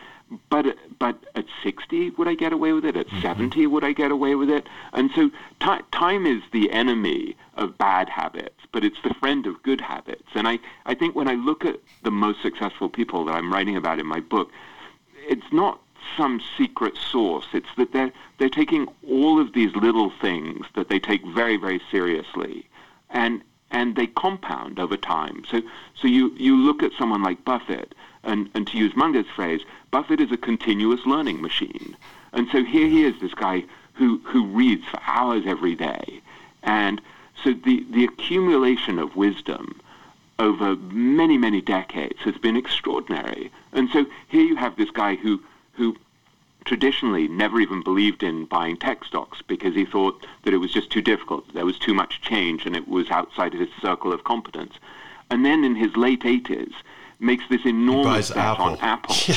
But 0.49 0.77
but 1.01 1.17
at 1.35 1.47
60, 1.65 2.11
would 2.11 2.29
I 2.29 2.35
get 2.35 2.53
away 2.53 2.73
with 2.73 2.85
it? 2.85 2.97
At 2.97 3.09
mm-hmm. 3.09 3.21
70, 3.21 3.67
would 3.67 3.83
I 3.83 3.93
get 3.93 4.13
away 4.13 4.37
with 4.37 4.49
it? 4.49 4.69
And 4.93 5.11
so 5.13 5.31
ti 5.61 5.83
time 5.91 6.25
is 6.25 6.43
the 6.53 6.71
enemy 6.71 7.37
of 7.57 7.77
bad 7.77 8.09
habits, 8.09 8.61
but 8.71 8.85
it's 8.85 9.03
the 9.03 9.15
friend 9.15 9.47
of 9.47 9.61
good 9.65 9.81
habits. 9.81 10.29
And 10.35 10.47
I, 10.47 10.61
I 10.87 10.95
think 10.95 11.17
when 11.17 11.27
I 11.27 11.35
look 11.35 11.65
at 11.65 11.81
the 12.05 12.13
most 12.13 12.43
successful 12.43 12.89
people 12.89 13.25
that 13.25 13.35
I'm 13.35 13.53
writing 13.53 13.77
about 13.77 13.99
in 13.99 14.07
my 14.07 14.21
book, 14.21 14.53
it's 15.29 15.53
not 15.53 15.81
some 16.17 16.41
secret 16.57 16.97
source. 16.97 17.47
It's 17.53 17.75
that 17.77 17.93
they're 17.93 18.13
they're 18.39 18.49
taking 18.49 18.89
all 19.09 19.41
of 19.41 19.53
these 19.53 19.75
little 19.75 20.11
things 20.11 20.67
that 20.75 20.89
they 20.89 20.99
take 20.99 21.25
very 21.27 21.57
very 21.57 21.81
seriously, 21.91 22.67
and 23.11 23.43
and 23.71 23.97
they 23.97 24.07
compound 24.07 24.79
over 24.79 24.97
time. 24.97 25.45
So 25.51 25.63
so 25.95 26.09
you 26.09 26.35
you 26.37 26.57
look 26.57 26.83
at 26.83 26.93
someone 26.99 27.23
like 27.23 27.45
Buffett, 27.45 27.95
and 28.23 28.51
and 28.55 28.67
to 28.69 28.79
use 28.79 28.97
Munger's 28.97 29.31
phrase, 29.35 29.63
Buffett 29.91 30.21
is 30.21 30.33
a 30.33 30.37
continuous 30.37 31.05
learning 31.07 31.41
machine. 31.41 31.97
And 32.33 32.49
so 32.53 32.63
here 32.65 32.87
he 32.87 33.05
is, 33.05 33.21
this 33.21 33.35
guy 33.35 33.65
who 33.95 34.19
who 34.25 34.47
reads 34.47 34.85
for 34.87 35.01
hours 35.07 35.45
every 35.47 35.75
day, 35.75 36.21
and 36.63 37.01
so 37.43 37.53
the 37.53 37.85
the 37.91 38.05
accumulation 38.05 38.99
of 38.99 39.17
wisdom 39.17 39.81
over 40.41 40.75
many, 40.77 41.37
many 41.37 41.61
decades 41.61 42.19
has 42.21 42.37
been 42.39 42.57
extraordinary. 42.57 43.53
And 43.73 43.91
so 43.91 44.07
here 44.29 44.43
you 44.43 44.57
have 44.57 44.77
this 44.77 44.91
guy 44.91 45.17
who, 45.17 45.41
who 45.81 45.97
traditionally 46.67 47.27
never 47.27 47.59
even 47.59 47.83
believed 47.83 48.23
in 48.23 48.45
buying 48.45 48.77
tech 48.77 49.03
stocks 49.05 49.41
because 49.49 49.75
he 49.75 49.85
thought 49.85 50.27
that 50.45 50.53
it 50.53 50.59
was 50.59 50.71
just 50.71 50.91
too 50.91 51.01
difficult. 51.01 51.53
There 51.55 51.65
was 51.65 51.79
too 51.79 51.95
much 51.95 52.21
change 52.21 52.67
and 52.67 52.77
it 52.77 52.87
was 52.87 53.11
outside 53.11 53.55
of 53.55 53.61
his 53.61 53.71
circle 53.81 54.13
of 54.13 54.25
competence. 54.25 54.75
And 55.31 55.45
then 55.45 55.65
in 55.65 55.75
his 55.75 55.97
late 55.97 56.21
80s, 56.21 56.75
makes 57.19 57.45
this 57.49 57.65
enormous 57.65 58.29
bet 58.29 58.39
Apple. 58.39 58.65
on 58.65 58.79
Apple. 58.81 59.17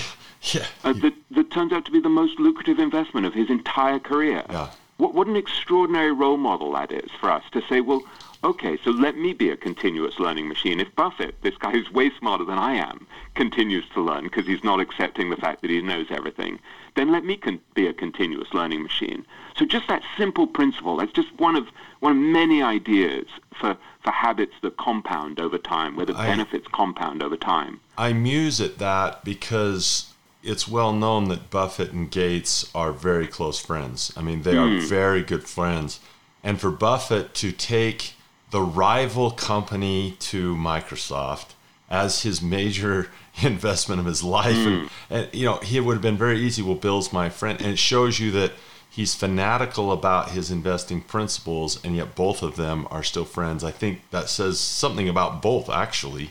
Yeah, 0.52 0.60
yeah. 0.60 0.66
Uh, 0.84 0.92
that, 0.92 1.14
that 1.32 1.52
turns 1.52 1.72
out 1.72 1.86
to 1.86 1.92
be 1.92 2.02
the 2.02 2.10
most 2.10 2.38
lucrative 2.38 2.78
investment 2.78 3.26
of 3.26 3.34
his 3.34 3.50
entire 3.50 3.98
career. 3.98 4.44
Yeah. 4.50 4.72
What, 4.98 5.14
what 5.14 5.28
an 5.28 5.38
extraordinary 5.38 6.12
role 6.12 6.36
model 6.36 6.74
that 6.74 6.92
is 6.92 7.10
for 7.22 7.32
us 7.32 7.46
to 7.54 7.62
say, 7.70 7.80
well, 7.80 8.04
okay, 8.44 8.78
so 8.84 8.92
let 8.92 9.16
me 9.16 9.34
be 9.34 9.50
a 9.50 9.58
continuous 9.58 10.20
learning 10.20 10.48
machine. 10.48 10.80
If 10.80 10.94
Buffett, 10.96 11.42
this 11.42 11.56
guy 11.58 11.72
who's 11.72 11.92
way 11.92 12.12
smarter 12.20 12.44
than 12.44 12.58
I 12.58 12.74
am, 12.74 13.08
continues 13.36 13.86
to 13.94 14.02
learn 14.02 14.26
because 14.26 14.46
he's 14.46 14.64
not 14.64 14.80
accepting 14.80 15.30
the 15.30 15.38
fact 15.38 15.62
that 15.62 15.72
he 15.72 15.82
knows 15.82 16.08
everything, 16.10 16.60
then 16.96 17.12
let 17.12 17.24
me 17.24 17.38
con- 17.38 17.62
be 17.74 17.88
a 17.88 17.94
continuous 17.94 18.54
learning 18.54 18.84
machine. 18.84 19.26
So 19.58 19.66
just 19.66 19.88
that 19.88 20.04
simple 20.18 20.48
principle, 20.48 20.98
that's 20.98 21.14
just 21.14 21.34
one 21.40 21.56
of, 21.56 21.68
one 22.00 22.12
of 22.12 22.18
many 22.18 22.62
ideas 22.62 23.26
for, 23.60 23.78
for 24.04 24.12
habits 24.12 24.54
that 24.62 24.78
compound 24.78 25.40
over 25.40 25.58
time, 25.58 25.96
where 25.96 26.06
the 26.06 26.16
I- 26.16 26.28
benefits 26.28 26.68
compound 26.68 27.24
over 27.24 27.38
time. 27.38 27.80
I 27.98 28.14
muse 28.14 28.60
at 28.60 28.78
that 28.80 29.24
because 29.24 30.14
it's 30.44 30.68
well 30.68 30.92
known 30.92 31.30
that 31.30 31.50
Buffett 31.50 31.92
and 31.92 32.12
Gates 32.12 32.70
are 32.76 32.92
very 32.92 33.28
close 33.28 33.60
friends. 33.60 34.12
I 34.18 34.22
mean, 34.22 34.42
they 34.42 34.58
are 34.58 34.68
hmm. 34.68 34.86
very 34.86 35.24
good 35.24 35.44
friends. 35.44 36.00
And 36.44 36.60
for 36.60 36.72
Buffett 36.72 37.34
to 37.36 37.54
take 37.54 38.16
the 38.54 38.62
rival 38.62 39.32
company 39.32 40.16
to 40.20 40.56
Microsoft 40.56 41.48
as 41.90 42.22
his 42.22 42.42
major 42.42 43.10
investment 43.42 44.00
of 44.00 44.06
his 44.06 44.24
life, 44.24 44.56
and, 44.56 44.90
and 45.10 45.28
you 45.34 45.46
know, 45.46 45.58
he 45.58 45.80
would 45.80 45.94
have 45.94 46.02
been 46.02 46.18
very 46.18 46.40
easy. 46.40 46.62
Well, 46.62 46.76
Bill's 46.76 47.12
my 47.12 47.30
friend, 47.30 47.60
and 47.60 47.72
it 47.72 47.80
shows 47.80 48.20
you 48.20 48.30
that 48.32 48.52
he's 48.90 49.16
fanatical 49.16 49.92
about 49.92 50.30
his 50.32 50.52
investing 50.52 51.02
principles, 51.02 51.84
and 51.84 51.96
yet 51.96 52.14
both 52.16 52.44
of 52.44 52.56
them 52.56 52.88
are 52.92 53.04
still 53.04 53.26
friends. 53.26 53.64
I 53.64 53.72
think 53.72 54.02
that 54.12 54.30
says 54.30 54.60
something 54.60 55.10
about 55.10 55.42
both, 55.42 55.68
actually 55.70 56.30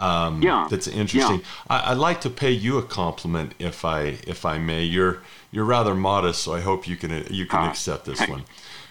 um, 0.00 0.42
Yeah. 0.42 0.66
that's 0.70 0.88
interesting. 0.88 1.40
Yeah. 1.40 1.46
I, 1.68 1.92
I'd 1.92 1.98
like 1.98 2.20
to 2.22 2.30
pay 2.30 2.50
you 2.50 2.78
a 2.78 2.82
compliment, 2.82 3.54
if 3.58 3.84
I 3.84 4.18
if 4.26 4.44
I 4.44 4.58
may. 4.58 4.82
You're 4.82 5.18
you're 5.52 5.64
rather 5.76 5.94
modest, 5.94 6.42
so 6.42 6.54
I 6.54 6.60
hope 6.60 6.88
you 6.88 6.96
can 6.96 7.10
you 7.30 7.46
can 7.46 7.60
Ah, 7.60 7.70
accept 7.70 8.06
this 8.06 8.20
one. 8.28 8.44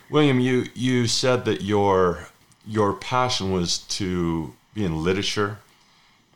William, 0.10 0.40
you 0.40 0.68
you 0.76 1.08
said 1.08 1.44
that 1.46 1.62
your 1.62 2.28
your 2.68 2.94
passion 2.94 3.52
was 3.52 3.80
to 3.80 4.54
be 4.74 4.86
in 4.86 5.04
literature, 5.04 5.60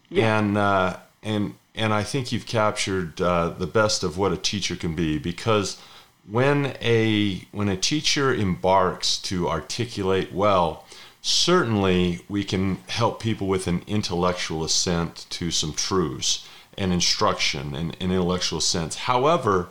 Yeah. 0.10 0.40
and 0.40 0.58
uh, 0.58 0.98
and 1.22 1.56
and 1.76 1.94
I 1.94 2.04
think 2.04 2.32
you've 2.32 2.46
captured 2.46 3.20
uh, 3.22 3.50
the 3.50 3.68
best 3.68 4.04
of 4.04 4.18
what 4.18 4.32
a 4.32 4.38
teacher 4.38 4.76
can 4.76 4.96
be 4.96 5.18
because 5.18 5.78
when 6.30 6.76
a 6.82 7.46
when 7.52 7.68
a 7.70 7.78
teacher 7.78 8.34
embarks 8.34 9.18
to 9.24 9.50
articulate 9.50 10.32
well, 10.32 10.86
certainly 11.22 12.24
we 12.30 12.44
can 12.44 12.78
help 12.88 13.22
people 13.22 13.48
with 13.48 13.68
an 13.68 13.82
intellectual 13.88 14.64
assent 14.64 15.26
to 15.32 15.52
some 15.52 15.74
truths 15.74 16.48
and 16.78 16.92
instruction 16.94 17.76
and 17.76 17.96
an 18.00 18.12
intellectual 18.12 18.62
sense. 18.62 18.96
However, 18.96 19.68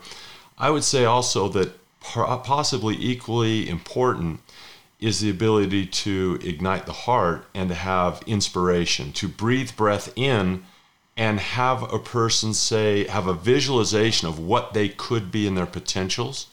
I 0.58 0.70
would 0.70 0.84
say 0.84 1.04
also 1.04 1.48
that 1.48 1.78
possibly 2.00 2.96
equally 2.96 3.68
important 3.68 4.40
is 5.02 5.20
the 5.20 5.30
ability 5.30 5.86
to 5.86 6.38
ignite 6.42 6.86
the 6.86 6.92
heart 6.92 7.44
and 7.54 7.68
to 7.68 7.74
have 7.74 8.22
inspiration, 8.26 9.12
to 9.12 9.28
breathe 9.28 9.76
breath 9.76 10.12
in 10.16 10.62
and 11.16 11.40
have 11.40 11.82
a 11.92 11.98
person 11.98 12.54
say, 12.54 13.04
have 13.08 13.26
a 13.26 13.34
visualization 13.34 14.28
of 14.28 14.38
what 14.38 14.72
they 14.72 14.88
could 14.88 15.30
be 15.30 15.46
in 15.46 15.54
their 15.54 15.66
potentials. 15.66 16.46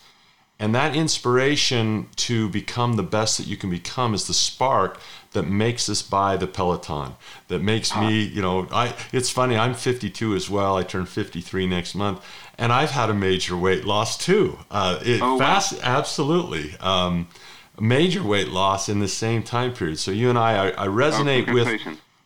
And 0.62 0.76
that 0.76 0.93
inspiration 0.93 2.08
to 2.18 2.50
become 2.50 2.95
the 2.95 3.04
best 3.04 3.38
that 3.38 3.47
you 3.47 3.56
can 3.56 3.70
become 3.70 4.14
is 4.14 4.28
the 4.28 4.34
spark 4.34 5.00
that 5.32 5.43
makes 5.43 5.88
us 5.88 6.02
buy 6.02 6.36
the 6.36 6.47
Peloton. 6.47 7.14
That 7.47 7.62
makes 7.62 7.95
me, 7.95 8.24
you 8.24 8.41
know, 8.41 8.68
I. 8.70 8.93
It's 9.14 9.30
funny. 9.30 9.56
I'm 9.56 9.74
52 9.74 10.36
as 10.36 10.50
well. 10.50 10.76
I 10.76 10.84
turn 10.84 11.06
53 11.06 11.66
next 11.66 11.95
month, 11.95 12.22
and 12.58 12.74
I've 12.74 12.91
had 12.91 13.10
a 13.10 13.14
major 13.14 13.56
weight 13.56 13.86
loss 13.86 14.18
too. 14.18 14.60
Uh, 14.70 15.00
it 15.02 15.22
Oh, 15.22 15.36
wow. 15.36 15.39
fast, 15.39 15.80
absolutely. 15.82 16.76
Um, 16.82 17.30
major 17.80 18.23
weight 18.23 18.49
loss 18.49 18.89
in 18.89 18.99
the 18.99 19.07
same 19.07 19.43
time 19.43 19.73
period. 19.73 19.99
So 19.99 20.11
you 20.11 20.30
and 20.30 20.38
I, 20.38 20.69
I, 20.69 20.86
I 20.86 20.88
resonate 20.88 21.53
with 21.53 21.67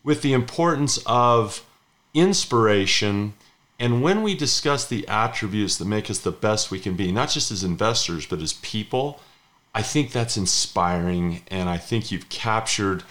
with 0.02 0.22
the 0.22 0.32
importance 0.32 0.98
of 1.06 1.64
inspiration 2.12 3.34
and 3.78 4.02
when 4.02 4.22
we 4.22 4.34
discuss 4.36 4.86
the 4.86 5.06
attributes 5.08 5.76
that 5.78 5.84
make 5.86 6.08
us 6.08 6.18
the 6.20 6.30
best 6.30 6.70
we 6.70 6.78
can 6.78 6.94
be, 6.94 7.10
not 7.10 7.28
just 7.30 7.50
as 7.50 7.64
investors, 7.64 8.24
but 8.24 8.40
as 8.40 8.52
people, 8.54 9.20
I 9.74 9.82
think 9.82 10.12
that's 10.12 10.36
inspiring. 10.36 11.42
And 11.48 11.68
I 11.68 11.78
think 11.78 12.12
you've 12.12 12.28
captured 12.28 13.02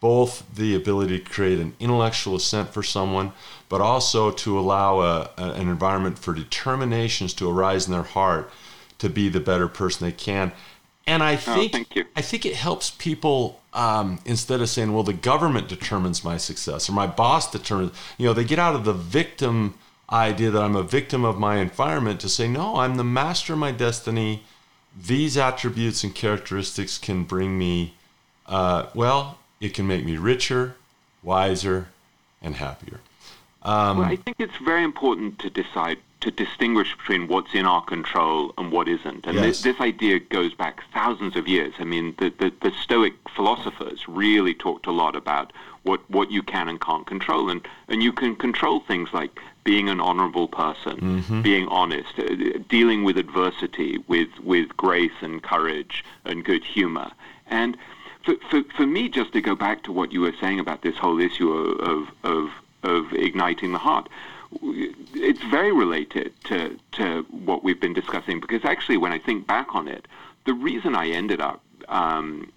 both 0.00 0.44
the 0.54 0.76
ability 0.76 1.18
to 1.18 1.24
create 1.28 1.58
an 1.58 1.74
intellectual 1.80 2.36
ascent 2.36 2.68
for 2.72 2.84
someone, 2.84 3.32
but 3.68 3.80
also 3.80 4.30
to 4.30 4.56
allow 4.58 5.00
a, 5.00 5.30
a- 5.36 5.52
an 5.54 5.68
environment 5.68 6.18
for 6.20 6.32
determinations 6.32 7.34
to 7.34 7.50
arise 7.50 7.86
in 7.86 7.92
their 7.92 8.04
heart 8.04 8.48
to 8.98 9.08
be 9.10 9.28
the 9.28 9.40
better 9.40 9.66
person 9.66 10.06
they 10.06 10.12
can. 10.12 10.52
And 11.06 11.22
I 11.22 11.36
think 11.36 11.72
thank 11.72 11.96
you. 11.96 12.04
I 12.14 12.22
think 12.22 12.46
it 12.46 12.54
helps 12.54 12.90
people 12.90 13.60
um, 13.72 14.20
instead 14.24 14.60
of 14.60 14.68
saying, 14.68 14.92
"Well, 14.92 15.02
the 15.02 15.12
government 15.12 15.68
determines 15.68 16.22
my 16.22 16.36
success" 16.36 16.88
or 16.88 16.92
"My 16.92 17.06
boss 17.06 17.50
determines," 17.50 17.92
you 18.18 18.26
know, 18.26 18.32
they 18.32 18.44
get 18.44 18.58
out 18.58 18.74
of 18.74 18.84
the 18.84 18.92
victim 18.92 19.74
idea 20.10 20.50
that 20.50 20.62
I'm 20.62 20.76
a 20.76 20.82
victim 20.82 21.24
of 21.24 21.38
my 21.38 21.56
environment 21.56 22.20
to 22.20 22.28
say, 22.28 22.46
"No, 22.46 22.76
I'm 22.76 22.96
the 22.96 23.04
master 23.04 23.54
of 23.54 23.58
my 23.58 23.72
destiny. 23.72 24.44
These 24.94 25.36
attributes 25.36 26.04
and 26.04 26.14
characteristics 26.14 26.98
can 26.98 27.24
bring 27.24 27.58
me, 27.58 27.94
uh, 28.46 28.86
well, 28.94 29.38
it 29.58 29.72
can 29.72 29.86
make 29.86 30.04
me 30.04 30.18
richer, 30.18 30.76
wiser, 31.22 31.88
and 32.40 32.56
happier." 32.56 33.00
Um, 33.62 33.98
well, 33.98 34.08
I 34.08 34.16
think 34.16 34.36
it's 34.38 34.56
very 34.58 34.84
important 34.84 35.38
to 35.40 35.50
decide 35.50 35.98
to 36.22 36.30
distinguish 36.30 36.96
between 36.96 37.28
what's 37.28 37.52
in 37.54 37.66
our 37.66 37.84
control 37.84 38.54
and 38.56 38.72
what 38.72 38.88
isn't. 38.88 39.26
And 39.26 39.34
Yes. 39.36 39.44
this, 39.44 39.62
this 39.62 39.80
idea 39.80 40.18
goes 40.20 40.54
back 40.54 40.82
thousands 40.94 41.36
of 41.36 41.46
years. 41.46 41.74
I 41.78 41.84
mean, 41.84 42.14
the, 42.18 42.32
the, 42.38 42.52
the 42.62 42.70
Stoic 42.70 43.14
philosophers 43.36 44.08
really 44.08 44.54
talked 44.54 44.86
a 44.86 44.92
lot 44.92 45.14
about 45.16 45.52
what, 45.82 46.00
what 46.08 46.30
you 46.30 46.42
can 46.42 46.68
and 46.68 46.80
can't 46.80 47.06
control. 47.06 47.50
And, 47.50 47.66
and 47.88 48.02
you 48.02 48.12
can 48.12 48.36
control 48.36 48.80
things 48.80 49.08
like 49.12 49.40
being 49.64 49.88
an 49.88 50.00
honorable 50.00 50.48
person, 50.48 51.24
being 51.42 51.66
honest, 51.68 52.18
uh, 52.18 52.58
dealing 52.68 53.04
with 53.04 53.16
adversity 53.18 53.98
with, 54.08 54.28
with 54.42 54.76
grace 54.76 55.18
and 55.20 55.42
courage 55.42 56.04
and 56.24 56.44
good 56.44 56.64
humor. 56.64 57.10
And 57.48 57.76
for, 58.24 58.34
for, 58.48 58.62
for 58.76 58.86
me, 58.86 59.08
just 59.08 59.32
to 59.32 59.40
go 59.40 59.54
back 59.56 59.82
to 59.84 59.92
what 59.92 60.12
you 60.12 60.20
were 60.20 60.34
saying 60.40 60.60
about 60.60 60.82
this 60.82 60.96
whole 60.96 61.20
issue 61.20 61.52
of, 61.52 62.08
of, 62.22 62.48
of 62.84 63.12
igniting 63.12 63.72
the 63.72 63.78
heart, 63.78 64.08
it's 64.62 65.42
very 65.44 65.72
related 65.72 66.32
to, 66.44 66.78
to 66.92 67.22
what 67.30 67.64
we've 67.64 67.80
been 67.80 67.94
discussing 67.94 68.40
because 68.40 68.64
actually, 68.64 68.96
when 68.96 69.12
I 69.12 69.18
think 69.18 69.46
back 69.46 69.74
on 69.74 69.88
it, 69.88 70.06
the 70.44 70.54
reason 70.54 70.94
I 70.94 71.08
ended 71.08 71.40
up 71.40 71.62
um, 71.88 72.50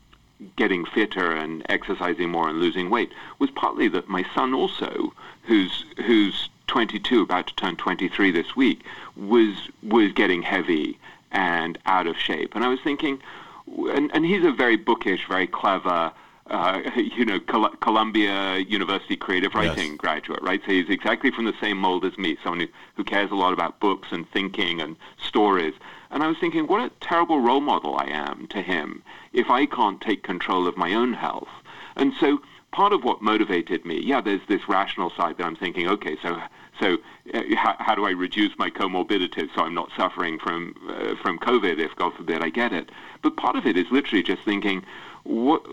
getting 0.56 0.86
fitter 0.86 1.32
and 1.32 1.66
exercising 1.70 2.30
more 2.30 2.50
and 2.50 2.60
losing 2.60 2.90
weight 2.90 3.12
was 3.40 3.50
partly 3.52 3.88
that 3.90 4.08
my 4.10 4.26
son 4.34 4.54
also, 4.54 5.14
who's 5.44 5.86
who's 6.06 6.50
22, 6.68 7.22
about 7.22 7.48
to 7.48 7.56
turn 7.56 7.76
23 7.76 8.32
this 8.32 8.56
week, 8.56 8.84
was 9.16 9.70
was 9.84 10.12
getting 10.12 10.42
heavy 10.42 10.98
and 11.32 11.78
out 11.86 12.08
of 12.08 12.18
shape, 12.18 12.56
and 12.56 12.64
I 12.64 12.68
was 12.70 12.80
thinking, 12.82 13.22
and, 13.68 14.10
and 14.14 14.26
he's 14.26 14.46
a 14.46 14.52
very 14.52 14.76
bookish, 14.76 15.28
very 15.28 15.48
clever. 15.48 16.12
Uh, 16.48 16.82
you 16.96 17.26
know, 17.26 17.40
Col- 17.40 17.76
Columbia 17.82 18.58
University 18.58 19.16
creative 19.16 19.56
writing 19.56 19.98
graduate, 19.98 20.42
right? 20.44 20.62
So 20.66 20.72
he's 20.72 20.90
exactly 20.90 21.32
from 21.32 21.46
the 21.46 21.56
same 21.60 21.78
mold 21.78 22.06
as 22.06 22.18
me, 22.18 22.38
someone 22.44 22.60
who, 22.62 22.68
who 22.96 23.04
cares 23.04 23.32
a 23.32 23.36
lot 23.36 23.54
about 23.54 23.80
books 23.80 24.10
and 24.12 24.30
thinking 24.30 24.80
and 24.80 24.96
stories. 25.18 25.74
And 26.12 26.24
I 26.24 26.28
was 26.28 26.38
thinking, 26.38 26.68
what 26.68 26.82
a 26.82 26.92
terrible 27.02 27.40
role 27.40 27.62
model 27.62 27.98
I 27.98 28.06
am 28.06 28.48
to 28.48 28.62
him 28.62 29.02
if 29.34 29.50
I 29.50 29.66
can't 29.66 30.00
take 30.00 30.24
control 30.24 30.68
of 30.68 30.78
my 30.78 30.94
own 30.94 31.14
health. 31.14 31.50
And 31.96 32.14
so 32.20 32.40
part 32.72 32.94
of 32.94 33.04
what 33.04 33.22
motivated 33.22 33.86
me, 33.86 34.02
yeah, 34.02 34.22
there's 34.22 34.46
this 34.48 34.68
rational 34.68 35.10
side 35.10 35.38
that 35.38 35.46
I'm 35.46 35.56
thinking, 35.56 35.88
okay, 35.88 36.18
so 36.22 36.40
so 36.80 36.98
uh, 37.34 37.42
how, 37.56 37.76
how, 37.80 37.96
do 37.96 38.06
I 38.06 38.12
reduce 38.12 38.52
my 38.58 38.70
comorbidities 38.70 39.48
so 39.56 39.62
I'm 39.64 39.74
not 39.74 39.92
suffering 39.96 40.38
from 40.38 40.76
uh, 40.90 41.16
from 41.22 41.40
COVID 41.40 41.80
if 41.80 41.96
God 41.96 42.14
forbid 42.14 42.44
I 42.44 42.50
get 42.50 42.74
it? 42.74 42.92
But 43.22 43.38
part 43.38 43.56
of 43.56 43.66
it 43.66 43.78
is 43.78 43.86
literally 43.92 44.24
just 44.24 44.44
thinking, 44.44 44.84
what, 45.26 45.66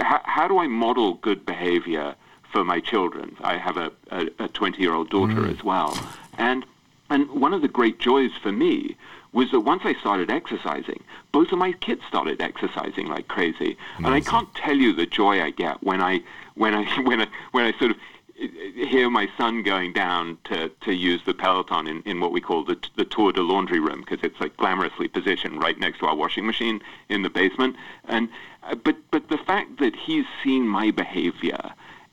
how, 0.00 0.20
how 0.24 0.48
do 0.48 0.58
I 0.58 0.66
model 0.66 1.14
good 1.14 1.46
behavior 1.46 2.14
for 2.50 2.64
my 2.64 2.80
children? 2.80 3.36
I 3.42 3.56
have 3.56 3.76
a, 3.76 3.92
a 4.10 4.48
20 4.48 4.80
year 4.80 4.94
old 4.94 5.10
daughter 5.10 5.34
mm. 5.34 5.50
as 5.50 5.62
well, 5.62 5.98
and 6.38 6.64
and 7.10 7.30
one 7.30 7.52
of 7.52 7.62
the 7.62 7.68
great 7.68 8.00
joys 8.00 8.32
for 8.42 8.50
me 8.50 8.96
was 9.32 9.50
that 9.50 9.60
once 9.60 9.82
I 9.84 9.94
started 9.94 10.30
exercising, 10.30 11.02
both 11.32 11.52
of 11.52 11.58
my 11.58 11.72
kids 11.72 12.02
started 12.08 12.40
exercising 12.40 13.08
like 13.08 13.28
crazy, 13.28 13.76
Amazing. 13.98 14.04
and 14.04 14.14
I 14.14 14.20
can't 14.20 14.54
tell 14.54 14.76
you 14.76 14.92
the 14.92 15.06
joy 15.06 15.42
I 15.42 15.50
get 15.50 15.82
when 15.82 16.00
I 16.00 16.22
when 16.54 16.74
I 16.74 16.84
when 17.02 17.20
I 17.20 17.26
when 17.52 17.64
I 17.66 17.78
sort 17.78 17.90
of 17.90 17.96
hear 18.36 19.08
my 19.10 19.28
son 19.36 19.62
going 19.62 19.92
down 19.92 20.38
to, 20.44 20.68
to 20.80 20.92
use 20.92 21.20
the 21.24 21.34
Peloton 21.34 21.86
in, 21.86 22.02
in 22.02 22.20
what 22.20 22.32
we 22.32 22.40
call 22.40 22.64
the, 22.64 22.76
the 22.96 23.04
tour 23.04 23.32
de 23.32 23.40
laundry 23.40 23.78
room 23.78 24.00
because 24.00 24.18
it's 24.24 24.40
like 24.40 24.56
glamorously 24.56 25.12
positioned 25.12 25.62
right 25.62 25.78
next 25.78 26.00
to 26.00 26.06
our 26.06 26.16
washing 26.16 26.44
machine 26.44 26.82
in 27.08 27.22
the 27.22 27.30
basement. 27.30 27.76
And 28.06 28.28
uh, 28.28 28.32
but 28.82 28.96
but 29.10 29.28
the 29.28 29.38
fact 29.38 29.78
that 29.78 29.94
he's 29.94 30.24
seen 30.42 30.66
my 30.66 30.90
behavior 30.90 31.72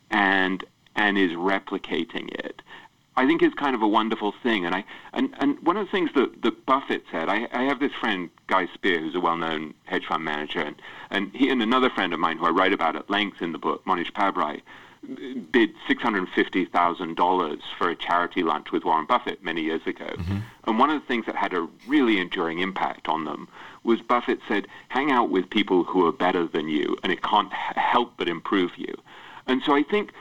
and 0.09 0.63
and 0.95 1.17
is 1.17 1.31
replicating 1.31 2.29
it, 2.33 2.61
I 3.15 3.25
think 3.25 3.41
is 3.41 3.53
kind 3.53 3.75
of 3.75 3.81
a 3.81 3.87
wonderful 3.87 4.33
thing. 4.43 4.65
And 4.65 4.75
I 4.75 4.83
and, 5.13 5.33
and 5.39 5.59
one 5.65 5.77
of 5.77 5.85
the 5.85 5.91
things 5.91 6.09
that, 6.15 6.41
that 6.41 6.65
Buffett 6.65 7.03
said, 7.11 7.29
I, 7.29 7.47
I 7.53 7.63
have 7.63 7.79
this 7.79 7.93
friend 7.93 8.29
Guy 8.47 8.67
Spier 8.73 8.99
who's 8.99 9.15
a 9.15 9.19
well-known 9.19 9.73
hedge 9.85 10.05
fund 10.05 10.23
manager, 10.23 10.59
and, 10.59 10.75
and 11.09 11.31
he 11.33 11.49
and 11.49 11.61
another 11.61 11.89
friend 11.89 12.13
of 12.13 12.19
mine 12.19 12.37
who 12.37 12.45
I 12.45 12.49
write 12.49 12.73
about 12.73 12.95
at 12.95 13.09
length 13.09 13.41
in 13.41 13.51
the 13.51 13.57
book, 13.57 13.85
Mohnish 13.85 14.11
Pabrai 14.11 14.61
bid 15.51 15.73
$650,000 15.89 17.59
for 17.77 17.89
a 17.89 17.95
charity 17.95 18.43
lunch 18.43 18.71
with 18.71 18.85
Warren 18.85 19.05
Buffett 19.05 19.43
many 19.43 19.61
years 19.61 19.81
ago. 19.87 20.05
Mm-hmm. 20.05 20.37
And 20.65 20.79
one 20.79 20.91
of 20.91 21.01
the 21.01 21.07
things 21.07 21.25
that 21.25 21.35
had 21.35 21.53
a 21.53 21.67
really 21.87 22.19
enduring 22.19 22.59
impact 22.59 23.07
on 23.07 23.25
them 23.25 23.47
was 23.83 24.01
Buffett 24.01 24.39
said, 24.47 24.67
hang 24.89 25.11
out 25.11 25.29
with 25.29 25.49
people 25.49 25.83
who 25.83 26.05
are 26.05 26.11
better 26.11 26.45
than 26.45 26.67
you, 26.67 26.95
and 27.03 27.11
it 27.11 27.21
can't 27.23 27.51
help 27.51 28.13
but 28.17 28.29
improve 28.29 28.71
you. 28.77 28.93
And 29.47 29.61
so 29.63 29.75
I 29.75 29.83
think 29.83 30.11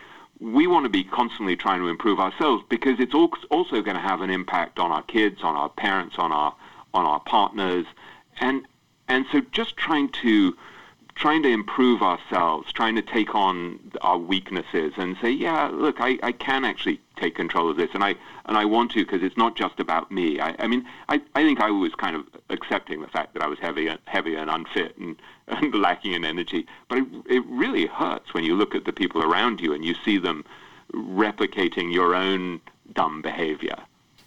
we 0.40 0.66
want 0.66 0.84
to 0.84 0.90
be 0.90 1.04
constantly 1.04 1.56
trying 1.56 1.80
to 1.80 1.88
improve 1.88 2.18
ourselves 2.18 2.64
because 2.68 2.98
it's 2.98 3.14
also 3.14 3.82
going 3.82 3.96
to 3.96 4.02
have 4.02 4.22
an 4.22 4.30
impact 4.30 4.78
on 4.78 4.90
our 4.90 5.02
kids, 5.02 5.42
on 5.42 5.54
our 5.54 5.68
parents, 5.68 6.16
on 6.18 6.32
our 6.32 6.54
on 6.92 7.04
our 7.04 7.20
partners, 7.20 7.86
and 8.40 8.66
and 9.06 9.26
so 9.30 9.40
just 9.52 9.76
trying 9.76 10.08
to 10.08 10.56
trying 11.14 11.42
to 11.42 11.48
improve 11.48 12.02
ourselves, 12.02 12.72
trying 12.72 12.94
to 12.96 13.02
take 13.02 13.34
on 13.34 13.78
our 14.00 14.18
weaknesses 14.18 14.94
and 14.96 15.16
say, 15.20 15.30
yeah, 15.30 15.68
look, 15.72 16.00
I, 16.00 16.18
I 16.22 16.32
can 16.32 16.64
actually 16.64 17.00
take 17.16 17.34
control 17.34 17.70
of 17.70 17.76
this, 17.76 17.90
and 17.94 18.02
I 18.02 18.14
and 18.46 18.56
I 18.56 18.64
want 18.64 18.90
to 18.92 19.04
because 19.04 19.22
it's 19.22 19.36
not 19.36 19.54
just 19.54 19.78
about 19.78 20.10
me. 20.10 20.40
I, 20.40 20.56
I 20.58 20.66
mean, 20.66 20.86
I, 21.08 21.20
I 21.34 21.42
think 21.42 21.60
I 21.60 21.70
was 21.70 21.94
kind 21.94 22.16
of 22.16 22.24
accepting 22.48 23.00
the 23.00 23.06
fact 23.06 23.34
that 23.34 23.42
I 23.42 23.46
was 23.46 23.58
heavy, 23.58 23.86
and, 23.86 23.98
heavy 24.06 24.34
and 24.34 24.50
unfit 24.50 24.96
and, 24.96 25.16
and 25.48 25.74
lacking 25.74 26.12
in 26.12 26.24
energy, 26.24 26.66
but 26.88 26.98
it, 26.98 27.06
it 27.28 27.44
really 27.46 27.86
hurts 27.86 28.32
when 28.34 28.44
you 28.44 28.56
look 28.56 28.74
at 28.74 28.84
the 28.84 28.92
people 28.92 29.22
around 29.22 29.60
you 29.60 29.72
and 29.74 29.84
you 29.84 29.94
see 30.04 30.18
them 30.18 30.44
replicating 30.92 31.92
your 31.92 32.14
own 32.14 32.60
dumb 32.94 33.22
behavior. 33.22 33.76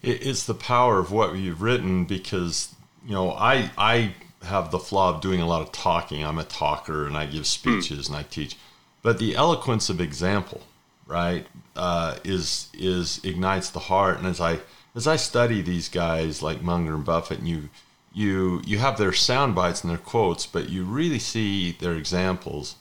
It's 0.02 0.46
the 0.46 0.54
power 0.54 1.00
of 1.00 1.12
what 1.12 1.36
you've 1.38 1.62
written 1.62 2.06
because 2.06 2.76
you 3.06 3.14
know 3.14 3.32
I 3.32 3.72
I 3.78 4.14
have 4.44 4.72
the 4.72 4.80
flaw 4.80 5.14
of 5.14 5.22
doing 5.22 5.42
a 5.42 5.48
lot 5.48 5.62
of 5.62 5.72
talking. 5.72 6.24
I'm 6.24 6.40
a 6.40 6.44
talker 6.44 7.06
and 7.06 7.18
I 7.18 7.26
give 7.26 7.46
speeches 7.48 8.06
mm. 8.06 8.10
and 8.10 8.18
I 8.18 8.24
teach. 8.24 8.58
But 9.02 9.20
the 9.20 9.36
eloquence 9.36 9.90
of 9.90 10.00
example, 10.00 10.62
right, 11.06 11.46
uh, 11.76 12.18
is 12.24 12.70
is 12.74 13.20
ignites 13.24 13.70
the 13.70 13.80
heart. 13.80 14.18
And 14.18 14.28
as 14.28 14.40
I 14.40 14.60
as 14.96 15.08
I 15.08 15.16
study 15.16 15.62
these 15.62 15.90
guys 15.90 16.42
like 16.42 16.62
Munger 16.62 16.96
and 16.96 17.06
Buffett, 17.06 17.40
and 17.40 17.48
you 17.48 17.70
you 18.14 18.62
you 18.66 18.78
have 18.78 18.98
their 18.98 19.14
sound 19.14 19.56
bites 19.56 19.84
and 19.84 19.92
their 19.92 19.98
quotes, 19.98 20.46
but 20.46 20.70
you 20.70 20.84
really 20.84 21.20
see 21.20 21.72
their 21.72 21.96
examples 21.96 22.76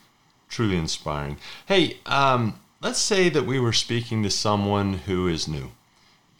truly 0.48 0.76
inspiring. 0.76 1.38
Hey, 1.66 1.98
um, 2.06 2.60
let's 2.80 3.00
say 3.00 3.28
that 3.30 3.46
we 3.46 3.58
were 3.58 3.72
speaking 3.72 4.22
to 4.22 4.30
someone 4.30 4.94
who 4.94 5.26
is 5.26 5.48
new, 5.48 5.72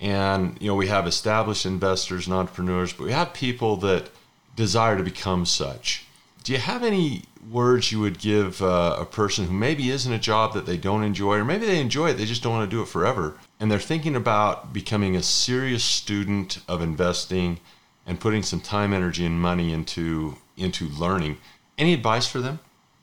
and 0.01 0.57
you 0.61 0.69
know 0.69 0.77
we 0.77 0.89
have 0.89 1.07
established 1.07 1.67
investors 1.67 2.27
and 2.27 2.37
entrepreneurs, 2.37 2.93
but 2.93 3.05
we 3.05 3.13
have 3.13 3.33
people 3.33 3.77
that 3.79 4.11
desire 4.57 4.97
to 4.97 5.03
become 5.03 5.47
such. 5.47 6.07
Do 6.45 6.53
you 6.53 6.59
have 6.59 6.83
any 6.83 7.23
words 7.51 7.91
you 7.91 8.01
would 8.01 8.19
give 8.19 8.63
uh, 8.63 8.97
a 8.99 9.05
person 9.05 9.47
who 9.47 9.53
maybe 9.53 9.91
isn't 9.91 10.13
a 10.13 10.19
job 10.19 10.55
that 10.55 10.67
they 10.67 10.77
don't 10.77 11.03
enjoy, 11.03 11.39
or 11.39 11.45
maybe 11.45 11.67
they 11.67 11.81
enjoy 11.81 12.11
it, 12.11 12.15
they 12.15 12.25
just 12.25 12.43
don't 12.43 12.53
want 12.53 12.69
to 12.69 12.77
do 12.77 12.83
it 12.83 12.89
forever, 12.89 13.37
and 13.59 13.71
they're 13.71 13.79
thinking 13.79 14.17
about 14.17 14.73
becoming 14.73 15.17
a 15.17 15.23
serious 15.23 15.85
student 15.85 16.59
of 16.69 16.83
investing 16.83 17.59
and 18.07 18.21
putting 18.21 18.43
some 18.43 18.61
time, 18.61 18.93
energy, 18.93 19.25
and 19.25 19.41
money 19.41 19.73
into 19.73 20.37
into 20.57 20.89
learning? 20.89 21.39
Any 21.79 21.95
advice 21.95 22.27
for 22.27 22.41
them? 22.41 22.59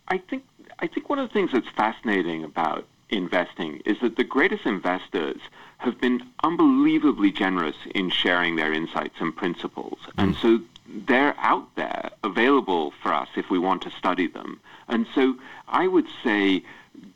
I 0.07 0.17
think 0.17 0.43
I 0.79 0.87
think 0.87 1.09
one 1.09 1.19
of 1.19 1.27
the 1.27 1.33
things 1.33 1.51
that's 1.51 1.69
fascinating 1.69 2.43
about 2.43 2.85
investing 3.09 3.81
is 3.85 3.99
that 4.01 4.15
the 4.15 4.23
greatest 4.23 4.65
investors 4.65 5.39
have 5.79 5.99
been 5.99 6.21
unbelievably 6.43 7.31
generous 7.31 7.75
in 7.95 8.09
sharing 8.09 8.55
their 8.55 8.73
insights 8.73 9.15
and 9.19 9.35
principles. 9.35 9.97
Mm. 10.17 10.23
And 10.23 10.35
so 10.35 10.61
they're 11.07 11.35
out 11.37 11.75
there 11.75 12.09
available 12.23 12.93
for 13.01 13.13
us 13.13 13.29
if 13.35 13.49
we 13.49 13.59
want 13.59 13.81
to 13.83 13.91
study 13.91 14.27
them. 14.27 14.59
And 14.87 15.05
so 15.13 15.35
I 15.67 15.87
would 15.87 16.07
say 16.23 16.63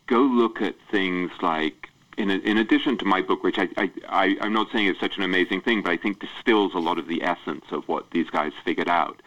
go 0.08 0.22
look 0.22 0.62
at 0.62 0.76
things 0.92 1.32
like, 1.42 1.90
in, 2.18 2.30
a, 2.30 2.36
in 2.36 2.58
addition 2.58 2.98
to 3.00 3.06
my 3.06 3.22
book, 3.22 3.44
which 3.44 3.58
I, 3.58 3.68
I, 3.78 3.92
I, 4.08 4.38
I'm 4.42 4.54
not 4.54 4.72
saying 4.72 4.88
is 4.88 5.00
such 5.00 5.18
an 5.18 5.24
amazing 5.24 5.62
thing, 5.62 5.82
but 5.82 5.92
I 5.92 5.98
think 5.98 6.20
distills 6.20 6.74
a 6.74 6.80
lot 6.80 7.00
of 7.00 7.08
the 7.08 7.24
essence 7.24 7.66
of 7.72 7.88
what 7.88 8.12
these 8.12 8.30
guys 8.30 8.52
figured 8.64 8.90
out. 8.90 9.22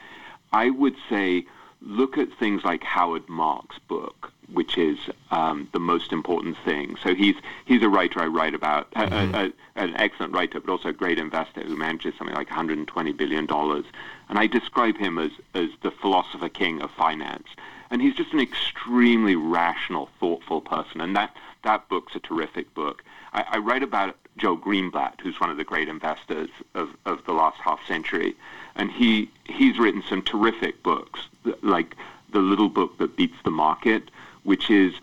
I 0.53 0.71
would 0.71 0.95
say 1.11 1.47
look 1.81 2.17
at 2.17 2.29
things 2.39 2.65
like 2.65 2.83
Howard 2.85 3.29
Marks' 3.29 3.79
book, 3.89 4.33
which 4.53 4.79
is 4.79 4.99
um, 5.31 5.69
the 5.73 5.81
most 5.81 6.13
important 6.13 6.57
thing. 6.65 6.97
So 7.03 7.15
he's 7.15 7.37
he's 7.65 7.83
a 7.83 7.89
writer 7.89 8.21
I 8.21 8.27
write 8.27 8.55
about, 8.55 8.91
mm-hmm. 8.93 9.35
a, 9.35 9.39
a, 9.47 9.53
an 9.75 9.97
excellent 9.97 10.33
writer, 10.33 10.61
but 10.61 10.71
also 10.71 10.91
a 10.91 10.93
great 10.93 11.19
investor 11.19 11.63
who 11.63 11.77
manages 11.77 12.15
something 12.17 12.37
like 12.37 12.51
120 12.51 13.13
billion 13.13 13.47
dollars. 13.47 13.85
And 14.29 14.39
I 14.39 14.47
describe 14.47 14.97
him 14.97 15.19
as 15.19 15.33
as 15.55 15.71
the 15.83 15.91
philosopher 15.91 16.49
king 16.49 16.81
of 16.81 16.91
finance. 16.91 17.49
And 17.91 18.03
he's 18.03 18.15
just 18.15 18.33
an 18.33 18.41
extremely 18.41 19.37
rational, 19.37 20.09
thoughtful 20.19 20.61
person. 20.61 21.01
And 21.01 21.15
that 21.17 21.37
that 21.63 21.89
book's 21.89 22.15
a 22.15 22.21
terrific 22.21 22.73
book. 22.75 23.05
I, 23.33 23.45
I 23.53 23.59
write 23.59 23.83
about 23.83 24.17
Joel 24.37 24.59
Greenblatt, 24.59 25.21
who's 25.21 25.41
one 25.41 25.51
of 25.51 25.57
the 25.57 25.65
great 25.65 25.89
investors 25.89 26.51
of, 26.75 26.91
of 27.07 27.25
the 27.25 27.33
last 27.33 27.59
half 27.59 27.85
century, 27.87 28.37
and 28.75 28.91
he 28.91 29.31
he's 29.45 29.79
written 29.79 30.03
some 30.09 30.23
terrific 30.23 30.83
books, 30.83 31.21
like 31.63 31.97
the 32.33 32.41
little 32.41 32.69
book 32.69 32.99
that 32.99 33.17
beats 33.17 33.37
the 33.45 33.51
market 33.51 34.11
which 34.47 34.71
is 34.71 34.95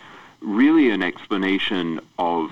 really 0.41 0.89
an 0.89 1.03
explanation 1.03 1.99
of 2.17 2.51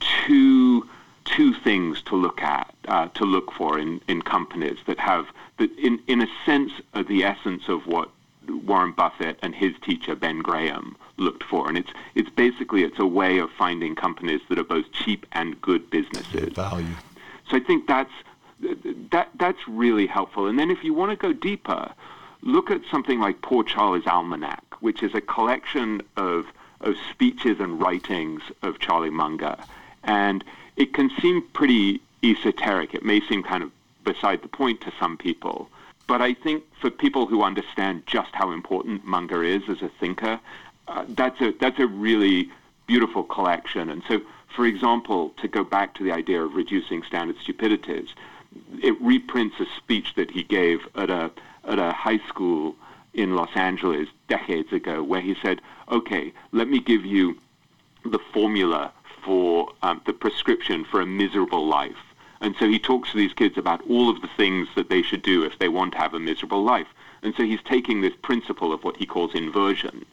two 0.00 0.88
two 1.24 1.54
things 1.54 2.02
to 2.02 2.16
look 2.16 2.42
at, 2.42 2.74
uh, 2.88 3.06
to 3.08 3.24
look 3.24 3.52
for 3.52 3.78
in, 3.78 4.00
in 4.08 4.20
companies 4.20 4.78
that 4.86 4.98
have, 4.98 5.26
that 5.58 5.70
in, 5.78 6.00
in 6.08 6.20
a 6.20 6.26
sense, 6.44 6.72
are 6.94 7.04
the 7.04 7.22
essence 7.22 7.68
of 7.68 7.86
what 7.86 8.10
Warren 8.48 8.92
Buffett 8.92 9.38
and 9.42 9.54
his 9.54 9.74
teacher 9.80 10.16
Ben 10.16 10.40
Graham 10.40 10.96
looked 11.18 11.44
for, 11.44 11.68
and 11.68 11.78
it's 11.78 11.90
it's 12.14 12.30
basically 12.30 12.82
it's 12.82 12.98
a 12.98 13.06
way 13.06 13.38
of 13.38 13.50
finding 13.52 13.94
companies 13.94 14.40
that 14.48 14.58
are 14.58 14.64
both 14.64 14.90
cheap 14.92 15.26
and 15.32 15.60
good 15.60 15.88
businesses. 15.90 16.52
Value. 16.54 16.86
So 17.48 17.56
I 17.56 17.60
think 17.60 17.86
that's 17.86 18.12
that 19.10 19.28
that's 19.38 19.68
really 19.68 20.06
helpful. 20.06 20.46
And 20.46 20.58
then 20.58 20.70
if 20.70 20.82
you 20.82 20.94
want 20.94 21.10
to 21.10 21.16
go 21.16 21.32
deeper, 21.32 21.92
look 22.42 22.70
at 22.70 22.80
something 22.90 23.20
like 23.20 23.42
Poor 23.42 23.62
Charlie's 23.62 24.06
Almanac, 24.06 24.64
which 24.80 25.02
is 25.02 25.14
a 25.14 25.20
collection 25.20 26.02
of, 26.16 26.46
of 26.80 26.94
speeches 27.10 27.60
and 27.60 27.80
writings 27.80 28.42
of 28.62 28.78
Charlie 28.78 29.10
Munger. 29.10 29.56
And 30.04 30.44
it 30.76 30.94
can 30.94 31.10
seem 31.20 31.42
pretty 31.52 32.00
esoteric. 32.22 32.94
It 32.94 33.04
may 33.04 33.20
seem 33.20 33.42
kind 33.42 33.62
of 33.62 33.70
beside 34.04 34.42
the 34.42 34.48
point 34.48 34.80
to 34.82 34.92
some 34.98 35.16
people. 35.16 35.68
But 36.06 36.20
I 36.20 36.34
think 36.34 36.64
for 36.80 36.90
people 36.90 37.26
who 37.26 37.42
understand 37.42 38.04
just 38.06 38.34
how 38.34 38.50
important 38.50 39.04
Munger 39.04 39.44
is 39.44 39.62
as 39.68 39.82
a 39.82 39.88
thinker, 39.88 40.40
uh, 40.88 41.04
that's 41.08 41.40
a 41.40 41.52
that's 41.60 41.78
a 41.78 41.86
really 41.86 42.50
beautiful 42.86 43.22
collection. 43.22 43.88
And 43.90 44.02
so, 44.08 44.20
for 44.56 44.66
example, 44.66 45.32
to 45.40 45.46
go 45.46 45.62
back 45.62 45.94
to 45.94 46.02
the 46.02 46.10
idea 46.10 46.42
of 46.42 46.54
reducing 46.54 47.04
standard 47.04 47.36
stupidities, 47.40 48.08
it 48.82 49.00
reprints 49.00 49.60
a 49.60 49.66
speech 49.76 50.14
that 50.16 50.32
he 50.32 50.42
gave 50.42 50.88
at 50.96 51.10
a 51.10 51.30
at 51.64 51.78
a 51.78 51.92
high 51.92 52.18
school 52.26 52.74
in 53.14 53.36
Los 53.36 53.50
Angeles 53.54 54.08
decades 54.28 54.72
ago, 54.72 55.02
where 55.02 55.20
he 55.20 55.34
said, 55.42 55.60
"Okay, 55.90 56.32
let 56.52 56.68
me 56.68 56.78
give 56.78 57.04
you 57.04 57.38
the 58.04 58.18
formula 58.32 58.92
for 59.22 59.72
um, 59.82 60.00
the 60.06 60.12
prescription 60.12 60.84
for 60.84 61.00
a 61.00 61.06
miserable 61.06 61.66
life." 61.66 62.02
And 62.40 62.54
so 62.58 62.66
he 62.66 62.78
talks 62.78 63.10
to 63.10 63.18
these 63.18 63.34
kids 63.34 63.58
about 63.58 63.82
all 63.88 64.08
of 64.08 64.22
the 64.22 64.30
things 64.36 64.68
that 64.74 64.88
they 64.88 65.02
should 65.02 65.22
do 65.22 65.44
if 65.44 65.58
they 65.58 65.68
want 65.68 65.92
to 65.92 65.98
have 65.98 66.14
a 66.14 66.20
miserable 66.20 66.62
life. 66.64 66.86
And 67.22 67.34
so 67.36 67.42
he's 67.44 67.62
taking 67.62 68.00
this 68.00 68.14
principle 68.22 68.72
of 68.72 68.82
what 68.82 68.96
he 68.96 69.04
calls 69.04 69.34
inversion, 69.34 70.06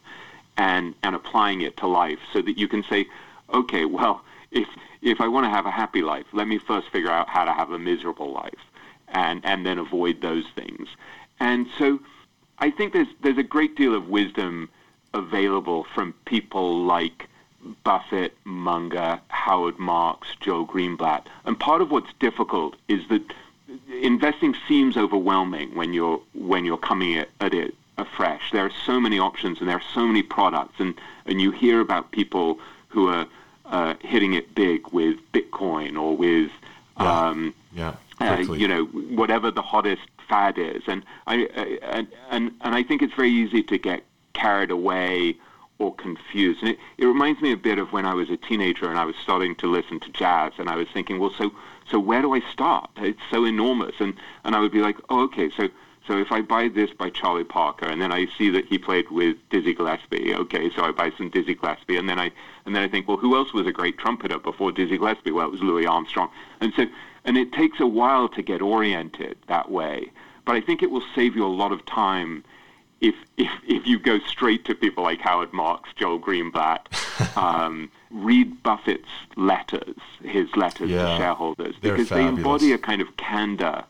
and 0.58 0.94
and 1.02 1.14
applying 1.14 1.62
it 1.62 1.76
to 1.78 1.86
life 1.86 2.18
so 2.32 2.42
that 2.42 2.58
you 2.58 2.68
can 2.68 2.82
say, 2.82 3.06
okay, 3.54 3.84
well, 3.84 4.22
if 4.50 4.68
if 5.00 5.20
I 5.20 5.28
want 5.28 5.44
to 5.44 5.50
have 5.50 5.66
a 5.66 5.70
happy 5.70 6.02
life, 6.02 6.26
let 6.32 6.48
me 6.48 6.58
first 6.58 6.90
figure 6.90 7.10
out 7.10 7.28
how 7.28 7.44
to 7.44 7.52
have 7.52 7.70
a 7.70 7.78
miserable 7.78 8.32
life, 8.32 8.64
and 9.08 9.44
and 9.44 9.64
then 9.64 9.78
avoid 9.78 10.20
those 10.20 10.44
things. 10.54 10.88
And 11.40 11.68
so, 11.78 12.00
I 12.60 12.70
think 12.70 12.92
there's 12.92 13.08
there's 13.22 13.38
a 13.38 13.42
great 13.42 13.76
deal 13.76 13.94
of 13.94 14.08
wisdom 14.08 14.68
available 15.14 15.84
from 15.94 16.12
people 16.26 16.82
like 16.84 17.28
Buffett, 17.84 18.36
Munger, 18.44 19.20
Howard 19.28 19.78
Marks, 19.78 20.28
Joel 20.40 20.66
Greenblatt. 20.66 21.24
And 21.44 21.58
part 21.58 21.80
of 21.80 21.90
what's 21.90 22.12
difficult 22.20 22.76
is 22.88 23.06
that 23.08 23.22
investing 24.02 24.54
seems 24.66 24.96
overwhelming 24.96 25.74
when 25.74 25.92
you're 25.92 26.20
when 26.34 26.64
you're 26.64 26.78
coming 26.78 27.16
at, 27.16 27.28
at 27.40 27.54
it 27.54 27.74
afresh. 27.96 28.50
There 28.52 28.64
are 28.64 28.72
so 28.86 29.00
many 29.00 29.18
options 29.18 29.60
and 29.60 29.68
there 29.68 29.76
are 29.76 29.90
so 29.94 30.06
many 30.06 30.22
products, 30.22 30.78
and 30.78 30.94
and 31.26 31.40
you 31.40 31.50
hear 31.50 31.80
about 31.80 32.10
people 32.12 32.58
who 32.88 33.08
are 33.08 33.26
uh, 33.66 33.94
hitting 34.00 34.34
it 34.34 34.54
big 34.54 34.88
with 34.92 35.16
Bitcoin 35.32 36.00
or 36.00 36.16
with 36.16 36.50
Yeah. 37.00 37.28
um, 37.28 37.54
Yeah. 37.72 37.94
uh, 38.20 38.36
you 38.62 38.66
know 38.68 38.84
whatever 39.20 39.50
the 39.50 39.62
hottest 39.62 40.02
fad 40.28 40.58
is, 40.58 40.82
and 40.86 41.04
I, 41.26 41.48
I 41.56 42.06
and, 42.30 42.52
and 42.60 42.74
I 42.74 42.82
think 42.82 43.02
it's 43.02 43.14
very 43.14 43.30
easy 43.30 43.62
to 43.64 43.78
get 43.78 44.04
carried 44.34 44.70
away 44.70 45.36
or 45.78 45.94
confused. 45.94 46.60
And 46.62 46.70
it, 46.70 46.78
it 46.98 47.06
reminds 47.06 47.40
me 47.40 47.52
a 47.52 47.56
bit 47.56 47.78
of 47.78 47.92
when 47.92 48.04
I 48.04 48.14
was 48.14 48.30
a 48.30 48.36
teenager 48.36 48.88
and 48.88 48.98
I 48.98 49.04
was 49.04 49.16
starting 49.22 49.54
to 49.56 49.66
listen 49.66 50.00
to 50.00 50.10
jazz, 50.10 50.52
and 50.58 50.68
I 50.68 50.76
was 50.76 50.88
thinking, 50.92 51.18
well, 51.18 51.32
so 51.36 51.52
so 51.90 51.98
where 51.98 52.22
do 52.22 52.34
I 52.34 52.40
start? 52.52 52.90
It's 52.96 53.20
so 53.30 53.44
enormous, 53.44 53.94
and 54.00 54.14
and 54.44 54.54
I 54.54 54.60
would 54.60 54.72
be 54.72 54.80
like, 54.80 54.96
oh, 55.08 55.24
okay, 55.24 55.50
so. 55.56 55.68
So 56.06 56.16
if 56.16 56.32
I 56.32 56.40
buy 56.40 56.68
this 56.68 56.90
by 56.90 57.10
Charlie 57.10 57.44
Parker, 57.44 57.84
and 57.84 58.00
then 58.00 58.12
I 58.12 58.28
see 58.38 58.48
that 58.48 58.64
he 58.64 58.78
played 58.78 59.10
with 59.10 59.36
Dizzy 59.50 59.74
Gillespie, 59.74 60.34
okay, 60.34 60.70
so 60.70 60.82
I 60.82 60.90
buy 60.90 61.12
some 61.18 61.28
Dizzy 61.28 61.54
Gillespie, 61.54 61.98
and 61.98 62.08
then 62.08 62.18
I 62.18 62.32
and 62.64 62.74
then 62.74 62.82
I 62.82 62.88
think, 62.88 63.06
well, 63.06 63.18
who 63.18 63.36
else 63.36 63.52
was 63.52 63.66
a 63.66 63.72
great 63.72 63.98
trumpeter 63.98 64.38
before 64.38 64.72
Dizzy 64.72 64.96
Gillespie? 64.96 65.32
Well, 65.32 65.44
it 65.44 65.50
was 65.50 65.60
Louis 65.60 65.84
Armstrong, 65.84 66.30
and 66.62 66.72
so 66.74 66.86
and 67.28 67.36
it 67.36 67.52
takes 67.52 67.78
a 67.78 67.86
while 67.86 68.26
to 68.30 68.40
get 68.40 68.62
oriented 68.62 69.36
that 69.48 69.70
way. 69.70 70.10
But 70.46 70.56
I 70.56 70.62
think 70.62 70.82
it 70.82 70.90
will 70.90 71.04
save 71.14 71.36
you 71.36 71.44
a 71.44 71.54
lot 71.62 71.72
of 71.72 71.84
time 71.84 72.42
if 73.02 73.14
if 73.36 73.50
if 73.68 73.86
you 73.86 73.98
go 73.98 74.18
straight 74.20 74.64
to 74.64 74.74
people 74.74 75.04
like 75.04 75.20
Howard 75.20 75.52
Marks, 75.52 75.90
Joel 75.94 76.18
Greenblatt, 76.18 76.86
um, 77.36 77.90
read 78.10 78.62
Buffett's 78.62 79.10
letters, 79.36 79.96
his 80.22 80.48
letters 80.56 80.88
Yeah, 80.88 81.02
to 81.02 81.16
shareholders, 81.18 81.76
because 81.82 82.08
they 82.08 82.26
embody 82.26 82.72
a 82.72 82.78
kind 82.78 83.02
of 83.02 83.14
candor 83.18 83.84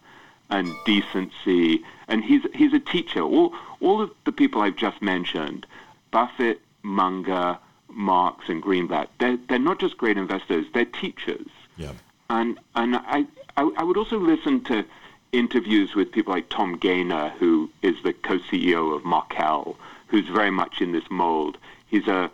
and 0.50 0.74
decency. 0.84 1.84
And 2.08 2.24
he's 2.24 2.42
he's 2.54 2.74
a 2.74 2.80
teacher. 2.80 3.20
All 3.20 3.54
all 3.78 4.02
of 4.02 4.10
the 4.24 4.32
people 4.32 4.60
I've 4.60 4.76
just 4.76 5.00
mentioned, 5.00 5.64
Buffett, 6.10 6.60
Munger, 6.82 7.56
Marks, 7.88 8.48
and 8.48 8.60
Greenblatt, 8.60 9.06
they're 9.20 9.38
they're 9.48 9.60
not 9.60 9.78
just 9.78 9.96
great 9.96 10.18
investors; 10.18 10.66
they're 10.74 10.84
teachers. 10.84 11.46
Yeah. 11.76 11.92
And 12.30 12.58
and 12.74 12.96
I, 12.96 13.24
I 13.56 13.70
I 13.76 13.82
would 13.82 13.96
also 13.96 14.18
listen 14.18 14.62
to 14.64 14.84
interviews 15.32 15.94
with 15.94 16.12
people 16.12 16.32
like 16.32 16.48
Tom 16.48 16.76
Gaynor, 16.76 17.30
who 17.38 17.70
is 17.82 17.96
the 18.02 18.12
co-CEO 18.12 18.94
of 18.94 19.04
Markel, 19.04 19.76
who's 20.08 20.28
very 20.28 20.50
much 20.50 20.80
in 20.80 20.92
this 20.92 21.10
mold. 21.10 21.58
He's 21.86 22.06
a 22.06 22.30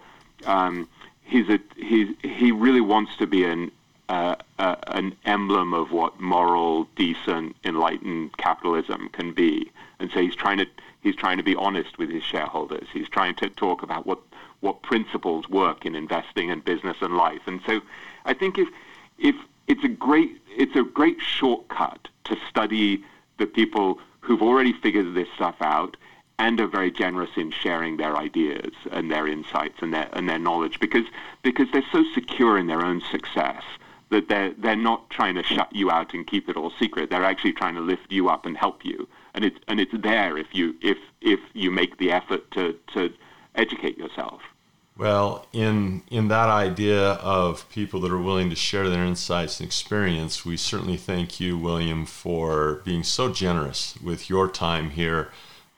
um, 0.47 0.89
he's 1.23 1.49
a 1.49 1.61
he 1.77 2.17
he 2.23 2.53
really 2.53 2.81
wants 2.81 3.17
to 3.19 3.27
be 3.27 3.45
an 3.45 3.71
uh, 4.09 4.37
uh, 4.59 4.77
an 4.89 5.17
emblem 5.25 5.73
of 5.73 5.93
what 5.93 6.21
moral, 6.21 6.89
decent, 6.97 7.57
enlightened 7.65 8.37
capitalism 8.37 9.09
can 9.11 9.33
be, 9.33 9.71
and 9.99 10.11
so 10.11 10.21
he's 10.21 10.37
trying 10.37 10.59
to 10.59 10.67
he's 11.03 11.17
trying 11.17 11.37
to 11.37 11.43
be 11.43 11.55
honest 11.55 11.99
with 11.99 12.11
his 12.11 12.23
shareholders. 12.23 12.89
He's 12.93 13.09
trying 13.09 13.35
to 13.37 13.49
talk 13.49 13.83
about 13.83 14.07
what 14.07 14.21
what 14.61 14.83
principles 14.83 15.49
work 15.49 15.87
in 15.87 15.95
investing 15.95 16.51
and 16.51 16.65
business 16.65 16.97
and 17.01 17.17
life. 17.17 17.43
And 17.47 17.61
so, 17.67 17.81
I 18.25 18.35
think 18.35 18.59
if 18.59 18.69
if 19.19 19.37
it's 19.67 19.85
a 19.85 19.89
great 19.89 20.41
it's 20.49 20.77
a 20.77 20.83
great 20.83 21.21
shortcut 21.21 22.09
to 22.25 22.37
study 22.49 23.05
the 23.39 23.47
people 23.47 23.99
who've 24.21 24.43
already 24.43 24.73
figured 24.73 25.15
this 25.15 25.29
stuff 25.35 25.57
out 25.61 25.97
and 26.39 26.61
are 26.61 26.67
very 26.67 26.91
generous 26.91 27.31
in 27.37 27.51
sharing 27.51 27.97
their 27.97 28.17
ideas 28.17 28.73
and 28.91 29.11
their 29.11 29.27
insights 29.27 29.77
and 29.81 29.93
their 29.95 30.09
and 30.13 30.29
their 30.29 30.39
knowledge 30.39 30.81
because 30.81 31.07
because 31.43 31.67
they're 31.73 31.91
so 31.93 32.05
secure 32.15 32.59
in 32.59 32.67
their 32.67 32.85
own 32.85 33.01
success 33.11 33.63
that 34.11 34.29
they're 34.29 34.53
they're 34.59 34.77
not 34.77 35.09
trying 35.11 35.35
to 35.35 35.43
shut 35.43 35.75
you 35.75 35.91
out 35.91 36.15
and 36.15 36.27
keep 36.27 36.49
it 36.49 36.57
all 36.57 36.71
secret. 36.79 37.11
They're 37.11 37.25
actually 37.25 37.53
trying 37.53 37.75
to 37.75 37.81
lift 37.81 38.11
you 38.11 38.29
up 38.29 38.47
and 38.47 38.57
help 38.57 38.85
you. 38.85 39.09
And 39.35 39.45
it's 39.45 39.59
and 39.69 39.81
it's 39.81 39.93
there 39.93 40.37
if 40.37 40.55
you 40.55 40.75
if 40.81 40.99
if 41.21 41.41
you 41.53 41.71
make 41.71 41.99
the 41.99 42.13
effort 42.13 42.51
to 42.53 42.77
to 42.95 43.13
educate 43.55 43.99
yourself. 43.99 44.43
Well, 44.97 45.47
in 45.53 46.03
in 46.09 46.29
that 46.29 46.49
idea 46.49 47.15
of 47.15 47.69
people 47.69 48.01
that 48.01 48.13
are 48.13 48.19
willing 48.21 48.49
to 48.51 48.57
share 48.57 48.89
their 48.89 49.05
insights 49.05 49.59
and 49.59 49.67
experience, 49.67 50.45
we 50.45 50.57
certainly 50.57 50.97
thank 50.97 51.41
you, 51.41 51.59
William, 51.59 52.07
for 52.07 52.81
being 52.85 53.03
so 53.03 53.33
generous 53.33 53.97
with 54.01 54.31
your 54.31 54.49
time 54.49 54.91
here 54.91 55.31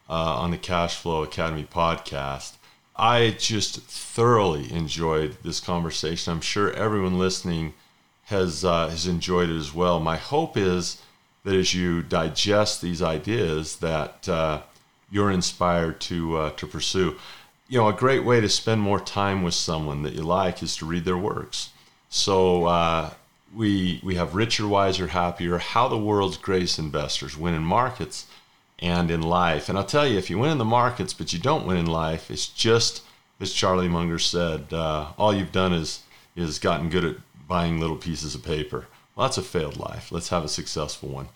uh, 0.09 0.37
on 0.43 0.51
the 0.51 0.59
Cash 0.59 0.97
Flow 0.97 1.23
Academy 1.23 1.65
podcast. 1.65 2.57
I 2.95 3.37
just 3.39 3.81
thoroughly 3.85 4.71
enjoyed 4.73 5.39
this 5.43 5.61
conversation. 5.61 6.33
I'm 6.33 6.41
sure 6.43 6.73
everyone 6.73 7.19
listening 7.19 7.73
has 8.25 8.67
uh, 8.67 8.89
has 8.91 9.07
enjoyed 9.07 9.49
it 9.49 9.57
as 9.57 9.73
well. 9.73 9.99
My 9.99 10.17
hope 10.19 10.59
is 10.59 11.01
that 11.45 11.55
as 11.55 11.75
you 11.75 12.03
digest 12.03 12.83
these 12.83 13.01
ideas, 13.01 13.77
that 13.77 14.29
uh, 14.29 14.61
you're 15.11 15.31
inspired 15.31 16.01
to 16.03 16.37
uh, 16.37 16.51
to 16.51 16.67
pursue. 16.67 17.17
You 17.69 17.79
know, 17.79 17.89
a 17.89 17.93
great 17.93 18.25
way 18.25 18.41
to 18.41 18.49
spend 18.49 18.81
more 18.81 19.01
time 19.01 19.43
with 19.43 19.55
someone 19.55 20.03
that 20.05 20.15
you 20.15 20.23
like 20.23 20.63
is 20.63 20.77
to 20.77 20.87
read 20.87 21.05
their 21.05 21.17
works. 21.17 21.71
So 22.09 22.67
uh, 22.67 23.11
we 23.55 24.01
we 24.05 24.15
have 24.15 24.35
richer, 24.35 24.69
wiser, 24.69 25.09
happier. 25.09 25.59
How 25.59 25.89
the 25.89 25.99
world's 25.99 26.37
greatest 26.37 26.79
investors 26.79 27.37
win 27.37 27.55
in 27.55 27.63
markets 27.63 28.27
and 28.79 29.11
in 29.11 29.23
life. 29.23 29.69
And 29.69 29.77
I'll 29.77 29.85
tell 29.85 30.07
you, 30.07 30.19
if 30.19 30.31
you 30.31 30.39
win 30.39 30.51
in 30.51 30.59
the 30.59 30.65
markets 30.65 31.13
but 31.13 31.33
you 31.33 31.39
don't 31.39 31.67
win 31.67 31.77
in 31.77 31.87
life, 31.87 32.31
it's 32.31 32.47
just 32.47 33.03
as 33.41 33.53
Charlie 33.53 33.89
Munger 33.89 34.19
said. 34.19 34.73
Uh, 34.73 35.09
all 35.19 35.35
you've 35.35 35.53
done 35.53 35.73
is 35.73 36.03
is 36.35 36.59
gotten 36.59 36.91
good 36.91 37.05
at 37.05 37.17
buying 37.49 37.81
little 37.81 37.97
pieces 37.97 38.35
of 38.35 38.43
paper. 38.43 38.87
Well, 39.15 39.27
that's 39.27 39.39
a 39.39 39.43
failed 39.43 39.79
life. 39.79 40.13
Let's 40.13 40.29
have 40.29 40.45
a 40.45 40.49
successful 40.49 41.09
one. 41.09 41.29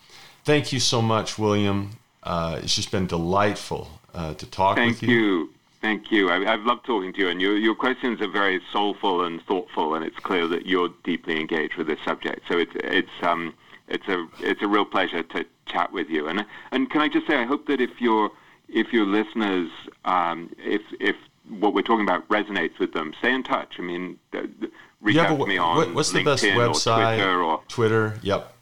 Thank 0.43 0.71
you 0.71 0.79
so 0.79 1.01
much, 1.01 1.39
William. 1.39 1.91
Uh, 2.23 2.59
it's 2.61 2.75
just 2.75 2.91
been 2.91 3.07
delightful 3.07 3.99
uh, 4.13 4.35
to 4.35 4.45
talk 4.45 4.77
Thank 4.77 5.01
with 5.01 5.09
you. 5.09 5.49
Thank 5.81 6.11
you. 6.11 6.29
I, 6.29 6.53
I've 6.53 6.61
loved 6.63 6.85
talking 6.85 7.11
to 7.13 7.19
you, 7.19 7.29
and 7.29 7.41
your, 7.41 7.57
your 7.57 7.73
questions 7.75 8.21
are 8.21 8.27
very 8.27 8.61
soulful 8.71 9.23
and 9.25 9.41
thoughtful, 9.43 9.95
and 9.95 10.05
it's 10.05 10.17
clear 10.19 10.47
that 10.47 10.65
you're 10.67 10.89
deeply 11.03 11.39
engaged 11.39 11.75
with 11.75 11.87
this 11.87 11.99
subject. 12.05 12.41
So 12.47 12.57
it's 12.59 12.71
it's 12.75 13.09
um 13.23 13.53
it's 13.87 14.07
a 14.07 14.27
it's 14.39 14.61
a 14.61 14.67
real 14.67 14.85
pleasure 14.85 15.23
to 15.23 15.45
chat 15.65 15.91
with 15.91 16.07
you. 16.09 16.27
And 16.27 16.45
and 16.71 16.89
can 16.91 17.01
I 17.01 17.09
just 17.09 17.25
say, 17.27 17.35
I 17.37 17.45
hope 17.45 17.65
that 17.67 17.81
if 17.81 17.99
your 17.99 18.29
if 18.69 18.93
your 18.93 19.05
listeners 19.05 19.69
um, 20.05 20.51
if 20.59 20.81
if 20.99 21.15
what 21.49 21.73
we're 21.73 21.81
talking 21.81 22.05
about 22.05 22.27
resonates 22.29 22.77
with 22.79 22.93
them, 22.93 23.13
stay 23.19 23.33
in 23.33 23.41
touch. 23.43 23.75
I 23.79 23.81
mean, 23.81 24.17
reach 25.01 25.15
You 25.15 25.21
out 25.21 25.37
to 25.37 25.45
me 25.47 25.57
on 25.57 25.75
what- 25.77 25.93
what's 25.95 26.11
the 26.11 26.19
LinkedIn 26.19 26.25
best 26.25 26.43
website? 26.85 27.15
or 27.15 27.15
Twitter 27.17 27.41
or 27.43 27.61
Twitter. 27.67 28.19
Yep. 28.21 28.55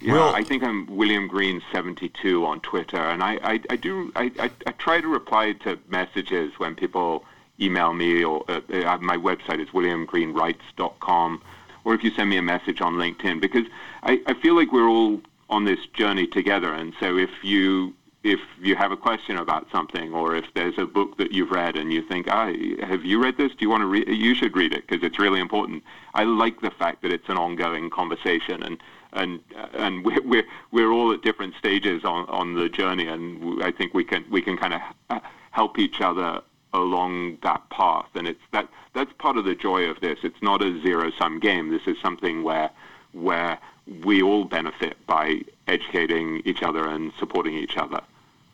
Yeah, 0.00 0.12
Will- 0.12 0.34
I 0.34 0.42
think 0.42 0.62
I'm 0.62 0.86
William 0.86 1.26
Green 1.28 1.62
seventy 1.72 2.08
two 2.08 2.44
on 2.44 2.60
Twitter, 2.60 2.98
and 2.98 3.22
I, 3.22 3.38
I, 3.42 3.60
I 3.70 3.76
do 3.76 4.12
I, 4.16 4.30
I, 4.38 4.50
I 4.66 4.72
try 4.72 5.00
to 5.00 5.08
reply 5.08 5.52
to 5.64 5.78
messages 5.88 6.52
when 6.58 6.74
people 6.74 7.24
email 7.60 7.92
me, 7.92 8.24
or 8.24 8.44
uh, 8.48 8.60
uh, 8.72 8.98
my 8.98 9.16
website 9.16 9.60
is 9.60 9.68
williamgreenwrites.com, 9.68 11.42
or 11.84 11.94
if 11.94 12.02
you 12.02 12.10
send 12.10 12.30
me 12.30 12.36
a 12.36 12.42
message 12.42 12.80
on 12.80 12.94
LinkedIn, 12.94 13.40
because 13.40 13.66
I, 14.02 14.20
I 14.26 14.34
feel 14.34 14.54
like 14.54 14.72
we're 14.72 14.88
all 14.88 15.20
on 15.50 15.64
this 15.64 15.86
journey 15.92 16.26
together, 16.26 16.72
and 16.72 16.94
so 16.98 17.16
if 17.16 17.30
you 17.42 17.94
if 18.24 18.40
you 18.60 18.74
have 18.74 18.90
a 18.90 18.96
question 18.96 19.36
about 19.36 19.70
something, 19.70 20.14
or 20.14 20.34
if 20.34 20.46
there's 20.54 20.78
a 20.78 20.86
book 20.86 21.18
that 21.18 21.32
you've 21.32 21.50
read 21.50 21.76
and 21.76 21.92
you 21.92 22.00
think, 22.00 22.26
ah, 22.30 22.50
have 22.80 23.04
you 23.04 23.22
read 23.22 23.36
this? 23.36 23.50
Do 23.50 23.58
you 23.60 23.68
want 23.68 23.82
to 23.82 23.86
read? 23.86 24.08
You 24.08 24.34
should 24.34 24.56
read 24.56 24.72
it 24.72 24.86
because 24.86 25.04
it's 25.04 25.18
really 25.18 25.40
important. 25.40 25.84
I 26.14 26.24
like 26.24 26.62
the 26.62 26.70
fact 26.70 27.02
that 27.02 27.12
it's 27.12 27.28
an 27.28 27.36
ongoing 27.36 27.90
conversation, 27.90 28.62
and 28.62 28.78
and 29.14 29.40
and 29.72 30.04
we're 30.04 30.22
we're, 30.22 30.46
we're 30.72 30.92
all 30.92 31.12
at 31.12 31.22
different 31.22 31.54
stages 31.56 32.04
on, 32.04 32.26
on 32.28 32.54
the 32.54 32.68
journey, 32.68 33.06
and 33.06 33.62
I 33.62 33.70
think 33.70 33.94
we 33.94 34.04
can 34.04 34.24
we 34.30 34.42
can 34.42 34.56
kind 34.56 34.74
of 34.74 35.22
help 35.50 35.78
each 35.78 36.00
other 36.00 36.42
along 36.72 37.38
that 37.42 37.68
path, 37.70 38.08
and 38.14 38.26
it's 38.26 38.40
that 38.52 38.68
that's 38.92 39.12
part 39.18 39.36
of 39.36 39.44
the 39.44 39.54
joy 39.54 39.84
of 39.84 40.00
this. 40.00 40.18
It's 40.22 40.42
not 40.42 40.62
a 40.62 40.80
zero 40.82 41.10
sum 41.18 41.40
game. 41.40 41.70
This 41.70 41.86
is 41.86 41.96
something 42.02 42.42
where 42.42 42.70
where 43.12 43.58
we 44.02 44.22
all 44.22 44.44
benefit 44.44 44.96
by 45.06 45.42
educating 45.68 46.42
each 46.44 46.62
other 46.62 46.88
and 46.88 47.12
supporting 47.18 47.54
each 47.54 47.76
other. 47.76 48.00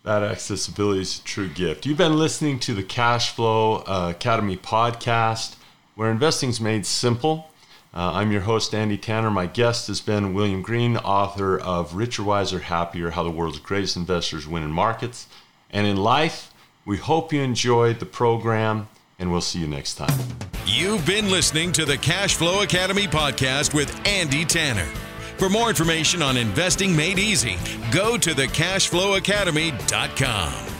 That 0.02 0.22
accessibility 0.22 1.02
is 1.02 1.18
a 1.18 1.22
true 1.24 1.48
gift. 1.48 1.86
You've 1.86 1.98
been 1.98 2.18
listening 2.18 2.58
to 2.60 2.74
the 2.74 2.82
Cash 2.82 3.34
Flow 3.34 3.84
uh, 3.86 4.12
Academy 4.16 4.56
podcast, 4.56 5.56
where 5.94 6.10
investing's 6.10 6.60
made 6.60 6.86
simple. 6.86 7.49
Uh, 7.92 8.12
I'm 8.14 8.30
your 8.30 8.42
host, 8.42 8.72
Andy 8.72 8.96
Tanner. 8.96 9.30
My 9.30 9.46
guest 9.46 9.88
has 9.88 10.00
been 10.00 10.32
William 10.32 10.62
Green, 10.62 10.96
author 10.96 11.58
of 11.58 11.96
Richer, 11.96 12.22
Wiser, 12.22 12.60
Happier 12.60 13.10
How 13.10 13.24
the 13.24 13.30
World's 13.30 13.58
Greatest 13.58 13.96
Investors 13.96 14.46
Win 14.46 14.62
in 14.62 14.70
Markets 14.70 15.26
and 15.70 15.84
in 15.86 15.96
Life. 15.96 16.52
We 16.84 16.98
hope 16.98 17.32
you 17.32 17.40
enjoyed 17.42 17.98
the 17.98 18.06
program 18.06 18.88
and 19.18 19.32
we'll 19.32 19.40
see 19.40 19.58
you 19.58 19.66
next 19.66 19.96
time. 19.96 20.16
You've 20.66 21.04
been 21.04 21.28
listening 21.30 21.72
to 21.72 21.84
the 21.84 21.98
Cash 21.98 22.36
Flow 22.36 22.62
Academy 22.62 23.08
podcast 23.08 23.74
with 23.74 23.92
Andy 24.06 24.44
Tanner. 24.44 24.86
For 25.36 25.48
more 25.48 25.68
information 25.68 26.22
on 26.22 26.36
investing 26.36 26.94
made 26.94 27.18
easy, 27.18 27.56
go 27.90 28.16
to 28.18 28.34
thecashflowacademy.com. 28.34 30.79